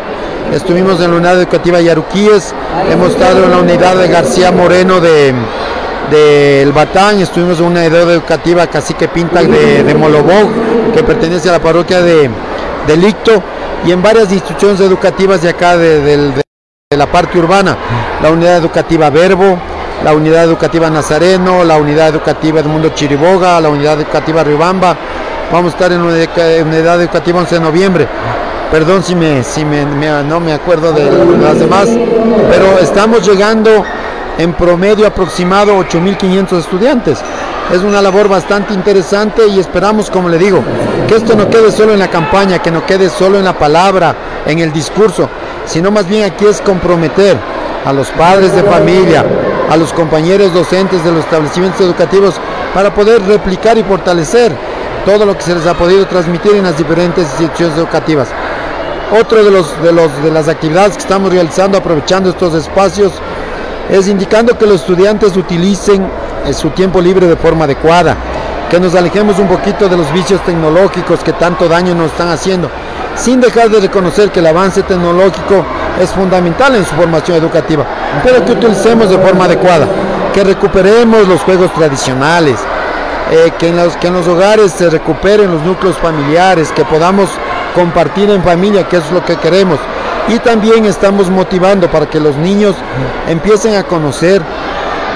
Estuvimos 0.51 0.99
en 1.01 1.11
la 1.11 1.17
unidad 1.17 1.39
educativa 1.39 1.79
Yaruquíes. 1.79 2.53
Hemos 2.89 3.11
estado 3.11 3.45
en 3.45 3.51
la 3.51 3.59
unidad 3.59 3.95
de 3.95 4.07
García 4.07 4.51
Moreno 4.51 4.99
de, 4.99 5.33
del 6.11 6.73
Batán, 6.73 7.19
estuvimos 7.21 7.59
en 7.59 7.65
una 7.65 7.79
unidad 7.81 8.11
educativa 8.11 8.67
Cacique 8.67 9.07
Pinta 9.07 9.41
de, 9.43 9.83
de 9.83 9.95
Molobog, 9.95 10.49
que 10.93 11.03
pertenece 11.03 11.47
a 11.49 11.53
la 11.53 11.59
parroquia 11.59 12.01
de, 12.01 12.29
de 12.85 12.97
Licto, 12.97 13.41
y 13.85 13.91
en 13.91 14.01
varias 14.01 14.31
instituciones 14.31 14.81
educativas 14.81 15.41
de 15.41 15.49
acá 15.49 15.77
de, 15.77 16.01
de, 16.01 16.17
de, 16.17 16.97
la 16.97 17.09
parte 17.09 17.39
urbana, 17.39 17.77
la 18.21 18.29
unidad 18.29 18.57
educativa 18.57 19.09
Verbo, 19.09 19.57
la 20.03 20.13
unidad 20.13 20.43
educativa 20.43 20.89
Nazareno, 20.89 21.63
la 21.63 21.77
unidad 21.77 22.09
educativa 22.09 22.61
del 22.61 22.71
Mundo 22.71 22.89
Chiriboga, 22.89 23.59
la 23.61 23.69
unidad 23.69 23.99
educativa 23.99 24.43
Riobamba, 24.43 24.95
vamos 25.51 25.73
a 25.73 25.75
estar 25.75 25.91
en 25.91 26.01
unidad 26.01 27.01
educativa 27.01 27.39
11 27.39 27.55
de 27.55 27.61
noviembre. 27.61 28.07
Perdón 28.71 29.03
si, 29.03 29.15
me, 29.15 29.43
si 29.43 29.65
me, 29.65 29.85
no 30.23 30.39
me 30.39 30.53
acuerdo 30.53 30.93
de 30.93 31.11
las 31.37 31.59
demás, 31.59 31.89
pero 32.49 32.79
estamos 32.79 33.27
llegando 33.27 33.83
en 34.37 34.53
promedio 34.53 35.05
aproximado 35.05 35.77
8.500 35.77 36.57
estudiantes. 36.57 37.19
Es 37.71 37.81
una 37.81 38.01
labor 38.01 38.27
bastante 38.27 38.73
interesante 38.73 39.47
y 39.47 39.59
esperamos, 39.59 40.09
como 40.09 40.29
le 40.29 40.37
digo, 40.37 40.63
que 41.07 41.15
esto 41.15 41.35
no 41.35 41.49
quede 41.49 41.71
solo 41.71 41.93
en 41.93 41.99
la 41.99 42.09
campaña, 42.09 42.59
que 42.59 42.71
no 42.71 42.85
quede 42.85 43.09
solo 43.09 43.37
en 43.37 43.45
la 43.45 43.57
palabra, 43.57 44.15
en 44.45 44.59
el 44.59 44.71
discurso, 44.71 45.29
sino 45.65 45.91
más 45.91 46.07
bien 46.07 46.23
aquí 46.23 46.45
es 46.45 46.61
comprometer 46.61 47.37
a 47.85 47.93
los 47.93 48.09
padres 48.11 48.55
de 48.55 48.63
familia, 48.63 49.25
a 49.69 49.77
los 49.77 49.93
compañeros 49.93 50.53
docentes 50.53 51.03
de 51.03 51.11
los 51.11 51.23
establecimientos 51.25 51.81
educativos 51.81 52.35
para 52.73 52.93
poder 52.93 53.21
replicar 53.23 53.77
y 53.77 53.83
fortalecer 53.83 54.51
todo 55.05 55.25
lo 55.25 55.35
que 55.35 55.43
se 55.43 55.55
les 55.55 55.65
ha 55.65 55.73
podido 55.73 56.05
transmitir 56.07 56.55
en 56.55 56.63
las 56.63 56.77
diferentes 56.77 57.27
instituciones 57.31 57.77
educativas. 57.77 58.27
Otro 59.19 59.43
de, 59.43 59.51
los, 59.51 59.81
de, 59.81 59.91
los, 59.91 60.23
de 60.23 60.31
las 60.31 60.47
actividades 60.47 60.93
que 60.93 61.01
estamos 61.01 61.31
realizando 61.31 61.77
aprovechando 61.77 62.29
estos 62.29 62.53
espacios 62.53 63.11
es 63.89 64.07
indicando 64.07 64.57
que 64.57 64.65
los 64.65 64.81
estudiantes 64.81 65.35
utilicen 65.35 66.07
su 66.53 66.69
tiempo 66.69 67.01
libre 67.01 67.27
de 67.27 67.35
forma 67.35 67.65
adecuada, 67.65 68.15
que 68.69 68.79
nos 68.79 68.95
alejemos 68.95 69.37
un 69.37 69.47
poquito 69.47 69.89
de 69.89 69.97
los 69.97 70.11
vicios 70.13 70.41
tecnológicos 70.45 71.19
que 71.23 71.33
tanto 71.33 71.67
daño 71.67 71.93
nos 71.93 72.11
están 72.11 72.29
haciendo, 72.29 72.69
sin 73.15 73.41
dejar 73.41 73.69
de 73.69 73.81
reconocer 73.81 74.31
que 74.31 74.39
el 74.39 74.47
avance 74.47 74.81
tecnológico 74.83 75.65
es 75.99 76.11
fundamental 76.11 76.75
en 76.75 76.85
su 76.85 76.95
formación 76.95 77.37
educativa, 77.37 77.85
pero 78.23 78.43
que 78.45 78.53
utilicemos 78.53 79.09
de 79.09 79.17
forma 79.17 79.45
adecuada, 79.45 79.87
que 80.33 80.43
recuperemos 80.43 81.27
los 81.27 81.41
juegos 81.41 81.73
tradicionales, 81.73 82.57
eh, 83.31 83.51
que, 83.57 83.69
en 83.69 83.77
los, 83.77 83.95
que 83.97 84.07
en 84.07 84.13
los 84.13 84.27
hogares 84.27 84.71
se 84.71 84.89
recuperen 84.89 85.51
los 85.51 85.61
núcleos 85.63 85.97
familiares, 85.97 86.71
que 86.71 86.83
podamos 86.83 87.29
compartir 87.73 88.29
en 88.29 88.43
familia, 88.43 88.87
que 88.87 88.97
es 88.97 89.11
lo 89.11 89.23
que 89.23 89.37
queremos. 89.37 89.79
Y 90.27 90.39
también 90.39 90.85
estamos 90.85 91.29
motivando 91.29 91.89
para 91.89 92.09
que 92.09 92.19
los 92.19 92.35
niños 92.35 92.75
empiecen 93.27 93.75
a 93.75 93.83
conocer, 93.83 94.41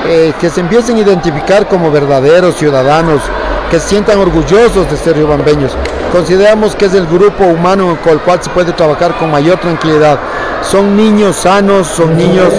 eh, 0.08 0.34
que 0.40 0.50
se 0.50 0.62
empiecen 0.62 0.98
a 0.98 1.00
identificar 1.00 1.68
como 1.68 1.92
verdaderos 1.92 2.56
ciudadanos, 2.56 3.22
que 3.70 3.80
se 3.80 3.90
sientan 3.90 4.20
orgullosos 4.20 4.90
de 4.90 4.98
ser 4.98 5.16
riobambeños. 5.16 5.76
Consideramos 6.12 6.76
que 6.76 6.86
es 6.86 6.94
el 6.94 7.08
grupo 7.08 7.44
humano 7.44 7.98
con 8.04 8.14
el 8.14 8.20
cual 8.20 8.40
se 8.42 8.50
puede 8.50 8.72
trabajar 8.72 9.18
con 9.18 9.32
mayor 9.32 9.60
tranquilidad. 9.60 10.18
Son 10.70 10.98
niños 10.98 11.36
sanos, 11.36 11.88
son 11.88 12.18
niños 12.18 12.52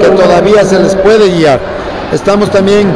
que 0.00 0.08
todavía 0.10 0.64
se 0.64 0.78
les 0.78 0.94
puede 0.94 1.28
guiar. 1.28 1.60
Estamos 2.12 2.50
también 2.50 2.88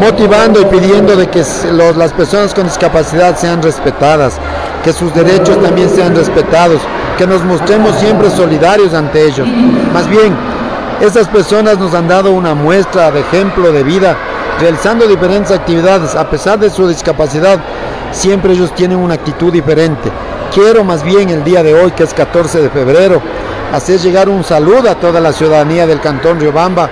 motivando 0.00 0.60
y 0.60 0.64
pidiendo 0.64 1.14
de 1.16 1.28
que 1.28 1.44
los, 1.72 1.96
las 1.96 2.12
personas 2.12 2.54
con 2.54 2.64
discapacidad 2.64 3.36
sean 3.36 3.62
respetadas, 3.62 4.38
que 4.82 4.92
sus 4.92 5.14
derechos 5.14 5.60
también 5.62 5.90
sean 5.90 6.16
respetados, 6.16 6.80
que 7.18 7.26
nos 7.26 7.44
mostremos 7.44 7.94
siempre 7.96 8.30
solidarios 8.30 8.94
ante 8.94 9.26
ellos. 9.26 9.46
Más 9.92 10.08
bien, 10.08 10.34
esas 11.00 11.28
personas 11.28 11.78
nos 11.78 11.94
han 11.94 12.08
dado 12.08 12.32
una 12.32 12.54
muestra 12.54 13.10
de 13.10 13.20
ejemplo 13.20 13.70
de 13.70 13.82
vida, 13.82 14.16
realizando 14.58 15.06
diferentes 15.06 15.50
actividades, 15.50 16.14
a 16.14 16.28
pesar 16.28 16.58
de 16.58 16.70
su 16.70 16.88
discapacidad, 16.88 17.58
siempre 18.12 18.54
ellos 18.54 18.74
tienen 18.74 18.98
una 18.98 19.14
actitud 19.14 19.52
diferente. 19.52 20.10
Quiero 20.54 20.82
más 20.82 21.04
bien 21.04 21.28
el 21.28 21.44
día 21.44 21.62
de 21.62 21.74
hoy, 21.74 21.92
que 21.92 22.02
es 22.02 22.12
14 22.12 22.62
de 22.62 22.70
febrero, 22.70 23.22
hacer 23.72 23.98
llegar 24.00 24.28
un 24.28 24.44
saludo 24.44 24.90
a 24.90 24.96
toda 24.96 25.20
la 25.20 25.32
ciudadanía 25.32 25.86
del 25.86 26.00
Cantón 26.00 26.40
Riobamba 26.40 26.90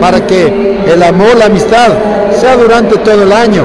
para 0.00 0.26
que 0.26 0.82
el 0.86 1.02
amor, 1.02 1.36
la 1.36 1.46
amistad 1.46 1.92
sea 2.32 2.56
durante 2.56 2.98
todo 2.98 3.22
el 3.22 3.32
año, 3.32 3.64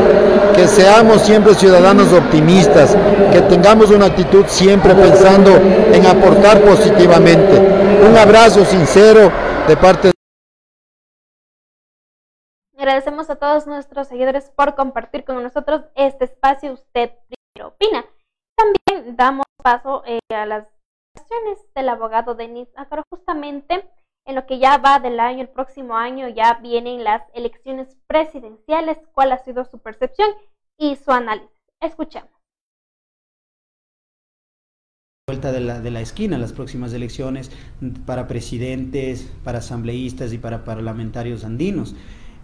que 0.56 0.68
seamos 0.68 1.22
siempre 1.22 1.54
ciudadanos 1.56 2.12
optimistas, 2.14 2.96
que 3.32 3.42
tengamos 3.42 3.90
una 3.92 4.08
actitud 4.08 4.46
siempre 4.48 4.94
pensando 4.94 5.52
en 5.56 6.06
aportar 6.06 6.62
positivamente. 6.62 7.58
Un 8.08 8.18
abrazo 8.18 8.66
sincero 8.66 9.32
de 9.68 9.78
parte 9.78 10.08
de 10.10 10.14
Agradecemos 12.78 13.30
a 13.30 13.36
todos 13.36 13.68
nuestros 13.68 14.08
seguidores 14.08 14.52
por 14.56 14.74
compartir 14.74 15.24
con 15.24 15.42
nosotros 15.44 15.84
este 15.94 16.26
espacio. 16.26 16.74
Usted 16.74 17.12
primero 17.28 17.76
opina. 17.76 18.04
También 18.56 19.16
damos 19.16 19.46
paso 19.62 20.02
eh, 20.08 20.20
a 20.34 20.48
las 20.48 20.66
del 21.76 21.90
abogado 21.90 22.36
Denis 22.36 22.68
Acaro 22.76 23.04
justamente 23.10 23.86
en 24.26 24.36
lo 24.36 24.46
que 24.46 24.60
ya 24.60 24.78
va 24.78 25.00
del 25.00 25.20
año, 25.20 25.42
el 25.42 25.50
próximo 25.50 25.98
año 25.98 26.30
ya 26.30 26.60
vienen 26.62 27.04
las 27.04 27.24
elecciones 27.34 27.98
presidenciales, 28.08 29.00
cuál 29.14 29.32
ha 29.32 29.40
sido 29.40 29.66
su 29.66 29.80
percepción 29.80 30.30
y 30.78 30.96
su 30.96 31.12
análisis. 31.12 31.50
Escuchemos. 31.80 32.30
Vuelta 35.28 35.52
de 35.52 35.62
la, 35.62 35.80
de 35.80 35.90
la 35.90 36.02
esquina, 36.02 36.38
las 36.38 36.54
próximas 36.54 36.94
elecciones 36.94 37.52
para 38.06 38.28
presidentes, 38.28 39.32
para 39.44 39.60
asambleístas 39.60 40.34
y 40.34 40.38
para 40.38 40.64
parlamentarios 40.64 41.44
andinos. 41.44 41.96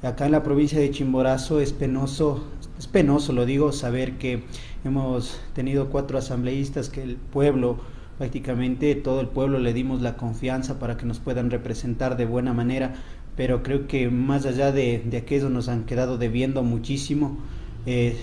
Acá 0.02 0.26
en 0.26 0.32
la 0.32 0.44
provincia 0.44 0.80
de 0.80 0.90
Chimborazo 0.90 1.60
es 1.60 1.74
penoso, 1.74 2.48
es 2.80 2.88
penoso, 2.88 3.34
lo 3.34 3.46
digo, 3.46 3.72
saber 3.72 4.18
que 4.18 4.44
hemos 4.84 5.40
tenido 5.54 5.90
cuatro 5.90 6.18
asambleístas 6.18 6.90
que 6.90 7.04
el 7.04 7.18
pueblo 7.18 7.78
prácticamente 8.18 8.96
todo 8.96 9.22
el 9.22 9.28
pueblo 9.28 9.60
le 9.60 9.74
dimos 9.74 10.02
la 10.02 10.18
confianza 10.18 10.80
para 10.80 10.98
que 10.98 11.06
nos 11.06 11.20
puedan 11.20 11.52
representar 11.52 12.18
de 12.18 12.26
buena 12.26 12.54
manera, 12.54 12.96
pero 13.36 13.64
creo 13.64 13.88
que 13.88 14.10
más 14.10 14.46
allá 14.46 14.72
de, 14.72 15.00
de 15.06 15.18
aquello 15.18 15.50
nos 15.50 15.70
han 15.70 15.86
quedado 15.86 16.18
debiendo 16.18 16.64
muchísimo. 16.64 17.38
Eh, 17.86 18.18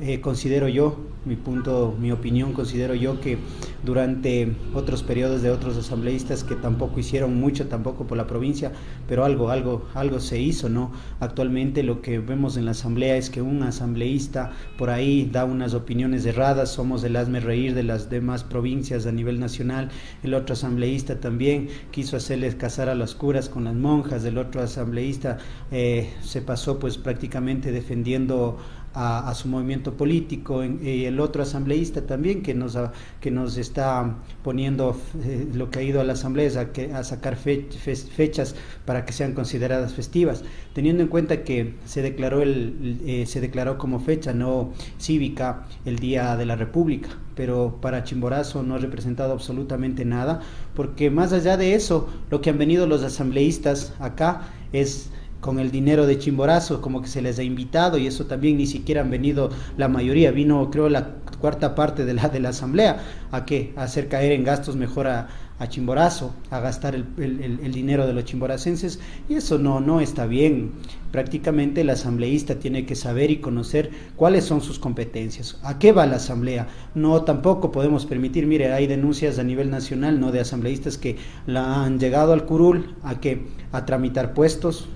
eh, 0.00 0.20
considero 0.20 0.68
yo, 0.68 0.98
mi 1.24 1.36
punto, 1.36 1.96
mi 1.98 2.12
opinión, 2.12 2.52
considero 2.52 2.94
yo 2.94 3.20
que 3.20 3.38
durante 3.82 4.52
otros 4.74 5.02
periodos 5.02 5.42
de 5.42 5.50
otros 5.50 5.76
asambleístas 5.76 6.44
que 6.44 6.54
tampoco 6.54 7.00
hicieron 7.00 7.38
mucho, 7.38 7.66
tampoco 7.66 8.06
por 8.06 8.16
la 8.16 8.26
provincia, 8.26 8.72
pero 9.08 9.24
algo, 9.24 9.50
algo, 9.50 9.86
algo 9.94 10.20
se 10.20 10.40
hizo, 10.40 10.68
¿no? 10.68 10.92
Actualmente 11.20 11.82
lo 11.82 12.02
que 12.02 12.18
vemos 12.18 12.56
en 12.56 12.64
la 12.64 12.72
asamblea 12.72 13.16
es 13.16 13.30
que 13.30 13.42
un 13.42 13.62
asambleísta 13.62 14.52
por 14.76 14.90
ahí 14.90 15.28
da 15.30 15.44
unas 15.44 15.74
opiniones 15.74 16.26
erradas, 16.26 16.70
somos 16.70 17.04
el 17.04 17.16
hazme 17.16 17.40
reír 17.40 17.74
de 17.74 17.82
las 17.82 18.10
demás 18.10 18.44
provincias 18.44 19.06
a 19.06 19.12
nivel 19.12 19.40
nacional, 19.40 19.90
el 20.22 20.34
otro 20.34 20.54
asambleísta 20.54 21.20
también 21.20 21.68
quiso 21.90 22.16
hacerles 22.16 22.54
casar 22.54 22.88
a 22.88 22.94
las 22.94 23.14
curas 23.14 23.48
con 23.48 23.64
las 23.64 23.74
monjas, 23.74 24.24
el 24.24 24.38
otro 24.38 24.62
asambleísta 24.62 25.38
eh, 25.70 26.12
se 26.22 26.42
pasó 26.42 26.78
pues 26.78 26.98
prácticamente 26.98 27.72
defendiendo 27.72 28.58
a, 28.94 29.34
su 29.34 29.48
movimiento 29.48 29.94
político, 29.94 30.62
el 30.62 31.18
otro 31.18 31.42
asambleísta 31.42 32.06
también 32.06 32.42
que 32.42 32.54
nos, 32.54 32.78
que 33.20 33.32
nos 33.32 33.56
está 33.56 34.18
poniendo 34.44 34.96
eh, 35.24 35.48
lo 35.52 35.70
que 35.70 35.80
ha 35.80 35.82
ido 35.82 36.00
a 36.00 36.04
la 36.04 36.12
asamblea 36.12 36.60
a, 36.60 36.72
que, 36.72 36.92
a 36.92 37.02
sacar 37.02 37.36
fechas 37.36 38.54
para 38.84 39.04
que 39.04 39.12
sean 39.12 39.32
consideradas 39.32 39.94
festivas, 39.94 40.44
teniendo 40.74 41.02
en 41.02 41.08
cuenta 41.08 41.42
que 41.42 41.74
se 41.84 42.02
declaró, 42.02 42.42
el, 42.42 43.00
eh, 43.04 43.26
se 43.26 43.40
declaró 43.40 43.78
como 43.78 43.98
fecha 43.98 44.32
no 44.32 44.72
cívica 45.00 45.66
el 45.84 45.98
Día 45.98 46.36
de 46.36 46.46
la 46.46 46.54
República, 46.54 47.08
pero 47.34 47.78
para 47.80 48.04
Chimborazo 48.04 48.62
no 48.62 48.76
ha 48.76 48.78
representado 48.78 49.32
absolutamente 49.32 50.04
nada, 50.04 50.40
porque 50.74 51.10
más 51.10 51.32
allá 51.32 51.56
de 51.56 51.74
eso, 51.74 52.08
lo 52.30 52.40
que 52.40 52.50
han 52.50 52.58
venido 52.58 52.86
los 52.86 53.02
asambleístas 53.02 53.92
acá 53.98 54.48
es 54.72 55.10
con 55.44 55.58
el 55.58 55.70
dinero 55.70 56.06
de 56.06 56.18
Chimborazo, 56.18 56.80
como 56.80 57.02
que 57.02 57.08
se 57.08 57.20
les 57.20 57.38
ha 57.38 57.42
invitado 57.42 57.98
y 57.98 58.06
eso 58.06 58.24
también 58.24 58.56
ni 58.56 58.66
siquiera 58.66 59.02
han 59.02 59.10
venido 59.10 59.50
la 59.76 59.88
mayoría, 59.88 60.30
vino 60.30 60.70
creo 60.70 60.88
la 60.88 61.16
cuarta 61.38 61.74
parte 61.74 62.06
de 62.06 62.14
la, 62.14 62.30
de 62.30 62.40
la 62.40 62.48
asamblea. 62.48 63.02
A 63.30 63.44
que 63.44 63.74
hacer 63.76 64.08
caer 64.08 64.32
en 64.32 64.42
gastos 64.42 64.74
mejor 64.74 65.06
a, 65.06 65.28
a 65.58 65.68
Chimborazo, 65.68 66.34
a 66.50 66.60
gastar 66.60 66.94
el, 66.94 67.04
el, 67.18 67.60
el, 67.62 67.72
dinero 67.72 68.06
de 68.06 68.14
los 68.14 68.24
chimboracenses. 68.24 69.00
Y 69.28 69.34
eso 69.34 69.58
no, 69.58 69.80
no 69.80 70.00
está 70.00 70.24
bien. 70.24 70.72
Prácticamente 71.12 71.82
el 71.82 71.90
asambleísta 71.90 72.54
tiene 72.58 72.86
que 72.86 72.96
saber 72.96 73.30
y 73.30 73.36
conocer 73.36 73.90
cuáles 74.16 74.44
son 74.44 74.62
sus 74.62 74.78
competencias, 74.78 75.58
a 75.62 75.78
qué 75.78 75.92
va 75.92 76.06
la 76.06 76.16
asamblea. 76.16 76.68
No 76.94 77.22
tampoco 77.24 77.70
podemos 77.70 78.06
permitir, 78.06 78.46
mire, 78.46 78.72
hay 78.72 78.86
denuncias 78.86 79.38
a 79.38 79.44
nivel 79.44 79.68
nacional, 79.68 80.20
no 80.20 80.32
de 80.32 80.40
asambleístas 80.40 80.96
que 80.96 81.16
la 81.46 81.84
han 81.84 82.00
llegado 82.00 82.32
al 82.32 82.46
curul 82.46 82.94
a 83.02 83.20
que 83.20 83.46
a 83.72 83.84
tramitar 83.84 84.32
puestos, 84.32 84.88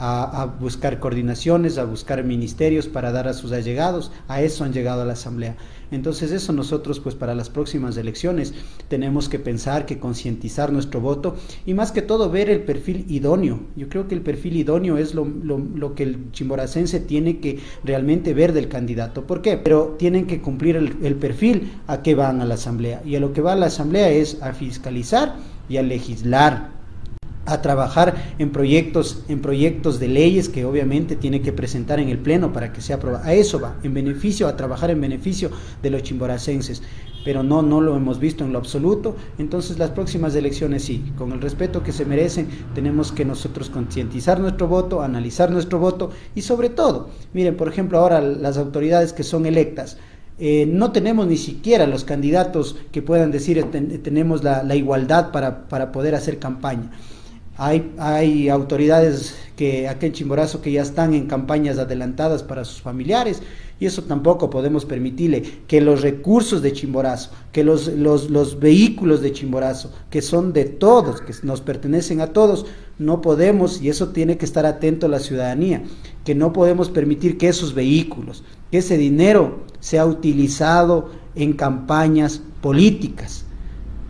a, 0.00 0.46
buscar 0.58 0.98
coordinaciones, 0.98 1.76
a 1.76 1.84
buscar 1.84 2.24
ministerios 2.24 2.88
para 2.88 3.12
dar 3.12 3.28
a 3.28 3.34
sus 3.34 3.52
allegados. 3.52 4.10
A 4.28 4.40
eso 4.40 4.64
han 4.64 4.72
llegado 4.72 5.02
a 5.02 5.04
la 5.04 5.12
Asamblea. 5.12 5.56
Entonces 5.90 6.30
eso 6.32 6.52
nosotros 6.52 7.00
pues 7.00 7.14
para 7.14 7.34
las 7.34 7.50
próximas 7.50 7.96
elecciones 7.96 8.54
tenemos 8.88 9.28
que 9.28 9.38
pensar, 9.38 9.86
que 9.86 9.98
concientizar 9.98 10.72
nuestro 10.72 11.00
voto 11.00 11.36
y 11.66 11.74
más 11.74 11.92
que 11.92 12.00
todo 12.00 12.30
ver 12.30 12.48
el 12.48 12.62
perfil 12.62 13.04
idóneo. 13.08 13.60
Yo 13.76 13.88
creo 13.88 14.08
que 14.08 14.14
el 14.14 14.22
perfil 14.22 14.56
idóneo 14.56 14.96
es 14.96 15.14
lo, 15.14 15.26
lo, 15.26 15.94
que 15.94 16.04
el 16.04 16.30
chimboracense 16.32 17.00
tiene 17.00 17.40
que 17.40 17.58
realmente 17.84 18.32
ver 18.32 18.52
del 18.52 18.68
candidato. 18.68 19.26
¿Por 19.26 19.42
qué? 19.42 19.58
Pero 19.58 19.96
tienen 19.98 20.26
que 20.26 20.40
cumplir 20.40 20.76
el, 20.76 20.96
el 21.02 21.16
perfil 21.16 21.72
a 21.88 22.02
que 22.02 22.14
van 22.14 22.40
a 22.40 22.46
la 22.46 22.54
Asamblea. 22.54 23.02
Y 23.04 23.16
a 23.16 23.20
lo 23.20 23.32
que 23.32 23.42
va 23.42 23.52
a 23.52 23.56
la 23.56 23.66
Asamblea 23.66 24.10
es 24.10 24.40
a 24.42 24.52
fiscalizar 24.54 25.36
y 25.68 25.76
a 25.76 25.82
legislar 25.82 26.79
a 27.50 27.62
trabajar 27.62 28.34
en 28.38 28.50
proyectos, 28.50 29.24
en 29.28 29.40
proyectos 29.40 30.00
de 30.00 30.08
leyes 30.08 30.48
que 30.48 30.64
obviamente 30.64 31.16
tiene 31.16 31.42
que 31.42 31.52
presentar 31.52 32.00
en 32.00 32.08
el 32.08 32.18
Pleno 32.18 32.52
para 32.52 32.72
que 32.72 32.80
sea 32.80 32.96
aprobado. 32.96 33.24
A 33.24 33.34
eso 33.34 33.60
va, 33.60 33.76
en 33.82 33.94
beneficio, 33.94 34.48
a 34.48 34.56
trabajar 34.56 34.90
en 34.90 35.00
beneficio 35.00 35.50
de 35.82 35.90
los 35.90 36.02
chimboracenses. 36.02 36.82
Pero 37.24 37.42
no, 37.42 37.60
no 37.60 37.82
lo 37.82 37.96
hemos 37.96 38.18
visto 38.18 38.44
en 38.44 38.52
lo 38.52 38.58
absoluto. 38.58 39.14
Entonces 39.38 39.78
las 39.78 39.90
próximas 39.90 40.34
elecciones 40.34 40.84
sí, 40.84 41.04
con 41.18 41.32
el 41.32 41.40
respeto 41.40 41.82
que 41.82 41.92
se 41.92 42.06
merecen, 42.06 42.48
tenemos 42.74 43.12
que 43.12 43.24
nosotros 43.24 43.68
concientizar 43.68 44.40
nuestro 44.40 44.68
voto, 44.68 45.02
analizar 45.02 45.50
nuestro 45.50 45.78
voto 45.78 46.10
y 46.34 46.42
sobre 46.42 46.70
todo, 46.70 47.10
miren, 47.34 47.56
por 47.56 47.68
ejemplo, 47.68 47.98
ahora 47.98 48.20
las 48.20 48.56
autoridades 48.56 49.12
que 49.12 49.22
son 49.22 49.44
electas, 49.44 49.98
eh, 50.42 50.64
no 50.66 50.90
tenemos 50.90 51.26
ni 51.26 51.36
siquiera 51.36 51.86
los 51.86 52.04
candidatos 52.04 52.74
que 52.92 53.02
puedan 53.02 53.30
decir 53.30 53.62
tenemos 54.02 54.42
la, 54.42 54.62
la 54.62 54.74
igualdad 54.74 55.32
para, 55.32 55.68
para 55.68 55.92
poder 55.92 56.14
hacer 56.14 56.38
campaña. 56.38 56.90
Hay, 57.62 58.48
autoridades 58.48 59.34
que 59.54 59.86
aquí 59.86 60.10
Chimborazo 60.10 60.62
que 60.62 60.72
ya 60.72 60.80
están 60.80 61.12
en 61.12 61.26
campañas 61.26 61.76
adelantadas 61.76 62.42
para 62.42 62.64
sus 62.64 62.80
familiares 62.80 63.42
y 63.78 63.84
eso 63.84 64.04
tampoco 64.04 64.48
podemos 64.48 64.86
permitirle 64.86 65.42
que 65.66 65.82
los 65.82 66.00
recursos 66.00 66.62
de 66.62 66.72
Chimborazo, 66.72 67.32
que 67.52 67.62
los, 67.62 67.88
los, 67.88 68.30
los 68.30 68.58
vehículos 68.58 69.20
de 69.20 69.34
Chimborazo, 69.34 69.92
que 70.08 70.22
son 70.22 70.54
de 70.54 70.64
todos, 70.64 71.20
que 71.20 71.34
nos 71.42 71.60
pertenecen 71.60 72.22
a 72.22 72.28
todos, 72.28 72.64
no 72.98 73.20
podemos, 73.20 73.82
y 73.82 73.90
eso 73.90 74.08
tiene 74.08 74.38
que 74.38 74.46
estar 74.46 74.64
atento 74.64 75.06
la 75.06 75.20
ciudadanía, 75.20 75.82
que 76.24 76.34
no 76.34 76.54
podemos 76.54 76.88
permitir 76.88 77.36
que 77.36 77.48
esos 77.48 77.74
vehículos, 77.74 78.42
que 78.70 78.78
ese 78.78 78.96
dinero 78.96 79.64
sea 79.80 80.06
utilizado 80.06 81.10
en 81.34 81.52
campañas 81.52 82.40
políticas 82.62 83.44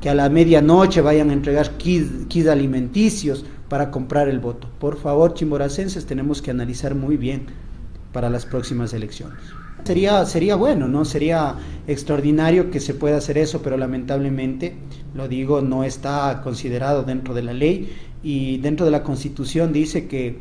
que 0.01 0.09
a 0.09 0.15
la 0.15 0.29
medianoche 0.29 1.01
vayan 1.01 1.31
a 1.31 1.35
entregar 1.35 1.77
kits, 1.77 2.47
alimenticios 2.47 3.45
para 3.69 3.91
comprar 3.91 4.29
el 4.29 4.41
voto. 4.41 4.69
Por 4.79 4.97
favor, 4.97 5.35
chimboracenses, 5.35 6.07
tenemos 6.07 6.43
que 6.43 6.51
analizar 6.51 6.95
muy 6.95 7.17
bien 7.17 7.47
para 8.13 8.31
las 8.31 8.47
próximas 8.47 8.93
elecciones. 8.95 9.39
Sería, 9.85 10.27
sería 10.27 10.57
bueno, 10.57 10.89
¿no? 10.89 11.05
Sería 11.05 11.55
extraordinario 11.87 12.71
que 12.71 12.81
se 12.81 12.95
pueda 12.95 13.17
hacer 13.17 13.39
eso, 13.39 13.63
pero 13.63 13.77
lamentablemente, 13.77 14.77
lo 15.15 15.29
digo, 15.29 15.61
no 15.63 15.85
está 15.85 16.41
considerado 16.43 17.03
dentro 17.03 17.35
de 17.35 17.43
la 17.43 17.53
ley 17.53 17.91
y 18.23 18.59
dentro 18.59 18.85
de 18.85 18.93
la 18.93 19.03
Constitución 19.03 19.73
dice 19.73 20.07
que 20.07 20.39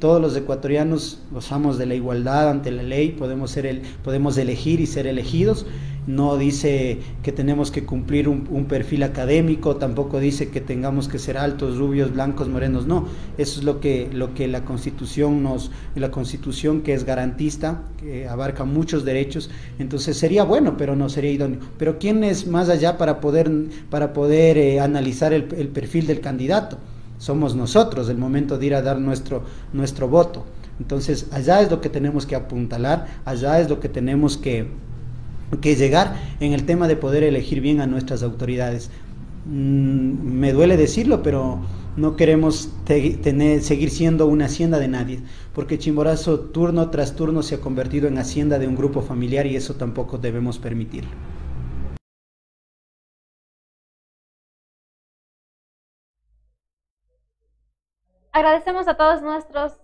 todos 0.00 0.20
los 0.20 0.36
ecuatorianos 0.36 1.20
gozamos 1.30 1.78
de 1.78 1.86
la 1.86 1.94
igualdad 1.94 2.50
ante 2.50 2.72
la 2.72 2.82
ley, 2.82 3.10
podemos, 3.10 3.52
ser 3.52 3.66
el, 3.66 3.82
podemos 4.02 4.36
elegir 4.36 4.80
y 4.80 4.86
ser 4.86 5.06
elegidos. 5.06 5.64
No 6.08 6.38
dice 6.38 6.98
que 7.22 7.30
tenemos 7.30 7.70
que 7.70 7.84
cumplir 7.84 8.26
un, 8.26 8.64
perfil 8.64 9.04
académico, 9.04 9.76
tampoco 9.76 10.18
dice 10.18 10.48
que 10.48 10.60
tengamos 10.60 11.06
que 11.06 11.20
ser 11.20 11.36
altos, 11.36 11.76
rubios, 11.76 12.12
blancos, 12.12 12.48
morenos, 12.48 12.86
no. 12.86 13.06
Eso 13.38 13.60
es 13.60 13.64
lo 13.64 13.78
que, 13.80 14.08
lo 14.12 14.34
que 14.34 14.48
la 14.48 14.64
Constitución 14.64 15.42
nos, 15.42 15.70
la 15.94 16.10
Constitución 16.10 16.80
que 16.80 16.94
es 16.94 17.04
garantista, 17.04 17.82
que 18.00 18.26
abarca 18.26 18.64
muchos 18.64 19.04
derechos, 19.04 19.50
entonces 19.78 20.16
sería 20.16 20.42
bueno, 20.42 20.76
pero 20.76 20.96
no 20.96 21.08
sería 21.08 21.30
idóneo. 21.30 21.60
Pero 21.78 21.98
¿quién 21.98 22.24
es 22.24 22.46
más 22.46 22.70
allá 22.70 22.98
para 22.98 23.20
poder, 23.20 23.50
para 23.88 24.12
poder 24.12 24.58
eh, 24.58 24.80
analizar 24.80 25.32
el 25.32 25.44
perfil 25.44 26.08
del 26.08 26.20
candidato? 26.20 26.78
Somos 27.20 27.54
nosotros 27.54 28.08
el 28.08 28.16
momento 28.16 28.56
de 28.56 28.66
ir 28.66 28.74
a 28.74 28.80
dar 28.80 28.98
nuestro, 28.98 29.44
nuestro 29.74 30.08
voto. 30.08 30.46
Entonces, 30.80 31.26
allá 31.32 31.60
es 31.60 31.70
lo 31.70 31.82
que 31.82 31.90
tenemos 31.90 32.24
que 32.24 32.34
apuntalar, 32.34 33.06
allá 33.26 33.60
es 33.60 33.68
lo 33.68 33.78
que 33.78 33.90
tenemos 33.90 34.38
que, 34.38 34.68
que 35.60 35.76
llegar 35.76 36.16
en 36.40 36.54
el 36.54 36.64
tema 36.64 36.88
de 36.88 36.96
poder 36.96 37.22
elegir 37.22 37.60
bien 37.60 37.82
a 37.82 37.86
nuestras 37.86 38.22
autoridades. 38.22 38.90
Mm, 39.44 40.38
me 40.40 40.54
duele 40.54 40.78
decirlo, 40.78 41.22
pero 41.22 41.60
no 41.98 42.16
queremos 42.16 42.70
tener, 42.86 43.62
seguir 43.62 43.90
siendo 43.90 44.26
una 44.26 44.46
hacienda 44.46 44.78
de 44.78 44.88
nadie, 44.88 45.20
porque 45.54 45.78
Chimborazo 45.78 46.40
turno 46.40 46.88
tras 46.88 47.16
turno 47.16 47.42
se 47.42 47.56
ha 47.56 47.60
convertido 47.60 48.08
en 48.08 48.16
hacienda 48.16 48.58
de 48.58 48.66
un 48.66 48.76
grupo 48.76 49.02
familiar 49.02 49.46
y 49.46 49.56
eso 49.56 49.74
tampoco 49.74 50.16
debemos 50.16 50.58
permitirlo. 50.58 51.10
Agradecemos 58.32 58.86
a 58.86 58.96
todos 58.96 59.22
nuestros 59.22 59.76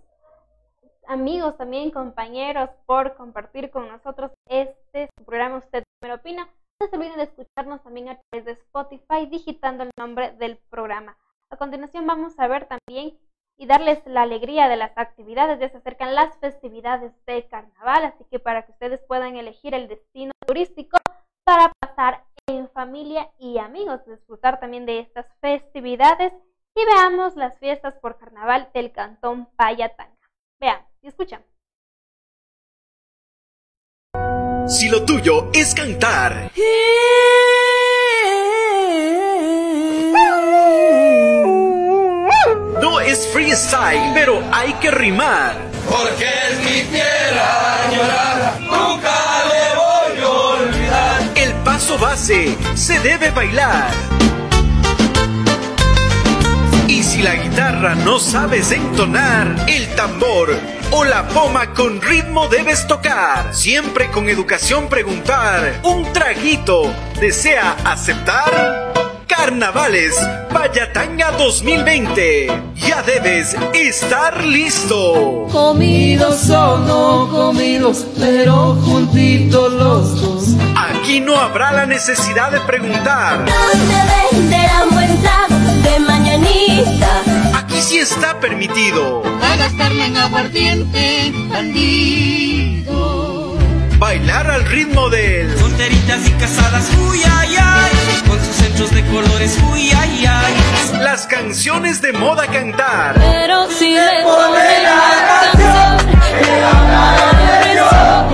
amigos, 1.05 1.57
también 1.57 1.91
compañeros, 1.91 2.69
por 2.85 3.15
compartir 3.15 3.69
con 3.71 3.89
nosotros 3.89 4.31
este 4.47 5.09
programa 5.25 5.57
Usted 5.57 5.83
Primero 5.99 6.21
Opina. 6.21 6.47
No 6.79 6.87
se 6.87 6.95
olviden 6.95 7.17
de 7.17 7.23
escucharnos 7.23 7.83
también 7.83 8.07
a 8.07 8.17
través 8.21 8.45
de 8.45 8.53
Spotify, 8.53 9.25
digitando 9.29 9.83
el 9.83 9.91
nombre 9.97 10.31
del 10.31 10.57
programa. 10.69 11.17
A 11.51 11.57
continuación 11.57 12.07
vamos 12.07 12.39
a 12.39 12.47
ver 12.47 12.69
también 12.69 13.17
y 13.57 13.65
darles 13.65 14.01
la 14.05 14.21
alegría 14.21 14.69
de 14.69 14.77
las 14.77 14.97
actividades. 14.97 15.59
Ya 15.59 15.67
se 15.67 15.77
acercan 15.77 16.15
las 16.15 16.37
festividades 16.37 17.11
de 17.25 17.45
carnaval, 17.49 18.05
así 18.05 18.23
que 18.31 18.39
para 18.39 18.65
que 18.65 18.71
ustedes 18.71 19.01
puedan 19.01 19.35
elegir 19.35 19.73
el 19.73 19.89
destino 19.89 20.31
turístico 20.45 20.97
para 21.43 21.73
pasar 21.81 22.23
en 22.47 22.69
familia 22.69 23.29
y 23.39 23.57
amigos, 23.57 24.05
disfrutar 24.05 24.61
también 24.61 24.85
de 24.85 24.99
estas 24.99 25.25
festividades 25.41 26.31
y 26.77 26.85
veamos 26.85 27.35
las 27.35 27.57
fiestas 27.57 27.95
por 27.95 28.17
carnaval 28.17 28.69
del 28.73 28.91
cantón 28.91 29.47
Payatanga. 29.55 30.15
Veamos 30.59 30.87
y 31.01 31.07
escuchamos. 31.07 31.47
Si 34.67 34.89
lo 34.89 35.03
tuyo 35.03 35.49
es 35.53 35.73
cantar. 35.73 36.51
No 42.81 42.99
es 42.99 43.27
freestyle, 43.29 44.11
pero 44.13 44.43
hay 44.51 44.73
que 44.73 44.91
rimar. 44.91 45.55
Porque 45.89 46.25
es 46.25 46.59
mi 46.59 46.83
tierra, 46.91 47.91
llorar, 47.91 48.59
nunca 48.61 49.15
le 49.47 49.75
voy 49.75 50.21
a 50.21 50.29
olvidar. 50.29 51.21
El 51.35 51.53
paso 51.63 51.97
base 51.97 52.55
se 52.75 52.99
debe 52.99 53.31
bailar. 53.31 53.91
Y 57.17 57.19
si 57.19 57.23
la 57.23 57.35
guitarra 57.35 57.95
no 57.95 58.19
sabes 58.19 58.71
entonar, 58.71 59.65
el 59.67 59.87
tambor 59.95 60.55
o 60.91 61.03
la 61.03 61.27
poma 61.27 61.73
con 61.73 61.99
ritmo 61.99 62.47
debes 62.47 62.85
tocar. 62.85 63.55
Siempre 63.55 64.11
con 64.11 64.29
educación 64.29 64.87
preguntar. 64.87 65.79
Un 65.81 66.13
traguito, 66.13 66.93
¿desea 67.19 67.75
aceptar? 67.83 68.93
Carnavales 69.25 70.15
Payatanga 70.53 71.31
2020. 71.31 72.51
Ya 72.75 73.01
debes 73.01 73.55
estar 73.73 74.45
listo. 74.45 75.47
Comidos 75.51 76.47
o 76.51 76.77
no 76.77 77.29
comidos, 77.31 78.05
pero 78.19 78.75
juntitos 78.75 79.73
los 79.73 80.21
dos. 80.21 80.47
Aquí 80.75 81.19
no 81.19 81.35
habrá 81.35 81.71
la 81.71 81.87
necesidad 81.87 82.51
de 82.51 82.59
preguntar. 82.61 83.45
¿Dónde 83.45 83.95
venderán 84.31 84.89
buen 84.91 85.21
de 85.83 85.99
Aquí 87.55 87.81
sí 87.81 87.99
está 87.99 88.39
permitido. 88.39 89.23
A 89.41 89.55
gastarme 89.57 90.07
en 90.07 90.17
aguardiente, 90.17 91.31
bandido. 91.49 92.87
Bailar 93.99 94.49
al 94.49 94.65
ritmo 94.65 95.09
del. 95.09 95.57
Solteritas 95.57 96.27
y 96.27 96.31
casadas, 96.31 96.89
uy, 97.09 97.21
ay, 97.39 97.55
ay 97.59 97.91
con 98.27 98.39
sus 98.43 98.55
centros 98.55 98.91
de 98.91 99.05
colores, 99.05 99.57
uy, 99.71 99.91
ay, 99.91 100.25
ay. 100.27 100.53
Las 101.01 101.27
canciones 101.27 102.01
de 102.01 102.11
moda 102.13 102.47
cantar. 102.47 103.15
Pero 103.15 103.69
si 103.71 103.93
le 103.93 104.23
pone 104.23 104.83
la 104.83 105.03
canción, 105.29 105.97
que 106.41 108.26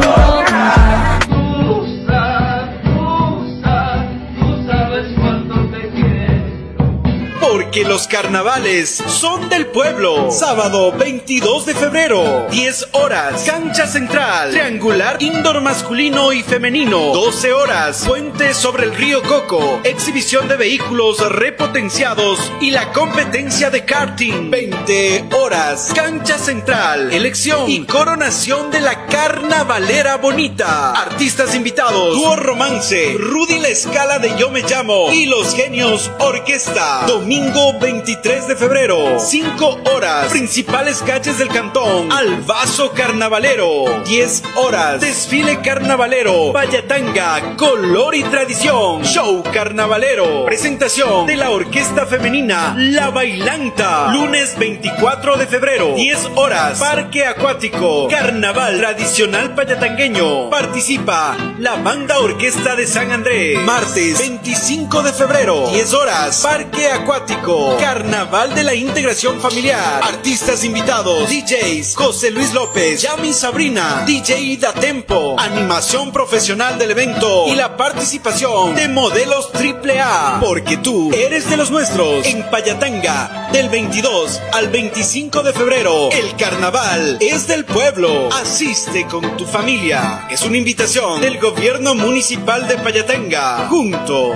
los 7.86 8.08
carnavales 8.08 9.04
son 9.08 9.50
del 9.50 9.68
pueblo. 9.68 10.32
Sábado 10.32 10.92
22 10.92 11.66
de 11.66 11.74
febrero, 11.74 12.48
10 12.50 12.90
horas, 12.94 13.44
cancha 13.44 13.88
central, 13.88 14.52
triangular, 14.52 15.18
indoor 15.22 15.62
masculino 15.62 16.32
y 16.32 16.44
femenino, 16.44 16.98
12 17.14 17.54
horas, 17.54 18.06
puente 18.08 18.54
sobre 18.54 18.86
el 18.86 18.96
río 18.96 19.22
Coco, 19.24 19.82
exhibición 19.84 20.48
de 20.48 20.56
vehículos 20.56 21.20
repotenciados 21.32 22.52
y 22.62 22.72
la 22.72 22.92
competencia 22.92 23.70
de 23.70 23.84
karting, 23.86 24.50
20 24.50 25.26
horas, 25.36 25.92
cancha 25.94 26.38
central, 26.38 27.12
elección 27.12 27.70
y 27.70 27.86
coronación 27.86 28.72
de 28.72 28.82
la 28.82 29.06
carnavalera 29.08 30.18
bonita. 30.18 30.92
Artistas 30.92 31.56
invitados, 31.56 32.16
dúo 32.16 32.36
romance, 32.36 33.16
Rudy 33.18 33.60
la 33.60 33.70
escala 33.70 34.20
de 34.20 34.38
Yo 34.38 34.50
me 34.50 34.62
llamo 34.62 35.12
y 35.12 35.26
los 35.26 35.56
genios 35.56 36.12
orquesta. 36.20 37.06
Domingo 37.08 37.73
23 37.80 38.48
de 38.48 38.56
febrero, 38.56 39.20
5 39.20 39.80
horas, 39.94 40.28
principales 40.32 41.02
calles 41.02 41.38
del 41.38 41.50
cantón, 41.50 42.12
al 42.12 42.42
vaso 42.42 42.92
carnavalero, 42.92 44.04
10 44.06 44.44
horas, 44.56 45.02
desfile 45.02 45.62
carnavalero, 45.62 46.52
Vallatanga, 46.52 47.56
color 47.58 48.16
y 48.16 48.24
tradición, 48.24 49.04
show 49.04 49.44
carnavalero, 49.54 50.46
presentación 50.46 51.26
de 51.26 51.36
la 51.36 51.52
orquesta 51.52 52.06
femenina 52.06 52.76
La 52.78 53.10
Bailanta, 53.10 54.12
lunes 54.14 54.58
24 54.58 55.38
de 55.38 55.48
febrero, 55.48 55.96
10 55.96 56.32
horas, 56.36 56.80
parque 56.80 57.26
acuático, 57.26 58.08
carnaval 58.10 58.78
tradicional 58.78 59.56
payatangueño, 59.56 60.50
participa 60.50 61.36
la 61.60 61.76
banda 61.76 62.20
orquesta 62.20 62.76
de 62.76 62.88
San 62.88 63.12
Andrés, 63.12 63.60
martes 63.60 64.20
25 64.20 65.04
de 65.04 65.14
febrero, 65.14 65.70
10 65.70 65.94
horas, 65.94 66.42
parque 66.42 66.90
acuático, 66.92 67.63
Carnaval 67.80 68.54
de 68.56 68.64
la 68.64 68.74
Integración 68.74 69.40
Familiar. 69.40 70.02
Artistas 70.04 70.64
invitados. 70.64 71.30
DJs 71.30 71.96
José 71.96 72.32
Luis 72.32 72.54
López, 72.54 73.02
Yami 73.02 73.34
Sabrina, 73.34 74.04
DJ 74.06 74.58
Da 74.58 74.74
Tempo. 74.74 75.36
Animación 75.40 76.12
profesional 76.12 76.78
del 76.78 76.92
evento 76.92 77.46
y 77.48 77.56
la 77.56 77.78
participación 77.78 78.76
de 78.76 78.88
modelos 78.88 79.50
AAA. 79.54 80.40
Porque 80.40 80.78
tú 80.78 81.12
eres 81.14 81.50
de 81.50 81.58
los 81.58 81.72
nuestros. 81.72 82.26
En 82.26 82.50
Payatanga, 82.50 83.50
del 83.52 83.70
22 83.70 84.42
al 84.54 84.70
25 84.70 85.44
de 85.44 85.54
febrero, 85.54 86.10
el 86.12 86.36
carnaval 86.36 87.18
es 87.22 87.48
del 87.48 87.66
pueblo. 87.66 88.30
Asiste 88.32 89.06
con 89.08 89.38
tu 89.38 89.46
familia. 89.46 90.28
Es 90.30 90.44
una 90.44 90.58
invitación 90.58 91.22
del 91.22 91.40
gobierno 91.40 91.96
municipal 91.96 92.68
de 92.68 92.78
Payatanga. 92.78 93.68
Junto 93.70 94.34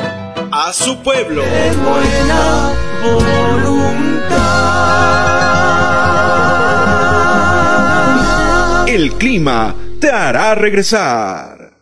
a 0.59 0.73
su 0.73 1.03
pueblo. 1.03 1.43
buena 1.43 2.73
voluntad. 3.03 4.47
El 8.87 9.11
clima 9.19 9.75
te 10.01 10.09
hará 10.09 10.55
regresar. 10.55 11.73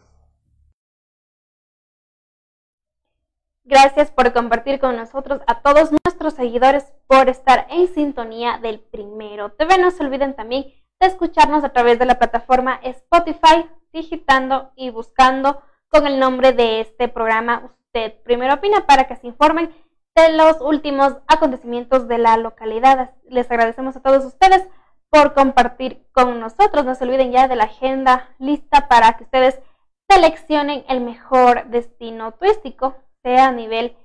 Gracias 3.64 4.12
por 4.12 4.34
compartir 4.34 4.82
con 4.82 4.98
nosotros 4.98 5.40
a 5.48 5.62
todos 5.62 5.92
nuestros 5.92 6.34
seguidores 6.34 6.84
por 7.08 7.30
estar 7.30 7.68
en 7.70 7.88
sintonía 7.88 8.60
del 8.62 8.82
Primero 8.82 9.54
TV. 9.54 9.78
No 9.78 9.90
se 9.90 10.04
olviden 10.04 10.36
también 10.36 10.66
de 11.00 11.08
escucharnos 11.08 11.64
a 11.64 11.70
través 11.70 11.98
de 11.98 12.06
la 12.06 12.20
plataforma 12.20 12.82
Spotify, 12.84 13.70
digitando 13.94 14.74
y 14.76 14.90
buscando 14.90 15.62
con 15.88 16.06
el 16.08 16.20
nombre 16.20 16.52
de 16.52 16.82
este 16.82 17.08
programa 17.08 17.72
Usted 17.96 18.22
Primero 18.24 18.56
Opina 18.56 18.86
para 18.86 19.06
que 19.06 19.16
se 19.16 19.26
informen 19.26 19.74
de 20.18 20.34
los 20.34 20.60
últimos 20.60 21.16
acontecimientos 21.28 22.10
de 22.10 22.18
la 22.18 22.36
localidad. 22.36 23.12
Les 23.30 23.50
agradecemos 23.50 23.96
a 23.96 24.02
todos 24.02 24.26
ustedes 24.26 24.68
por 25.10 25.34
compartir 25.34 26.06
con 26.12 26.42
nosotros. 26.42 26.84
No 26.84 26.96
se 26.96 27.06
olviden 27.06 27.32
ya 27.32 27.48
de 27.48 27.56
la 27.56 27.64
agenda 27.64 28.28
lista 28.38 28.90
para 28.90 29.14
que 29.14 29.24
ustedes 29.24 29.62
seleccionen 30.10 30.84
el 30.90 31.00
mejor 31.00 31.68
destino 31.68 32.34
turístico, 32.34 32.98
sea 33.24 33.48
a 33.48 33.52
nivel 33.54 33.96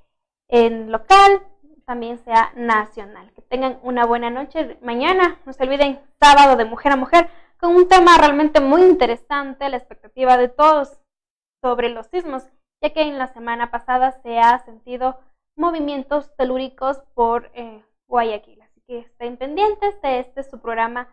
en 0.46 0.92
local, 0.92 1.42
también 1.84 2.18
sea 2.18 2.52
nacional. 2.54 3.32
Que 3.32 3.42
tengan 3.42 3.80
una 3.82 4.06
buena 4.06 4.30
noche. 4.30 4.78
Mañana, 4.82 5.40
no 5.44 5.52
se 5.52 5.64
olviden, 5.64 6.00
sábado 6.20 6.54
de 6.54 6.64
mujer 6.64 6.92
a 6.92 6.96
mujer, 6.96 7.28
con 7.58 7.74
un 7.74 7.88
tema 7.88 8.16
realmente 8.18 8.60
muy 8.60 8.82
interesante, 8.82 9.68
la 9.68 9.78
expectativa 9.78 10.36
de 10.36 10.46
todos 10.46 11.00
sobre 11.60 11.88
los 11.88 12.06
sismos, 12.06 12.44
ya 12.82 12.90
que 12.92 13.02
en 13.02 13.18
la 13.18 13.26
semana 13.28 13.70
pasada 13.70 14.12
se 14.22 14.38
ha 14.38 14.58
sentido 14.64 15.18
movimientos 15.56 16.34
telúricos 16.36 16.98
por 17.14 17.50
eh, 17.54 17.84
Guayaquil. 18.08 18.62
Así 18.62 18.80
que 18.86 18.98
estén 19.00 19.36
pendientes 19.36 20.00
de 20.02 20.20
este 20.20 20.42
su 20.42 20.60
programa 20.60 21.08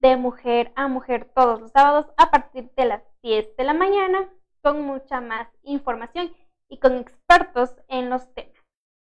de 0.00 0.16
mujer 0.16 0.72
a 0.74 0.88
mujer 0.88 1.30
todos 1.34 1.60
los 1.60 1.70
sábados 1.70 2.06
a 2.16 2.30
partir 2.30 2.70
de 2.76 2.84
las 2.86 3.02
10 3.22 3.56
de 3.56 3.64
la 3.64 3.74
mañana 3.74 4.28
con 4.62 4.82
mucha 4.82 5.20
más 5.20 5.48
información 5.62 6.34
y 6.68 6.78
con 6.78 6.96
expertos 6.96 7.74
en 7.88 8.10
los 8.10 8.32
temas. 8.34 8.52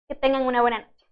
Que 0.08 0.16
tengan 0.16 0.42
una 0.42 0.60
buena 0.60 0.80
noche. 0.80 1.06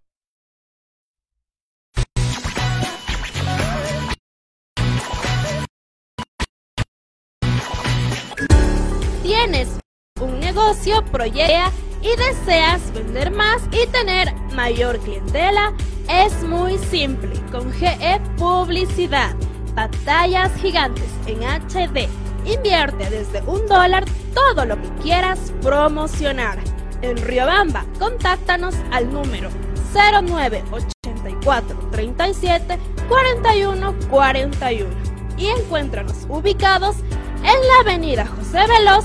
Tienes 9.23 9.79
un 10.21 10.41
negocio, 10.41 11.05
proyecta 11.07 11.71
y 12.01 12.17
deseas 12.17 12.93
vender 12.93 13.31
más 13.31 13.63
y 13.73 13.87
tener 13.89 14.35
mayor 14.55 14.99
clientela, 15.01 15.73
es 16.09 16.43
muy 16.45 16.79
simple. 16.79 17.31
Con 17.51 17.73
GE 17.73 18.21
Publicidad, 18.37 19.35
pantallas 19.75 20.53
gigantes 20.61 21.09
en 21.27 21.43
HD. 21.43 22.09
Invierte 22.45 23.11
desde 23.11 23.43
un 23.43 23.67
dólar 23.67 24.05
todo 24.35 24.65
lo 24.65 24.81
que 24.81 24.89
quieras 25.03 25.53
promocionar. 25.61 26.59
En 27.03 27.17
Riobamba, 27.17 27.85
contáctanos 27.99 28.75
al 28.91 29.13
número 29.13 29.51
0984 29.93 31.91
37 31.93 32.79
41 33.09 33.95
41 34.11 34.91
y 35.37 35.47
encuéntranos 35.47 36.27
ubicados 36.29 36.97
en 37.37 37.69
la 37.69 37.81
avenida 37.83 38.27
José 38.27 38.67
Veloz 38.67 39.05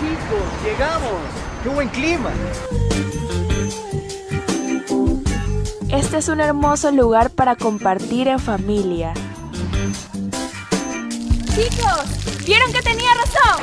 Chicos, 0.00 0.42
llegamos. 0.64 1.12
¡Qué 1.62 1.68
buen 1.68 1.88
clima! 1.90 2.30
Este 5.90 6.16
es 6.16 6.28
un 6.28 6.40
hermoso 6.40 6.90
lugar 6.90 7.28
para 7.28 7.54
compartir 7.54 8.26
en 8.28 8.38
familia. 8.38 9.12
Chicos, 11.54 12.46
¿vieron 12.46 12.72
que 12.72 12.80
tenía 12.80 13.10
razón? 13.12 13.62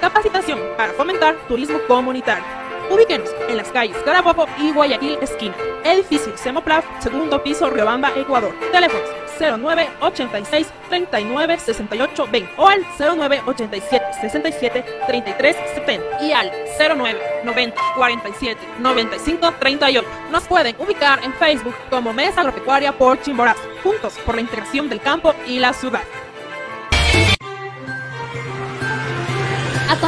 Capacitación 0.00 0.58
para 0.76 0.92
fomentar 0.92 1.36
turismo 1.46 1.78
comunitario. 1.86 2.44
Ubíquenos 2.90 3.30
en 3.48 3.56
las 3.56 3.68
calles 3.68 3.96
Carabobo 3.98 4.46
y 4.58 4.72
Guayaquil 4.72 5.18
esquina. 5.20 5.54
Edificio 5.84 6.36
Semoplaf, 6.36 6.84
segundo 7.00 7.42
piso, 7.42 7.70
Riobamba, 7.70 8.10
Ecuador. 8.16 8.54
Teléfonos 8.72 9.08
0986 9.38 10.66
39 10.88 11.58
68 11.58 12.28
20 12.30 12.52
o 12.56 12.68
al 12.68 12.84
0987 12.98 14.04
67 14.20 14.84
33 15.06 15.56
70 15.74 16.24
y 16.24 16.32
al 16.32 16.50
09 16.78 17.20
90 17.44 17.76
47 17.96 18.60
95 18.80 19.54
38. 19.58 20.08
Nos 20.30 20.44
pueden 20.44 20.76
ubicar 20.78 21.22
en 21.24 21.32
Facebook 21.34 21.74
como 21.88 22.12
Mesa 22.12 22.40
Agropecuaria 22.40 22.92
por 22.92 23.20
Chimborazo, 23.22 23.62
juntos 23.82 24.18
por 24.26 24.34
la 24.34 24.40
integración 24.42 24.88
del 24.88 25.00
campo 25.00 25.34
y 25.46 25.58
la 25.58 25.72
ciudad. 25.72 26.02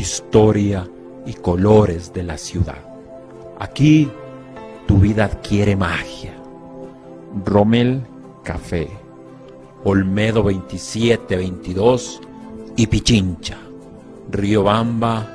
historia 0.00 0.88
y 1.26 1.34
colores 1.34 2.12
de 2.12 2.22
la 2.22 2.38
ciudad. 2.38 2.84
Aquí 3.58 4.10
tu 4.86 4.98
vida 4.98 5.24
adquiere 5.24 5.76
magia. 5.76 6.34
Rommel 7.44 8.02
Café, 8.42 8.88
Olmedo 9.84 10.42
2722 10.42 12.20
y 12.76 12.86
Pichincha, 12.86 13.58
Riobamba, 14.30 15.26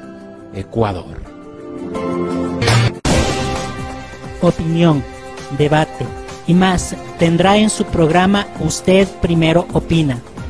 Ecuador. 0.53 1.21
Opinión, 4.41 5.03
debate 5.57 6.05
y 6.47 6.53
más 6.53 6.95
tendrá 7.17 7.57
en 7.57 7.69
su 7.69 7.85
programa 7.85 8.47
Usted 8.59 9.07
Primero 9.21 9.67
Opina, 9.73 10.21